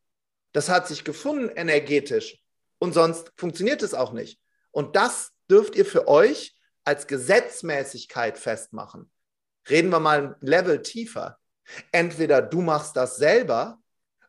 Das 0.52 0.68
hat 0.68 0.88
sich 0.88 1.04
gefunden 1.04 1.50
energetisch 1.50 2.42
und 2.78 2.94
sonst 2.94 3.32
funktioniert 3.36 3.82
es 3.82 3.92
auch 3.92 4.12
nicht. 4.12 4.40
Und 4.70 4.96
das 4.96 5.32
dürft 5.50 5.76
ihr 5.76 5.84
für 5.84 6.08
euch 6.08 6.56
als 6.84 7.06
Gesetzmäßigkeit 7.06 8.38
festmachen 8.38 9.10
reden 9.70 9.90
wir 9.90 10.00
mal 10.00 10.22
ein 10.22 10.34
Level 10.40 10.82
tiefer. 10.82 11.38
Entweder 11.92 12.42
du 12.42 12.60
machst 12.60 12.96
das 12.96 13.16
selber 13.16 13.78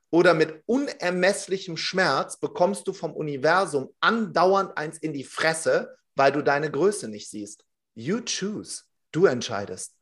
oder 0.10 0.34
mit 0.34 0.64
unermesslichem 0.66 1.78
Schmerz 1.78 2.40
bekommst 2.40 2.88
du 2.88 2.94
vom 2.94 3.14
Universum 3.14 3.94
andauernd 4.00 4.78
eins 4.78 4.98
in 4.98 5.14
die 5.14 5.24
Fresse, 5.24 5.96
weil 6.16 6.32
du 6.32 6.42
deine 6.42 6.72
Größe 6.72 7.08
nicht 7.08 7.30
siehst. 7.30 7.64
You 7.94 8.22
choose. 8.22 8.84
Du 9.12 9.26
entscheidest. 9.26 9.96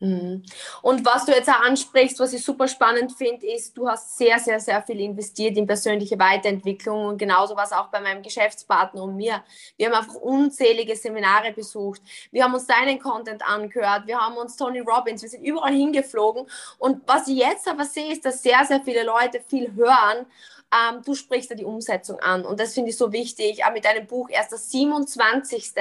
Mhm. 0.00 0.44
Und 0.82 1.04
was 1.04 1.24
du 1.26 1.32
jetzt 1.32 1.48
auch 1.48 1.60
ansprichst, 1.60 2.20
was 2.20 2.32
ich 2.32 2.44
super 2.44 2.68
spannend 2.68 3.12
finde, 3.12 3.46
ist, 3.46 3.76
du 3.76 3.88
hast 3.88 4.16
sehr, 4.16 4.38
sehr, 4.38 4.60
sehr 4.60 4.80
viel 4.82 5.00
investiert 5.00 5.56
in 5.56 5.66
persönliche 5.66 6.16
Weiterentwicklung 6.18 7.06
und 7.06 7.18
genauso 7.18 7.56
was 7.56 7.72
auch 7.72 7.88
bei 7.88 8.00
meinem 8.00 8.22
Geschäftspartner 8.22 9.02
und 9.02 9.16
mir. 9.16 9.42
Wir 9.76 9.86
haben 9.86 9.94
einfach 9.94 10.14
unzählige 10.14 10.94
Seminare 10.94 11.52
besucht. 11.52 12.00
Wir 12.30 12.44
haben 12.44 12.54
uns 12.54 12.66
deinen 12.66 13.00
Content 13.00 13.42
angehört. 13.42 14.06
Wir 14.06 14.20
haben 14.20 14.36
uns 14.36 14.56
Tony 14.56 14.80
Robbins, 14.80 15.22
wir 15.22 15.28
sind 15.28 15.42
überall 15.42 15.74
hingeflogen. 15.74 16.46
Und 16.78 17.02
was 17.06 17.26
ich 17.26 17.38
jetzt 17.38 17.66
aber 17.66 17.84
sehe, 17.84 18.12
ist, 18.12 18.24
dass 18.24 18.42
sehr, 18.42 18.64
sehr 18.64 18.80
viele 18.80 19.02
Leute 19.02 19.40
viel 19.48 19.74
hören 19.74 20.26
ähm, 20.72 21.02
du 21.04 21.14
sprichst 21.14 21.50
da 21.50 21.54
die 21.54 21.64
Umsetzung 21.64 22.20
an. 22.20 22.44
Und 22.44 22.60
das 22.60 22.74
finde 22.74 22.90
ich 22.90 22.96
so 22.96 23.12
wichtig. 23.12 23.64
Auch 23.64 23.72
mit 23.72 23.84
deinem 23.84 24.06
Buch, 24.06 24.28
erst 24.30 24.52
das 24.52 24.70
27. 24.70 25.72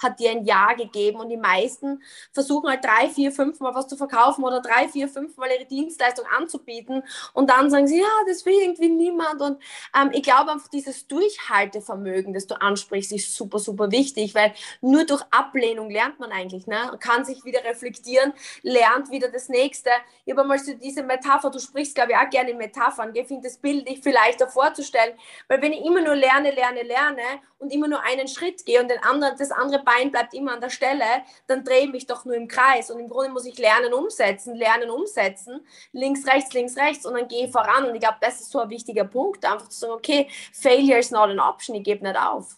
hat 0.00 0.20
dir 0.20 0.30
ein 0.30 0.44
Jahr 0.44 0.76
gegeben 0.76 1.20
und 1.20 1.28
die 1.28 1.36
meisten 1.36 2.02
versuchen 2.32 2.68
halt 2.68 2.84
drei, 2.84 3.08
vier, 3.08 3.32
fünf 3.32 3.60
Mal 3.60 3.74
was 3.74 3.88
zu 3.88 3.96
verkaufen 3.96 4.44
oder 4.44 4.60
drei, 4.60 4.88
vier, 4.88 5.08
fünf 5.08 5.36
Mal 5.36 5.50
ihre 5.50 5.66
Dienstleistung 5.66 6.24
anzubieten 6.36 7.02
und 7.32 7.50
dann 7.50 7.70
sagen 7.70 7.86
sie, 7.86 7.98
ja, 7.98 8.06
das 8.26 8.46
will 8.46 8.54
irgendwie 8.60 8.88
niemand. 8.88 9.40
Und 9.40 9.58
ähm, 9.94 10.10
ich 10.12 10.22
glaube 10.22 10.52
einfach, 10.52 10.68
dieses 10.68 11.06
Durchhaltevermögen, 11.08 12.32
das 12.32 12.46
du 12.46 12.60
ansprichst, 12.60 13.12
ist 13.12 13.34
super, 13.34 13.58
super 13.58 13.90
wichtig, 13.90 14.34
weil 14.34 14.54
nur 14.80 15.04
durch 15.04 15.22
Ablehnung 15.30 15.90
lernt 15.90 16.20
man 16.20 16.30
eigentlich, 16.30 16.66
ne? 16.66 16.96
kann 17.00 17.24
sich 17.24 17.44
wieder 17.44 17.64
reflektieren, 17.64 18.32
lernt 18.62 19.10
wieder 19.10 19.28
das 19.28 19.48
Nächste. 19.48 19.90
Ich 20.24 20.32
habe 20.32 20.42
einmal 20.42 20.58
so 20.58 20.74
diese 20.74 21.02
Metapher, 21.02 21.50
du 21.50 21.58
sprichst, 21.58 21.94
glaube 21.94 22.12
ich, 22.12 22.18
auch 22.18 22.30
gerne 22.30 22.50
in 22.50 22.58
Metaphern, 22.58 23.10
ich 23.14 23.26
finde 23.26 23.48
das 23.48 23.58
Bild 23.58 23.88
ich 23.88 24.00
vielleicht 24.02 24.27
leichter 24.28 24.48
vorzustellen, 24.48 25.14
weil 25.48 25.60
wenn 25.62 25.72
ich 25.72 25.84
immer 25.84 26.00
nur 26.00 26.14
lerne, 26.14 26.50
lerne, 26.50 26.82
lerne 26.82 27.22
und 27.58 27.72
immer 27.72 27.88
nur 27.88 28.00
einen 28.02 28.28
Schritt 28.28 28.64
gehe 28.64 28.80
und 28.80 28.88
den 28.88 29.02
anderen, 29.02 29.36
das 29.38 29.50
andere 29.50 29.82
Bein 29.82 30.10
bleibt 30.10 30.34
immer 30.34 30.52
an 30.52 30.60
der 30.60 30.70
Stelle, 30.70 31.04
dann 31.46 31.64
drehe 31.64 31.84
ich 31.84 31.92
mich 31.92 32.06
doch 32.06 32.24
nur 32.24 32.34
im 32.34 32.48
Kreis. 32.48 32.90
Und 32.90 33.00
im 33.00 33.08
Grunde 33.08 33.30
muss 33.30 33.46
ich 33.46 33.58
lernen, 33.58 33.92
umsetzen, 33.92 34.54
lernen, 34.54 34.90
umsetzen, 34.90 35.66
links, 35.92 36.26
rechts, 36.26 36.52
links, 36.52 36.76
rechts. 36.76 37.06
Und 37.06 37.14
dann 37.14 37.28
gehe 37.28 37.46
ich 37.46 37.52
voran. 37.52 37.84
Und 37.84 37.94
ich 37.94 38.00
glaube, 38.00 38.18
das 38.20 38.40
ist 38.40 38.50
so 38.50 38.60
ein 38.60 38.70
wichtiger 38.70 39.04
Punkt, 39.04 39.44
einfach 39.44 39.68
zu 39.68 39.80
sagen, 39.80 39.92
okay, 39.92 40.28
Failure 40.52 40.98
is 40.98 41.10
not 41.10 41.30
an 41.30 41.40
option, 41.40 41.76
ich 41.76 41.84
gebe 41.84 42.04
nicht 42.04 42.18
auf. 42.18 42.56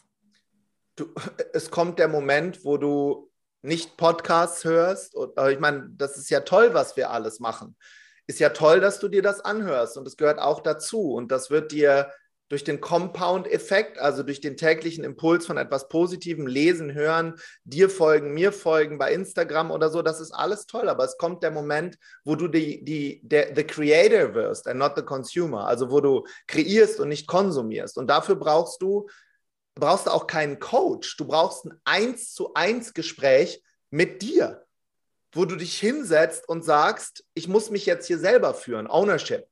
Du, 0.96 1.06
es 1.52 1.70
kommt 1.70 1.98
der 1.98 2.08
Moment, 2.08 2.64
wo 2.64 2.76
du 2.76 3.30
nicht 3.62 3.96
Podcasts 3.96 4.64
hörst. 4.64 5.14
Und, 5.14 5.38
ich 5.50 5.58
meine, 5.58 5.88
das 5.96 6.16
ist 6.16 6.30
ja 6.30 6.40
toll, 6.40 6.74
was 6.74 6.96
wir 6.96 7.10
alles 7.10 7.40
machen 7.40 7.76
ist 8.30 8.38
ja 8.38 8.50
toll, 8.50 8.80
dass 8.80 9.00
du 9.00 9.08
dir 9.08 9.22
das 9.22 9.40
anhörst 9.40 9.98
und 9.98 10.06
es 10.06 10.16
gehört 10.16 10.38
auch 10.38 10.60
dazu. 10.60 11.12
Und 11.12 11.32
das 11.32 11.50
wird 11.50 11.72
dir 11.72 12.10
durch 12.48 12.64
den 12.64 12.80
Compound-Effekt, 12.80 13.98
also 13.98 14.22
durch 14.22 14.40
den 14.40 14.56
täglichen 14.56 15.04
Impuls 15.04 15.46
von 15.46 15.56
etwas 15.56 15.88
Positivem, 15.88 16.46
lesen, 16.46 16.94
hören, 16.94 17.34
dir 17.64 17.90
folgen, 17.90 18.32
mir 18.32 18.52
folgen 18.52 18.98
bei 18.98 19.12
Instagram 19.12 19.70
oder 19.70 19.88
so, 19.88 20.02
das 20.02 20.20
ist 20.20 20.32
alles 20.32 20.66
toll, 20.66 20.88
aber 20.88 21.04
es 21.04 21.16
kommt 21.16 21.42
der 21.42 21.50
Moment, 21.50 21.96
wo 22.24 22.34
du 22.34 22.48
die, 22.48 22.84
die, 22.84 23.20
der, 23.22 23.54
the 23.54 23.64
creator 23.64 24.34
wirst 24.34 24.66
and 24.66 24.78
not 24.78 24.92
the 24.96 25.02
consumer, 25.02 25.66
also 25.66 25.90
wo 25.90 26.00
du 26.00 26.24
kreierst 26.46 26.98
und 26.98 27.08
nicht 27.08 27.26
konsumierst. 27.28 27.96
Und 27.96 28.08
dafür 28.08 28.36
brauchst 28.36 28.82
du, 28.82 29.08
brauchst 29.76 30.06
du 30.06 30.10
auch 30.10 30.26
keinen 30.26 30.58
Coach, 30.58 31.16
du 31.16 31.26
brauchst 31.26 31.66
ein 31.66 31.80
eins 31.84 32.32
zu 32.32 32.54
eins 32.54 32.94
Gespräch 32.94 33.62
mit 33.90 34.22
dir 34.22 34.64
wo 35.32 35.44
du 35.44 35.56
dich 35.56 35.78
hinsetzt 35.78 36.48
und 36.48 36.64
sagst, 36.64 37.24
ich 37.34 37.48
muss 37.48 37.70
mich 37.70 37.86
jetzt 37.86 38.06
hier 38.06 38.18
selber 38.18 38.54
führen, 38.54 38.88
Ownership. 38.88 39.46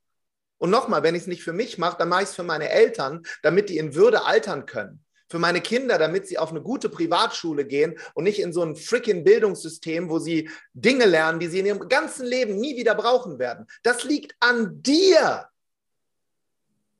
Und 0.59 0.70
nochmal, 0.70 1.03
wenn 1.03 1.14
ich 1.14 1.22
es 1.22 1.29
nicht 1.29 1.45
für 1.45 1.53
mich 1.53 1.79
mache, 1.79 1.99
dann 1.99 2.09
mache 2.09 2.24
ich 2.24 2.29
es 2.31 2.35
für 2.35 2.43
meine 2.43 2.68
Eltern, 2.68 3.22
damit 3.43 3.68
die 3.68 3.79
in 3.79 3.95
Würde 3.95 4.24
altern 4.24 4.66
können. 4.66 5.05
Für 5.31 5.39
meine 5.39 5.61
Kinder, 5.61 5.99
damit 5.99 6.26
sie 6.26 6.39
auf 6.39 6.51
eine 6.51 6.62
gute 6.62 6.89
Privatschule 6.89 7.64
gehen 7.66 7.99
und 8.14 8.24
nicht 8.24 8.41
in 8.41 8.53
so 8.53 8.62
ein 8.62 8.74
freaking 8.74 9.24
Bildungssystem, 9.24 10.09
wo 10.09 10.18
sie 10.18 10.51
Dinge 10.72 11.05
lernen, 11.05 11.39
die 11.39 11.49
sie 11.49 11.61
in 11.61 11.66
ihrem 11.66 11.89
ganzen 11.89 12.26
Leben 12.26 12.57
nie 12.57 12.76
wieder 12.76 12.95
brauchen 12.95 13.39
werden. 13.39 13.66
Das 13.83 14.05
liegt 14.05 14.35
an 14.41 14.83
dir. 14.83 15.49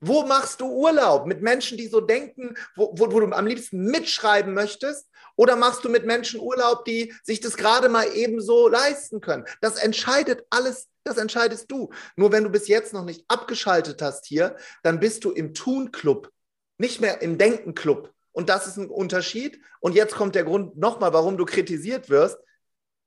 Wo 0.01 0.25
machst 0.25 0.61
du 0.61 0.67
Urlaub? 0.71 1.27
Mit 1.27 1.43
Menschen, 1.43 1.77
die 1.79 1.89
so 1.89 2.01
denken, 2.01 2.55
wo, 2.77 2.93
wo, 2.97 3.11
wo, 3.11 3.21
du 3.21 3.33
am 3.33 3.47
liebsten 3.47 3.87
mitschreiben 3.87 4.55
möchtest? 4.55 5.08
Oder 5.39 5.55
machst 5.55 5.85
du 5.85 5.89
mit 5.89 6.05
Menschen 6.05 6.41
Urlaub, 6.41 6.85
die 6.85 7.15
sich 7.23 7.39
das 7.39 7.57
gerade 7.57 7.89
mal 7.89 8.13
ebenso 8.13 8.67
leisten 8.67 9.21
können? 9.21 9.45
Das 9.61 9.77
entscheidet 9.77 10.45
alles, 10.51 10.89
das 11.05 11.17
entscheidest 11.17 11.71
du. 11.71 11.91
Nur 12.17 12.33
wenn 12.33 12.43
du 12.43 12.51
bis 12.51 12.67
jetzt 12.67 12.93
noch 12.93 13.05
nicht 13.05 13.25
abgeschaltet 13.29 14.03
hast 14.03 14.27
hier, 14.27 14.57
dann 14.83 14.99
bist 14.99 15.25
du 15.25 15.31
im 15.31 15.55
Tun-Club, 15.55 16.33
nicht 16.77 17.01
mehr 17.01 17.23
im 17.23 17.39
Denken-Club. 17.39 18.13
Und 18.33 18.49
das 18.49 18.67
ist 18.67 18.79
ein 18.79 18.91
Unterschied. 18.91 19.63
Und 19.79 19.95
jetzt 19.95 20.17
kommt 20.17 20.35
der 20.35 20.43
Grund 20.43 20.77
nochmal, 20.77 21.13
warum 21.13 21.37
du 21.37 21.45
kritisiert 21.45 22.11
wirst. 22.11 22.39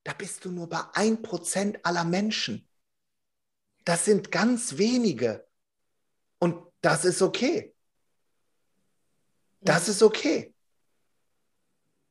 Da 0.05 0.13
bist 0.13 0.45
du 0.45 0.51
nur 0.51 0.69
bei 0.69 0.79
1% 0.79 1.79
aller 1.83 2.05
Menschen. 2.05 2.65
Das 3.83 4.05
sind 4.05 4.31
ganz 4.31 4.77
wenige. 4.77 5.45
Und 6.39 6.65
das 6.79 7.03
ist 7.03 7.21
okay. 7.21 7.75
Das 9.59 9.89
ist 9.89 10.01
okay. 10.01 10.53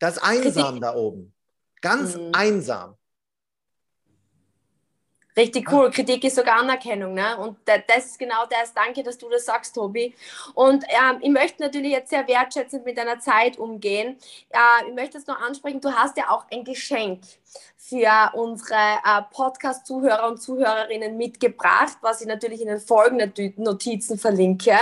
Das 0.00 0.16
ist 0.16 0.22
einsam 0.24 0.64
Kritik. 0.64 0.82
da 0.82 0.94
oben. 0.96 1.32
Ganz 1.80 2.16
mhm. 2.16 2.32
einsam. 2.32 2.96
Richtig 5.36 5.70
cool. 5.72 5.90
Kritik 5.90 6.24
ist 6.24 6.34
sogar 6.34 6.58
Anerkennung. 6.58 7.14
Ne? 7.14 7.36
Und 7.38 7.56
das 7.64 8.06
ist 8.06 8.18
genau 8.18 8.46
das. 8.50 8.74
Danke, 8.74 9.02
dass 9.02 9.16
du 9.16 9.28
das 9.28 9.44
sagst, 9.44 9.74
Tobi. 9.74 10.14
Und 10.54 10.84
ähm, 10.88 11.18
ich 11.22 11.30
möchte 11.30 11.62
natürlich 11.62 11.92
jetzt 11.92 12.10
sehr 12.10 12.26
wertschätzend 12.26 12.84
mit 12.84 12.98
deiner 12.98 13.20
Zeit 13.20 13.56
umgehen. 13.56 14.18
Äh, 14.50 14.88
ich 14.88 14.94
möchte 14.94 15.18
es 15.18 15.26
noch 15.26 15.40
ansprechen, 15.40 15.80
du 15.80 15.92
hast 15.92 16.16
ja 16.16 16.30
auch 16.30 16.46
ein 16.50 16.64
Geschenk 16.64 17.22
für 17.90 18.30
unsere 18.34 18.74
äh, 18.74 19.22
Podcast-Zuhörer 19.32 20.28
und 20.28 20.40
Zuhörerinnen 20.40 21.16
mitgebracht, 21.16 21.96
was 22.02 22.20
ich 22.20 22.28
natürlich 22.28 22.60
in 22.60 22.68
den 22.68 22.78
folgenden 22.78 23.32
Notizen 23.56 24.16
verlinke. 24.16 24.76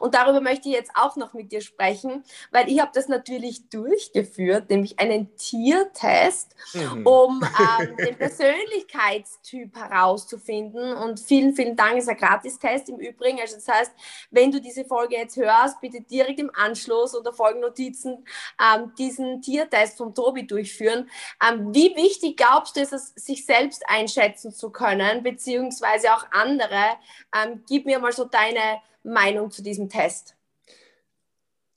Und 0.00 0.14
darüber 0.14 0.40
möchte 0.40 0.68
ich 0.68 0.74
jetzt 0.74 0.90
auch 0.94 1.14
noch 1.14 1.34
mit 1.34 1.52
dir 1.52 1.60
sprechen, 1.60 2.24
weil 2.50 2.68
ich 2.68 2.80
habe 2.80 2.90
das 2.92 3.06
natürlich 3.06 3.68
durchgeführt, 3.68 4.70
nämlich 4.70 4.98
einen 4.98 5.36
Tiertest, 5.36 6.56
mhm. 6.74 7.06
um 7.06 7.44
ähm, 7.80 7.96
den 8.04 8.16
Persönlichkeitstyp 8.16 9.76
herauszufinden. 9.76 10.94
Und 10.94 11.20
vielen, 11.20 11.54
vielen 11.54 11.76
Dank, 11.76 11.98
ist 11.98 12.08
ein 12.08 12.16
Gratistest 12.16 12.88
im 12.88 12.98
Übrigen. 12.98 13.38
Also 13.40 13.54
das 13.54 13.68
heißt, 13.68 13.92
wenn 14.32 14.50
du 14.50 14.60
diese 14.60 14.84
Folge 14.84 15.16
jetzt 15.16 15.36
hörst, 15.36 15.80
bitte 15.80 16.00
direkt 16.00 16.40
im 16.40 16.50
Anschluss 16.54 17.14
unter 17.14 17.32
Folgennotizen 17.32 18.26
ähm, 18.60 18.92
diesen 18.98 19.42
Tiertest 19.42 19.96
von 19.96 20.12
Tobi 20.12 20.44
durchführen. 20.44 21.08
Ähm, 21.46 21.72
wie 21.72 21.94
wichtig 21.94 22.07
glaubst 22.36 22.76
du, 22.76 22.80
ist 22.80 22.92
es, 22.92 23.12
sich 23.14 23.44
selbst 23.44 23.82
einschätzen 23.88 24.52
zu 24.52 24.70
können, 24.70 25.22
beziehungsweise 25.22 26.12
auch 26.14 26.26
andere? 26.30 26.96
Ähm, 27.34 27.62
gib 27.68 27.86
mir 27.86 27.98
mal 27.98 28.12
so 28.12 28.24
deine 28.24 28.80
Meinung 29.02 29.50
zu 29.50 29.62
diesem 29.62 29.88
Test. 29.88 30.34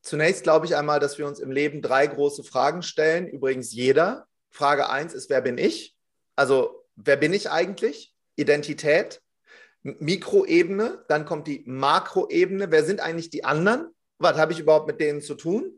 Zunächst 0.02 0.44
glaube 0.44 0.66
ich 0.66 0.76
einmal, 0.76 1.00
dass 1.00 1.18
wir 1.18 1.28
uns 1.28 1.40
im 1.40 1.52
Leben 1.52 1.82
drei 1.82 2.08
große 2.08 2.44
Fragen 2.44 2.82
stellen. 2.82 3.28
Übrigens 3.28 3.72
jeder. 3.72 4.28
Frage 4.50 4.90
eins 4.90 5.14
ist, 5.14 5.30
wer 5.30 5.42
bin 5.42 5.58
ich? 5.58 5.96
Also, 6.36 6.86
wer 6.96 7.18
bin 7.18 7.34
ich 7.34 7.50
eigentlich? 7.50 8.14
Identität. 8.36 9.22
Mikroebene, 9.84 11.06
dann 11.08 11.26
kommt 11.26 11.48
die 11.48 11.64
Makroebene. 11.66 12.72
Wer 12.72 12.84
sind 12.84 13.00
eigentlich 13.00 13.30
die 13.30 13.44
anderen? 13.44 13.94
Was 14.20 14.38
habe 14.38 14.54
ich 14.54 14.60
überhaupt 14.60 14.88
mit 14.88 15.00
denen 15.00 15.22
zu 15.22 15.36
tun? 15.36 15.74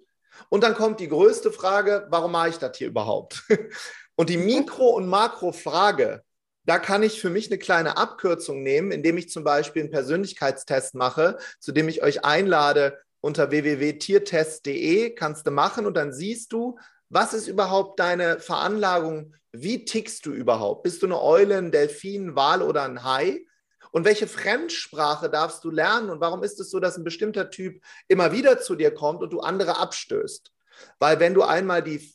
Und 0.50 0.64
dann 0.64 0.74
kommt 0.74 1.00
die 1.00 1.08
größte 1.08 1.52
Frage, 1.52 2.08
warum 2.10 2.32
mache 2.32 2.50
ich 2.50 2.58
das 2.58 2.78
hier 2.78 2.88
überhaupt? 2.88 3.44
Und 4.16 4.30
die 4.30 4.38
Mikro- 4.38 4.96
und 4.96 5.08
Makrofrage, 5.08 6.24
da 6.66 6.80
kann 6.80 7.04
ich 7.04 7.20
für 7.20 7.30
mich 7.30 7.48
eine 7.48 7.58
kleine 7.58 7.98
Abkürzung 7.98 8.64
nehmen, 8.64 8.92
indem 8.92 9.18
ich 9.18 9.30
zum 9.30 9.44
Beispiel 9.44 9.82
einen 9.82 9.92
Persönlichkeitstest 9.92 10.96
mache, 10.96 11.38
zu 11.60 11.72
dem 11.72 11.90
ich 11.90 12.04
euch 12.04 12.24
einlade 12.24 13.00
unter 13.22 13.52
www.tiertest.de, 13.52 15.12
kannst 15.12 15.48
du 15.48 15.52
machen 15.52 15.86
und 15.86 15.96
dann 15.96 16.14
siehst 16.14 16.54
du, 16.54 16.78
was 17.10 17.34
ist 17.34 17.48
überhaupt 17.48 18.00
deine 18.00 18.40
Veranlagung? 18.40 19.36
Wie 19.52 19.86
tickst 19.86 20.26
du 20.26 20.32
überhaupt? 20.32 20.84
Bist 20.84 21.02
du 21.02 21.06
eine 21.06 21.22
Eule, 21.22 21.58
ein 21.58 21.72
Delfin, 21.72 22.30
ein 22.30 22.36
Wal 22.36 22.62
oder 22.62 22.84
ein 22.84 23.04
Hai? 23.04 23.46
Und 23.92 24.06
welche 24.06 24.28
Fremdsprache 24.28 25.30
darfst 25.30 25.64
du 25.64 25.70
lernen? 25.70 26.10
Und 26.10 26.20
warum 26.20 26.44
ist 26.44 26.60
es 26.60 26.72
so, 26.72 26.80
dass 26.80 26.98
ein 26.98 27.04
bestimmter 27.04 27.52
Typ 27.52 27.84
immer 28.08 28.32
wieder 28.32 28.60
zu 28.60 28.76
dir 28.76 28.92
kommt 28.92 29.22
und 29.22 29.32
du 29.32 29.42
andere 29.42 29.78
abstößt? 29.78 30.52
Weil 30.98 31.20
wenn 31.20 31.36
du 31.36 31.44
einmal 31.44 31.84
die 31.84 32.14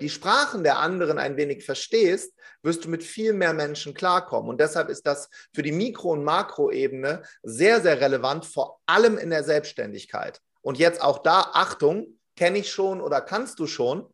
die 0.00 0.08
Sprachen 0.08 0.62
der 0.62 0.78
anderen 0.78 1.18
ein 1.18 1.36
wenig 1.36 1.64
verstehst, 1.64 2.34
wirst 2.62 2.84
du 2.84 2.88
mit 2.88 3.04
viel 3.04 3.32
mehr 3.32 3.52
Menschen 3.52 3.94
klarkommen. 3.94 4.48
Und 4.48 4.60
deshalb 4.60 4.88
ist 4.88 5.06
das 5.06 5.28
für 5.54 5.62
die 5.62 5.72
Mikro- 5.72 6.12
und 6.12 6.24
Makroebene 6.24 7.22
sehr, 7.42 7.80
sehr 7.80 8.00
relevant, 8.00 8.46
vor 8.46 8.80
allem 8.86 9.18
in 9.18 9.30
der 9.30 9.44
Selbstständigkeit. 9.44 10.40
Und 10.60 10.78
jetzt 10.78 11.02
auch 11.02 11.18
da, 11.18 11.50
Achtung, 11.52 12.18
kenne 12.36 12.58
ich 12.58 12.70
schon 12.70 13.00
oder 13.00 13.20
kannst 13.20 13.58
du 13.58 13.66
schon, 13.66 14.06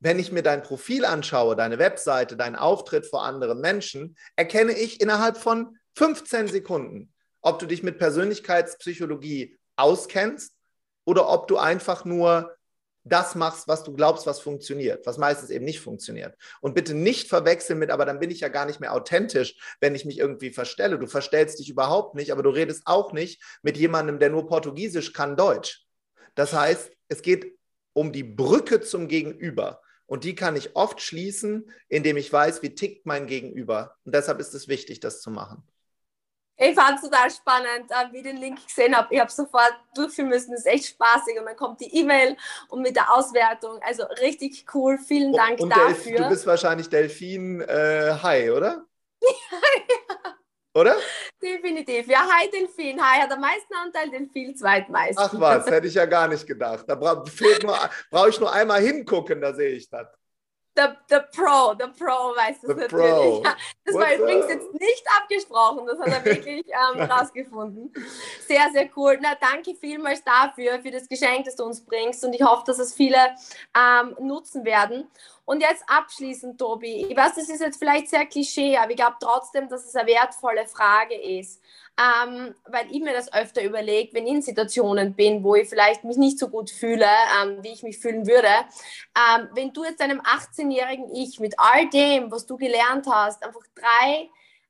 wenn 0.00 0.18
ich 0.18 0.32
mir 0.32 0.42
dein 0.42 0.62
Profil 0.62 1.04
anschaue, 1.04 1.56
deine 1.56 1.78
Webseite, 1.78 2.36
deinen 2.36 2.56
Auftritt 2.56 3.06
vor 3.06 3.24
anderen 3.24 3.60
Menschen, 3.60 4.16
erkenne 4.36 4.72
ich 4.72 5.00
innerhalb 5.00 5.36
von 5.36 5.78
15 5.96 6.48
Sekunden, 6.48 7.12
ob 7.40 7.58
du 7.58 7.66
dich 7.66 7.82
mit 7.82 7.98
Persönlichkeitspsychologie 7.98 9.56
auskennst 9.76 10.52
oder 11.04 11.28
ob 11.28 11.48
du 11.48 11.56
einfach 11.56 12.04
nur 12.04 12.55
das 13.08 13.36
machst, 13.36 13.68
was 13.68 13.84
du 13.84 13.92
glaubst, 13.92 14.26
was 14.26 14.40
funktioniert, 14.40 15.06
was 15.06 15.16
meistens 15.16 15.50
eben 15.50 15.64
nicht 15.64 15.80
funktioniert. 15.80 16.36
Und 16.60 16.74
bitte 16.74 16.92
nicht 16.92 17.28
verwechseln 17.28 17.78
mit, 17.78 17.90
aber 17.90 18.04
dann 18.04 18.18
bin 18.18 18.30
ich 18.30 18.40
ja 18.40 18.48
gar 18.48 18.66
nicht 18.66 18.80
mehr 18.80 18.92
authentisch, 18.92 19.54
wenn 19.80 19.94
ich 19.94 20.04
mich 20.04 20.18
irgendwie 20.18 20.50
verstelle. 20.50 20.98
Du 20.98 21.06
verstellst 21.06 21.60
dich 21.60 21.70
überhaupt 21.70 22.16
nicht, 22.16 22.32
aber 22.32 22.42
du 22.42 22.50
redest 22.50 22.82
auch 22.86 23.12
nicht 23.12 23.40
mit 23.62 23.76
jemandem, 23.76 24.18
der 24.18 24.30
nur 24.30 24.46
Portugiesisch 24.46 25.12
kann, 25.12 25.36
Deutsch. 25.36 25.84
Das 26.34 26.52
heißt, 26.52 26.90
es 27.08 27.22
geht 27.22 27.56
um 27.92 28.12
die 28.12 28.24
Brücke 28.24 28.80
zum 28.80 29.06
Gegenüber. 29.06 29.80
Und 30.06 30.24
die 30.24 30.34
kann 30.34 30.56
ich 30.56 30.76
oft 30.76 31.00
schließen, 31.00 31.70
indem 31.88 32.16
ich 32.16 32.32
weiß, 32.32 32.62
wie 32.62 32.74
tickt 32.74 33.06
mein 33.06 33.26
Gegenüber. 33.26 33.96
Und 34.04 34.14
deshalb 34.14 34.40
ist 34.40 34.54
es 34.54 34.68
wichtig, 34.68 35.00
das 35.00 35.20
zu 35.20 35.30
machen. 35.30 35.62
Ich 36.58 36.74
fand 36.74 36.96
es 36.96 37.02
total 37.02 37.30
spannend, 37.30 37.90
äh, 37.90 38.12
wie 38.12 38.18
ich 38.18 38.22
den 38.22 38.38
Link 38.38 38.66
gesehen 38.66 38.96
habe. 38.96 39.14
Ich 39.14 39.20
habe 39.20 39.30
sofort 39.30 39.74
durchführen 39.94 40.28
müssen. 40.28 40.52
Das 40.52 40.60
ist 40.60 40.66
echt 40.66 40.86
spaßig. 40.86 41.38
Und 41.38 41.44
dann 41.44 41.56
kommt 41.56 41.80
die 41.80 41.94
E-Mail 41.94 42.36
und 42.68 42.80
mit 42.80 42.96
der 42.96 43.12
Auswertung. 43.12 43.78
Also 43.82 44.04
richtig 44.22 44.64
cool. 44.74 44.98
Vielen 44.98 45.32
Dank 45.32 45.60
und 45.60 45.70
dafür. 45.70 46.12
Delf, 46.12 46.22
du 46.22 46.28
bist 46.30 46.46
wahrscheinlich 46.46 46.88
Delfin 46.88 47.60
äh, 47.60 48.16
Hai, 48.22 48.52
oder? 48.52 48.86
ja. 49.22 49.58
Oder? 50.76 50.96
Definitiv. 51.42 52.06
Ja, 52.06 52.28
Hai 52.28 52.48
Delfin. 52.48 53.00
Hai 53.00 53.20
hat 53.20 53.32
am 53.32 53.40
meisten 53.40 53.74
Anteil, 53.74 54.10
Delfin 54.10 54.54
zweitmeisten. 54.54 55.24
Ach 55.24 55.40
was, 55.40 55.66
hätte 55.70 55.86
ich 55.86 55.94
ja 55.94 56.04
gar 56.04 56.28
nicht 56.28 56.46
gedacht. 56.46 56.84
Da 56.86 56.94
bra 56.94 57.24
brauche 58.10 58.28
ich 58.28 58.40
nur 58.40 58.52
einmal 58.52 58.82
hingucken, 58.82 59.40
da 59.40 59.54
sehe 59.54 59.70
ich 59.70 59.88
das. 59.88 60.06
The, 60.76 60.88
the 61.08 61.20
Pro, 61.34 61.74
the 61.78 61.86
Pro 61.98 62.36
weiß 62.36 62.60
das 62.60 62.76
natürlich. 62.76 63.44
Ja, 63.44 63.56
das 63.84 63.94
What's 63.94 64.04
war 64.04 64.14
übrigens 64.14 64.48
jetzt 64.48 64.72
nicht 64.74 65.04
abgesprochen, 65.18 65.86
das 65.86 65.98
hat 65.98 66.08
er 66.08 66.24
wirklich 66.36 66.66
ähm, 66.66 67.00
rausgefunden. 67.00 67.92
Sehr, 68.46 68.70
sehr 68.72 68.90
cool. 68.94 69.18
Na, 69.22 69.34
danke 69.40 69.74
vielmals 69.74 70.22
dafür, 70.22 70.78
für 70.80 70.90
das 70.90 71.08
Geschenk, 71.08 71.46
das 71.46 71.56
du 71.56 71.64
uns 71.64 71.82
bringst 71.82 72.22
und 72.24 72.34
ich 72.34 72.42
hoffe, 72.42 72.64
dass 72.66 72.78
es 72.78 72.92
viele 72.92 73.16
ähm, 73.74 74.16
nutzen 74.20 74.66
werden. 74.66 75.10
Und 75.46 75.62
jetzt 75.62 75.84
abschließend, 75.86 76.58
Tobi, 76.58 77.06
ich 77.08 77.16
weiß, 77.16 77.36
das 77.36 77.48
ist 77.48 77.60
jetzt 77.60 77.78
vielleicht 77.78 78.08
sehr 78.08 78.26
klischee, 78.26 78.76
aber 78.76 78.90
ich 78.90 78.96
glaube 78.96 79.16
trotzdem, 79.20 79.68
dass 79.68 79.86
es 79.86 79.94
eine 79.94 80.08
wertvolle 80.08 80.66
Frage 80.66 81.14
ist 81.14 81.62
ähm, 81.98 82.54
weil 82.66 82.86
ich 82.90 83.00
mir 83.00 83.14
das 83.14 83.32
öfter 83.32 83.62
überlege, 83.62 84.12
wenn 84.12 84.26
ich 84.26 84.34
in 84.34 84.42
Situationen 84.42 85.14
bin, 85.14 85.42
wo 85.42 85.54
ich 85.54 85.68
vielleicht 85.68 86.04
mich 86.04 86.18
nicht 86.18 86.38
so 86.38 86.48
gut 86.48 86.70
fühle, 86.70 87.06
ähm, 87.42 87.62
wie 87.62 87.72
ich 87.72 87.82
mich 87.82 87.98
fühlen 87.98 88.26
würde. 88.26 88.48
Ähm, 88.48 89.48
wenn 89.54 89.72
du 89.72 89.84
jetzt 89.84 90.02
einem 90.02 90.20
18-jährigen 90.20 91.14
Ich 91.14 91.40
mit 91.40 91.54
all 91.58 91.88
dem, 91.88 92.30
was 92.30 92.46
du 92.46 92.56
gelernt 92.56 93.06
hast, 93.10 93.42
einfach 93.42 93.62
drei 93.74 94.28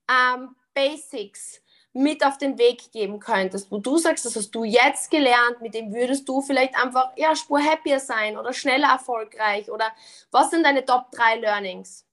ähm, 0.09 0.55
Basics 0.73 1.61
mit 1.97 2.25
auf 2.25 2.37
den 2.37 2.59
Weg 2.59 2.93
geben 2.93 3.21
könntest, 3.21 3.71
wo 3.71 3.79
du 3.79 3.97
sagst, 3.97 4.27
das 4.27 4.37
hast 4.37 4.55
du 4.55 4.65
jetzt 4.65 5.11
gelernt, 5.11 5.63
mit 5.63 5.75
dem 5.75 5.95
würdest 5.95 6.29
du 6.29 6.43
vielleicht 6.43 6.77
einfach 6.77 7.13
ja, 7.17 7.35
spur 7.35 7.59
happier 7.59 8.01
sein 8.01 8.37
oder 8.37 8.53
schneller 8.53 8.89
erfolgreich 8.89 9.71
oder 9.71 9.91
was 10.31 10.51
sind 10.51 10.65
deine 10.65 10.85
Top 10.85 11.11
3 11.13 11.37
Learnings? 11.37 12.05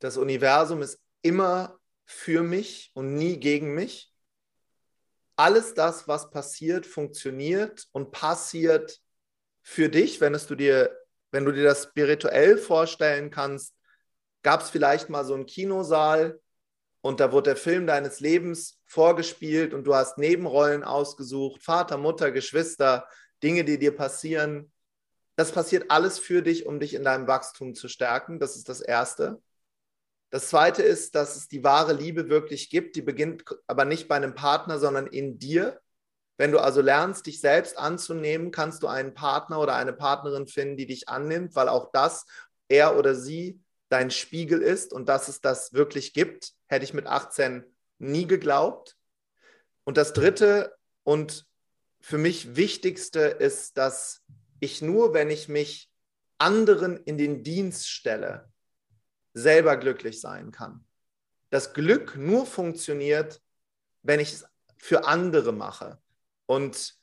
Das 0.00 0.16
Universum 0.16 0.82
ist 0.82 1.00
immer 1.22 1.78
für 2.04 2.42
mich 2.42 2.90
und 2.94 3.14
nie 3.14 3.38
gegen 3.38 3.74
mich. 3.74 4.12
Alles 5.36 5.74
das, 5.74 6.08
was 6.08 6.30
passiert, 6.30 6.84
funktioniert 6.84 7.86
und 7.92 8.10
passiert 8.10 9.00
für 9.62 9.88
dich, 9.88 10.20
wenn 10.20 10.34
es 10.34 10.46
du 10.46 10.54
dir, 10.54 10.96
wenn 11.30 11.44
du 11.44 11.52
dir 11.52 11.64
das 11.64 11.84
spirituell 11.84 12.58
vorstellen 12.58 13.30
kannst, 13.30 13.74
gab 14.42 14.62
es 14.62 14.70
vielleicht 14.70 15.10
mal 15.10 15.24
so 15.24 15.34
einen 15.34 15.46
Kinosaal 15.46 16.40
und 17.06 17.20
da 17.20 17.30
wurde 17.30 17.50
der 17.50 17.56
Film 17.56 17.86
deines 17.86 18.18
Lebens 18.18 18.80
vorgespielt 18.84 19.74
und 19.74 19.84
du 19.84 19.94
hast 19.94 20.18
Nebenrollen 20.18 20.82
ausgesucht, 20.82 21.62
Vater, 21.62 21.98
Mutter, 21.98 22.32
Geschwister, 22.32 23.06
Dinge, 23.44 23.64
die 23.64 23.78
dir 23.78 23.94
passieren. 23.94 24.72
Das 25.36 25.52
passiert 25.52 25.88
alles 25.92 26.18
für 26.18 26.42
dich, 26.42 26.66
um 26.66 26.80
dich 26.80 26.94
in 26.94 27.04
deinem 27.04 27.28
Wachstum 27.28 27.76
zu 27.76 27.86
stärken. 27.86 28.40
Das 28.40 28.56
ist 28.56 28.68
das 28.68 28.80
Erste. 28.80 29.40
Das 30.30 30.48
zweite 30.48 30.82
ist, 30.82 31.14
dass 31.14 31.36
es 31.36 31.46
die 31.46 31.62
wahre 31.62 31.92
Liebe 31.92 32.28
wirklich 32.28 32.70
gibt. 32.70 32.96
Die 32.96 33.02
beginnt 33.02 33.44
aber 33.68 33.84
nicht 33.84 34.08
bei 34.08 34.16
einem 34.16 34.34
Partner, 34.34 34.80
sondern 34.80 35.06
in 35.06 35.38
dir. 35.38 35.80
Wenn 36.38 36.50
du 36.50 36.58
also 36.58 36.80
lernst, 36.80 37.26
dich 37.26 37.40
selbst 37.40 37.78
anzunehmen, 37.78 38.50
kannst 38.50 38.82
du 38.82 38.88
einen 38.88 39.14
Partner 39.14 39.60
oder 39.60 39.76
eine 39.76 39.92
Partnerin 39.92 40.48
finden, 40.48 40.76
die 40.76 40.86
dich 40.86 41.08
annimmt, 41.08 41.54
weil 41.54 41.68
auch 41.68 41.92
das, 41.92 42.26
er 42.66 42.98
oder 42.98 43.14
sie, 43.14 43.60
dein 43.90 44.10
Spiegel 44.10 44.60
ist 44.60 44.92
und 44.92 45.08
dass 45.08 45.28
es 45.28 45.40
das 45.40 45.72
wirklich 45.72 46.12
gibt, 46.12 46.55
hätte 46.66 46.84
ich 46.84 46.94
mit 46.94 47.06
18 47.06 47.64
nie 47.98 48.26
geglaubt. 48.26 48.96
Und 49.84 49.96
das 49.96 50.12
dritte 50.12 50.76
und 51.04 51.46
für 52.00 52.18
mich 52.18 52.56
wichtigste 52.56 53.20
ist, 53.20 53.76
dass 53.78 54.22
ich 54.60 54.82
nur, 54.82 55.14
wenn 55.14 55.30
ich 55.30 55.48
mich 55.48 55.90
anderen 56.38 56.96
in 56.96 57.18
den 57.18 57.42
Dienst 57.42 57.88
stelle, 57.88 58.48
selber 59.34 59.76
glücklich 59.76 60.20
sein 60.20 60.50
kann. 60.50 60.84
Das 61.50 61.74
Glück 61.74 62.16
nur 62.16 62.46
funktioniert, 62.46 63.40
wenn 64.02 64.20
ich 64.20 64.32
es 64.32 64.46
für 64.78 65.06
andere 65.06 65.52
mache. 65.52 65.98
Und 66.46 66.94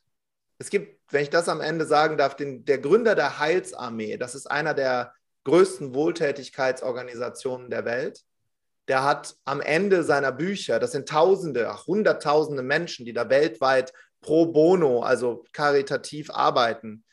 es 0.58 0.70
gibt, 0.70 1.02
wenn 1.12 1.24
ich 1.24 1.30
das 1.30 1.50
am 1.50 1.62
Ende 1.62 1.86
sagen 1.86 2.18
darf, 2.18 2.36
den, 2.36 2.66
der 2.66 2.80
Gründer 2.80 3.16
der 3.16 3.40
Heilsarmee, 3.40 4.18
das 4.18 4.36
ist 4.36 4.50
einer 4.50 4.74
der 4.74 5.14
größten 5.44 5.94
Wohltätigkeitsorganisationen 5.94 7.70
der 7.70 7.86
Welt, 7.86 8.24
der 8.88 9.04
hat 9.04 9.36
am 9.46 9.62
Ende 9.62 10.04
seiner 10.04 10.32
Bücher, 10.32 10.80
das 10.80 10.92
sind 10.92 11.08
Tausende, 11.08 11.70
ach, 11.70 11.88
Hunderttausende 11.88 12.64
Menschen, 12.64 13.06
die 13.06 13.14
da 13.14 13.30
weltweit 13.30 13.94
pro 14.22 14.48
bono, 14.48 15.02
also 15.02 15.46
karitativ 15.54 16.30
arbeiten, 16.32 17.04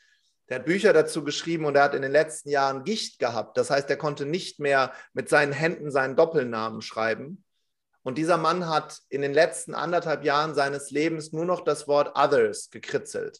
der 0.51 0.59
hat 0.59 0.65
Bücher 0.65 0.91
dazu 0.91 1.23
geschrieben 1.23 1.63
und 1.63 1.75
er 1.75 1.83
hat 1.83 1.95
in 1.95 2.01
den 2.01 2.11
letzten 2.11 2.49
Jahren 2.49 2.83
Gicht 2.83 3.19
gehabt. 3.19 3.57
Das 3.57 3.69
heißt, 3.69 3.89
er 3.89 3.95
konnte 3.95 4.25
nicht 4.25 4.59
mehr 4.59 4.91
mit 5.13 5.29
seinen 5.29 5.53
Händen 5.53 5.91
seinen 5.91 6.17
Doppelnamen 6.17 6.81
schreiben. 6.81 7.45
Und 8.03 8.17
dieser 8.17 8.35
Mann 8.35 8.67
hat 8.67 8.99
in 9.07 9.21
den 9.21 9.31
letzten 9.31 9.73
anderthalb 9.73 10.25
Jahren 10.25 10.53
seines 10.53 10.91
Lebens 10.91 11.31
nur 11.31 11.45
noch 11.45 11.61
das 11.61 11.87
Wort 11.87 12.17
Others 12.17 12.69
gekritzelt. 12.69 13.39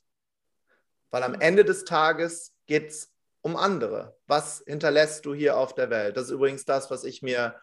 Weil 1.10 1.24
am 1.24 1.34
Ende 1.34 1.66
des 1.66 1.84
Tages 1.84 2.54
geht 2.66 2.92
es 2.92 3.12
um 3.42 3.58
andere. 3.58 4.16
Was 4.28 4.64
hinterlässt 4.66 5.26
du 5.26 5.34
hier 5.34 5.58
auf 5.58 5.76
der 5.76 5.90
Welt? 5.90 6.16
Das 6.16 6.28
ist 6.28 6.32
übrigens 6.32 6.64
das, 6.64 6.90
was 6.92 7.04
ich 7.04 7.22
mir 7.22 7.56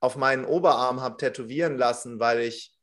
auf 0.00 0.16
meinen 0.16 0.44
Oberarm 0.44 1.00
habe 1.00 1.16
tätowieren 1.16 1.76
lassen, 1.76 2.20
weil 2.20 2.40
ich 2.40 2.76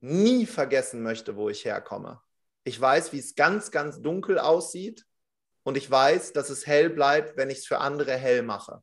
nie 0.00 0.46
vergessen 0.46 1.02
möchte, 1.02 1.36
wo 1.36 1.48
ich 1.48 1.64
herkomme. 1.64 2.20
Ich 2.64 2.80
weiß, 2.80 3.12
wie 3.12 3.18
es 3.18 3.34
ganz, 3.34 3.70
ganz 3.70 4.00
dunkel 4.00 4.38
aussieht 4.38 5.06
und 5.62 5.76
ich 5.76 5.90
weiß, 5.90 6.32
dass 6.32 6.50
es 6.50 6.66
hell 6.66 6.90
bleibt, 6.90 7.36
wenn 7.36 7.50
ich 7.50 7.58
es 7.58 7.66
für 7.66 7.78
andere 7.78 8.16
hell 8.16 8.42
mache. 8.42 8.82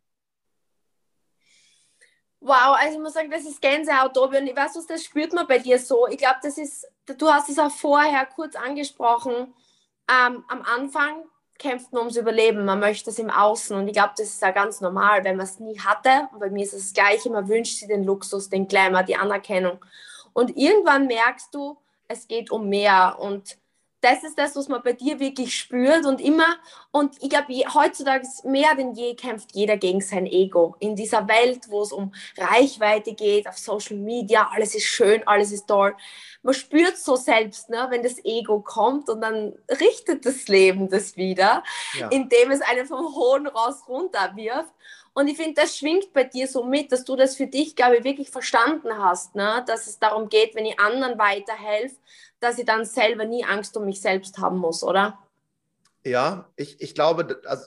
Wow, 2.39 2.77
also 2.77 2.97
ich 2.97 3.01
muss 3.01 3.13
sagen, 3.13 3.31
das 3.31 3.45
ist 3.45 3.59
Gänsehaut, 3.59 4.13
Tobi. 4.13 4.37
Und 4.37 4.47
ich 4.47 4.55
weiß, 4.55 4.75
was 4.75 4.85
das 4.85 5.03
spürt 5.03 5.33
man 5.33 5.47
bei 5.47 5.57
dir 5.57 5.79
so. 5.79 6.07
Ich 6.07 6.19
glaube, 6.19 6.37
das 6.43 6.59
ist, 6.59 6.87
du 7.17 7.27
hast 7.27 7.49
es 7.49 7.57
auch 7.57 7.71
vorher 7.71 8.25
kurz 8.27 8.55
angesprochen. 8.55 9.53
Ähm, 10.07 10.43
am 10.47 10.61
Anfang 10.61 11.23
kämpft 11.58 11.91
man 11.93 12.01
ums 12.01 12.18
Überleben, 12.18 12.66
man 12.66 12.80
möchte 12.80 13.10
es 13.10 13.20
im 13.20 13.30
Außen. 13.30 13.76
Und 13.76 13.88
ich 13.88 13.93
glaube, 13.93 14.14
das 14.18 14.28
ist 14.28 14.41
ja 14.41 14.51
ganz 14.51 14.82
normal, 14.82 15.24
wenn 15.24 15.38
man 15.38 15.45
es 15.45 15.60
nie 15.60 15.80
hatte. 15.80 16.28
Und 16.34 16.39
bei 16.39 16.49
mir 16.49 16.64
ist 16.64 16.74
es 16.74 16.86
das 16.86 16.93
Gleiche, 16.93 17.30
man 17.30 17.47
wünscht 17.47 17.80
sich 17.80 17.88
den 17.88 18.03
Luxus, 18.03 18.49
den 18.49 18.68
Glamour, 18.68 19.03
die 19.03 19.16
Anerkennung. 19.16 19.80
Und 20.34 20.56
irgendwann 20.58 21.08
merkst 21.08 21.53
du, 21.53 21.78
es 22.08 22.28
geht 22.28 22.51
um 22.51 22.68
mehr. 22.70 23.18
Und 23.20 23.58
das 24.06 24.24
ist 24.24 24.38
das, 24.38 24.56
was 24.56 24.68
man 24.68 24.84
bei 24.84 24.93
dir 24.93 25.20
wirklich 25.20 25.58
spürt 25.58 26.06
und 26.06 26.22
immer. 26.22 26.58
Und 26.91 27.16
ich 27.24 27.30
glaube, 27.30 27.51
heutzutage 27.74 28.28
mehr 28.43 28.76
denn 28.76 28.93
je 28.93 29.16
kämpft 29.16 29.56
jeder 29.56 29.78
gegen 29.78 29.99
sein 29.99 30.28
Ego. 30.28 30.76
In 30.80 30.95
dieser 30.95 31.28
Welt, 31.28 31.70
wo 31.70 31.82
es 31.82 31.91
um 31.91 32.14
Reichweite 32.38 33.14
geht, 33.16 33.47
auf 33.47 33.58
Social 33.58 33.97
Media, 33.97 34.47
alles 34.53 34.76
ist 34.76 34.86
schön, 34.86 35.28
alles 35.28 35.51
ist 35.51 35.66
toll. 35.66 35.95
Man 36.43 36.53
spürt 36.53 36.97
so 36.97 37.16
selbst, 37.16 37.72
ne, 37.72 37.88
wenn 37.89 38.03
das 38.03 38.24
Ego 38.24 38.60
kommt 38.60 39.10
und 39.10 39.22
dann 39.22 39.53
richtet 39.72 40.24
das 40.24 40.47
Leben 40.47 40.88
das 40.88 41.18
wieder, 41.18 41.64
ja. 41.97 42.10
indem 42.10 42.51
es 42.51 42.62
einen 42.62 42.86
vom 42.86 43.16
hohen 43.16 43.47
Ross 43.47 43.88
runterwirft. 43.88 44.70
Und 45.18 45.30
ich 45.30 45.38
finde, 45.38 45.61
das 45.61 45.78
schwingt 45.78 46.11
bei 46.11 46.26
dir 46.26 46.45
so 46.45 46.66
mit, 46.66 46.91
dass 46.91 47.05
du 47.05 47.16
das 47.16 47.38
für 47.38 47.47
dich, 47.47 47.78
glaube 47.78 47.95
ich, 47.95 48.03
wirklich 48.03 48.30
verstanden 48.30 48.97
hast, 48.97 49.34
ne? 49.34 49.63
dass 49.66 49.88
es 49.88 49.97
darum 49.97 50.28
geht, 50.28 50.55
wenn 50.55 50.66
ich 50.66 50.78
anderen 50.78 51.18
weiterhelfe, 51.18 51.95
dass 52.41 52.57
ich 52.57 52.66
dann 52.66 52.84
selber 52.84 53.24
nie 53.24 53.45
Angst 53.45 53.78
um 53.78 53.86
mich 53.86 54.01
selbst 54.01 54.39
haben 54.39 54.57
muss, 54.57 54.84
oder? 54.84 55.18
Ja, 56.03 56.49
ich, 56.57 56.82
ich 56.82 56.93
glaube, 56.93 57.41
also 57.45 57.66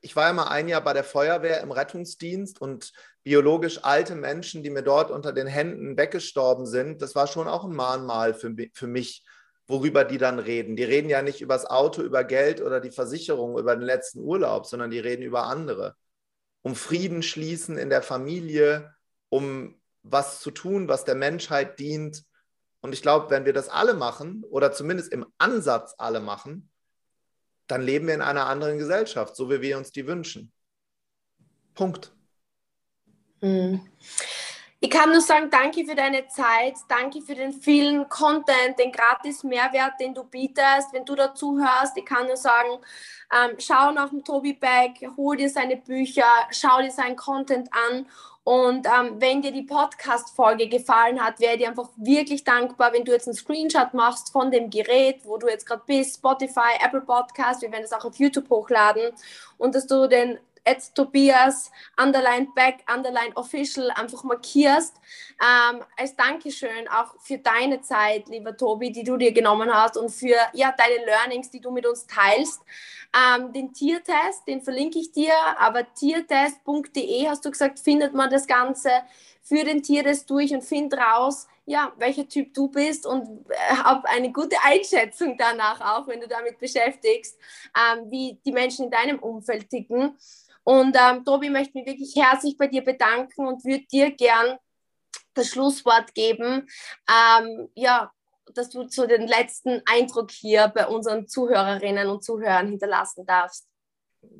ich 0.00 0.16
war 0.16 0.28
ja 0.28 0.32
mal 0.32 0.48
ein 0.48 0.68
Jahr 0.68 0.80
bei 0.80 0.94
der 0.94 1.04
Feuerwehr 1.04 1.60
im 1.60 1.72
Rettungsdienst 1.72 2.58
und 2.58 2.94
biologisch 3.22 3.84
alte 3.84 4.14
Menschen, 4.14 4.62
die 4.62 4.70
mir 4.70 4.82
dort 4.82 5.10
unter 5.10 5.34
den 5.34 5.46
Händen 5.46 5.98
weggestorben 5.98 6.64
sind, 6.64 7.02
das 7.02 7.14
war 7.14 7.26
schon 7.26 7.48
auch 7.48 7.64
ein 7.64 7.76
Mahnmal 7.76 8.32
für, 8.32 8.54
für 8.72 8.86
mich, 8.86 9.26
worüber 9.66 10.04
die 10.04 10.16
dann 10.16 10.38
reden. 10.38 10.74
Die 10.74 10.84
reden 10.84 11.10
ja 11.10 11.20
nicht 11.20 11.42
über 11.42 11.52
das 11.52 11.66
Auto, 11.66 12.00
über 12.00 12.24
Geld 12.24 12.62
oder 12.62 12.80
die 12.80 12.92
Versicherung, 12.92 13.58
über 13.58 13.76
den 13.76 13.84
letzten 13.84 14.20
Urlaub, 14.20 14.64
sondern 14.64 14.90
die 14.90 15.00
reden 15.00 15.22
über 15.22 15.44
andere. 15.44 15.96
Um 16.66 16.74
Frieden 16.74 17.22
schließen 17.22 17.78
in 17.78 17.90
der 17.90 18.02
Familie, 18.02 18.92
um 19.28 19.80
was 20.02 20.40
zu 20.40 20.50
tun, 20.50 20.88
was 20.88 21.04
der 21.04 21.14
Menschheit 21.14 21.78
dient. 21.78 22.24
Und 22.80 22.92
ich 22.92 23.02
glaube, 23.02 23.30
wenn 23.30 23.44
wir 23.44 23.52
das 23.52 23.68
alle 23.68 23.94
machen, 23.94 24.42
oder 24.50 24.72
zumindest 24.72 25.12
im 25.12 25.26
Ansatz 25.38 25.94
alle 25.96 26.18
machen, 26.18 26.68
dann 27.68 27.82
leben 27.82 28.08
wir 28.08 28.14
in 28.14 28.20
einer 28.20 28.46
anderen 28.46 28.78
Gesellschaft, 28.78 29.36
so 29.36 29.48
wie 29.48 29.60
wir 29.60 29.78
uns 29.78 29.92
die 29.92 30.08
wünschen. 30.08 30.50
Punkt. 31.74 32.12
Mhm. 33.42 33.88
Ich 34.86 34.92
kann 34.92 35.10
nur 35.10 35.20
sagen, 35.20 35.50
danke 35.50 35.84
für 35.84 35.96
deine 35.96 36.28
Zeit, 36.28 36.74
danke 36.86 37.20
für 37.20 37.34
den 37.34 37.52
vielen 37.52 38.08
Content, 38.08 38.78
den 38.78 38.92
gratis 38.92 39.42
Mehrwert, 39.42 39.94
den 39.98 40.14
du 40.14 40.22
bietest. 40.22 40.92
Wenn 40.92 41.04
du 41.04 41.16
dazu 41.16 41.58
hörst, 41.58 41.96
ich 41.96 42.04
kann 42.04 42.28
nur 42.28 42.36
sagen, 42.36 42.78
ähm, 43.34 43.56
schau 43.58 43.90
nach 43.90 44.10
dem 44.10 44.22
Tobi 44.22 44.52
Beck, 44.52 45.10
hol 45.16 45.36
dir 45.36 45.50
seine 45.50 45.76
Bücher, 45.76 46.22
schau 46.52 46.80
dir 46.80 46.92
seinen 46.92 47.16
Content 47.16 47.68
an 47.72 48.06
und 48.44 48.86
ähm, 48.86 49.16
wenn 49.20 49.42
dir 49.42 49.50
die 49.50 49.64
Podcast-Folge 49.64 50.68
gefallen 50.68 51.20
hat, 51.20 51.40
wäre 51.40 51.58
dir 51.58 51.66
einfach 51.66 51.88
wirklich 51.96 52.44
dankbar, 52.44 52.92
wenn 52.92 53.04
du 53.04 53.10
jetzt 53.10 53.26
einen 53.26 53.34
Screenshot 53.34 53.92
machst 53.92 54.30
von 54.30 54.52
dem 54.52 54.70
Gerät, 54.70 55.22
wo 55.24 55.36
du 55.36 55.48
jetzt 55.48 55.66
gerade 55.66 55.82
bist, 55.84 56.18
Spotify, 56.18 56.78
Apple 56.80 57.00
Podcast, 57.00 57.60
wir 57.60 57.72
werden 57.72 57.82
es 57.82 57.92
auch 57.92 58.04
auf 58.04 58.14
YouTube 58.20 58.48
hochladen 58.50 59.10
und 59.58 59.74
dass 59.74 59.88
du 59.88 60.06
den 60.06 60.38
at 60.66 60.94
Tobias, 60.94 61.70
underline 61.96 62.48
back, 62.54 62.84
underline 62.92 63.34
official 63.36 63.90
einfach 63.92 64.24
markierst. 64.24 64.94
Ähm, 65.40 65.82
als 65.96 66.16
Dankeschön 66.16 66.88
auch 66.88 67.14
für 67.20 67.38
deine 67.38 67.80
Zeit, 67.80 68.28
lieber 68.28 68.56
Tobi, 68.56 68.90
die 68.90 69.04
du 69.04 69.16
dir 69.16 69.32
genommen 69.32 69.72
hast 69.72 69.96
und 69.96 70.10
für 70.10 70.36
ja, 70.52 70.74
deine 70.76 71.04
Learnings, 71.04 71.50
die 71.50 71.60
du 71.60 71.70
mit 71.70 71.86
uns 71.86 72.06
teilst. 72.06 72.60
Ähm, 73.14 73.52
den 73.52 73.72
Tiertest, 73.72 74.46
den 74.46 74.60
verlinke 74.60 74.98
ich 74.98 75.12
dir, 75.12 75.32
aber 75.58 75.92
tiertest.de 75.94 77.28
hast 77.28 77.44
du 77.44 77.50
gesagt, 77.50 77.78
findet 77.78 78.12
man 78.14 78.30
das 78.30 78.46
Ganze. 78.46 78.90
Für 79.42 79.62
den 79.62 79.80
Tiertest 79.80 80.28
durch 80.28 80.52
und 80.52 80.64
find 80.64 80.92
raus, 80.94 81.46
ja, 81.66 81.92
welcher 81.98 82.28
Typ 82.28 82.52
du 82.52 82.68
bist 82.68 83.06
und 83.06 83.48
äh, 83.48 83.76
hab 83.76 84.04
eine 84.06 84.32
gute 84.32 84.56
Einschätzung 84.64 85.36
danach 85.36 85.80
auch, 85.80 86.08
wenn 86.08 86.20
du 86.20 86.28
damit 86.28 86.58
beschäftigst, 86.58 87.38
ähm, 87.76 88.10
wie 88.10 88.38
die 88.44 88.52
Menschen 88.52 88.86
in 88.86 88.90
deinem 88.90 89.18
Umfeld 89.18 89.70
ticken. 89.70 90.16
Und 90.66 90.96
ähm, 91.00 91.24
Tobi 91.24 91.48
möchte 91.48 91.78
mich 91.78 91.86
wirklich 91.86 92.16
herzlich 92.16 92.58
bei 92.58 92.66
dir 92.66 92.82
bedanken 92.82 93.46
und 93.46 93.64
würde 93.64 93.84
dir 93.86 94.10
gern 94.10 94.58
das 95.34 95.50
Schlusswort 95.50 96.12
geben. 96.12 96.66
Ähm, 97.08 97.68
ja, 97.76 98.10
dass 98.52 98.70
du 98.70 98.88
so 98.88 99.06
den 99.06 99.28
letzten 99.28 99.80
Eindruck 99.86 100.32
hier 100.32 100.66
bei 100.74 100.88
unseren 100.88 101.28
Zuhörerinnen 101.28 102.08
und 102.08 102.24
Zuhörern 102.24 102.66
hinterlassen 102.66 103.24
darfst. 103.26 103.68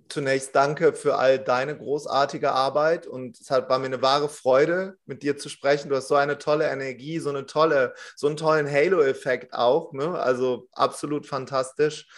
Zunächst 0.09 0.57
danke 0.57 0.95
für 0.95 1.17
all 1.17 1.39
deine 1.39 1.79
großartige 1.79 2.51
Arbeit 2.51 3.07
und 3.07 3.41
es 3.41 3.49
war 3.49 3.79
mir 3.79 3.87
eine 3.87 4.03
wahre 4.03 4.29
Freude, 4.29 4.99
mit 5.05 5.23
dir 5.23 5.37
zu 5.37 5.49
sprechen. 5.49 5.91
Du 5.91 5.95
hast 5.95 6.09
so 6.09 6.17
eine 6.17 6.39
tolle 6.39 6.69
Energie, 6.69 7.21
so 7.21 7.29
eine 7.29 7.47
tolle, 7.47 7.95
so 8.17 8.27
einen 8.27 8.37
tollen 8.37 8.69
Halo-Effekt 8.69 9.55
auch. 9.55 9.93
Ne? 9.93 10.19
Also 10.19 10.67
absolut 10.73 11.25
fantastisch. 11.25 12.09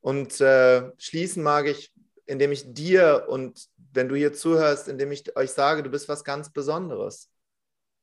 Und 0.00 0.40
äh, 0.40 0.92
schließen 0.98 1.42
mag 1.42 1.66
ich 1.66 1.92
indem 2.28 2.52
ich 2.52 2.74
dir 2.74 3.26
und 3.28 3.68
wenn 3.92 4.08
du 4.08 4.14
hier 4.14 4.34
zuhörst, 4.34 4.86
indem 4.86 5.10
ich 5.10 5.34
euch 5.36 5.50
sage, 5.50 5.82
du 5.82 5.90
bist 5.90 6.08
was 6.08 6.24
ganz 6.24 6.52
Besonderes. 6.52 7.30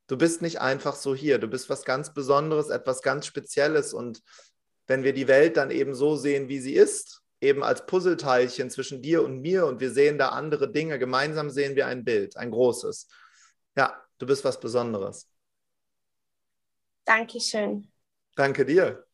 Du 0.07 0.17
bist 0.17 0.41
nicht 0.41 0.59
einfach 0.59 0.95
so 0.95 1.15
hier, 1.15 1.37
du 1.37 1.47
bist 1.47 1.69
was 1.69 1.85
ganz 1.85 2.13
Besonderes, 2.13 2.69
etwas 2.69 3.01
ganz 3.01 3.27
Spezielles. 3.27 3.93
Und 3.93 4.21
wenn 4.87 5.03
wir 5.03 5.13
die 5.13 5.27
Welt 5.27 5.57
dann 5.57 5.71
eben 5.71 5.93
so 5.93 6.15
sehen, 6.15 6.49
wie 6.49 6.59
sie 6.59 6.73
ist, 6.73 7.21
eben 7.39 7.63
als 7.63 7.85
Puzzleteilchen 7.85 8.69
zwischen 8.71 9.01
dir 9.01 9.23
und 9.23 9.41
mir 9.41 9.67
und 9.67 9.79
wir 9.79 9.91
sehen 9.91 10.17
da 10.17 10.29
andere 10.29 10.71
Dinge, 10.71 10.97
gemeinsam 10.97 11.51
sehen 11.51 11.75
wir 11.75 11.85
ein 11.85 12.03
Bild, 12.03 12.35
ein 12.35 12.49
großes. 12.49 13.07
Ja, 13.75 14.03
du 14.17 14.25
bist 14.25 14.43
was 14.43 14.59
Besonderes. 14.59 15.27
Dankeschön. 17.05 17.91
Danke 18.35 18.65
dir. 18.65 19.04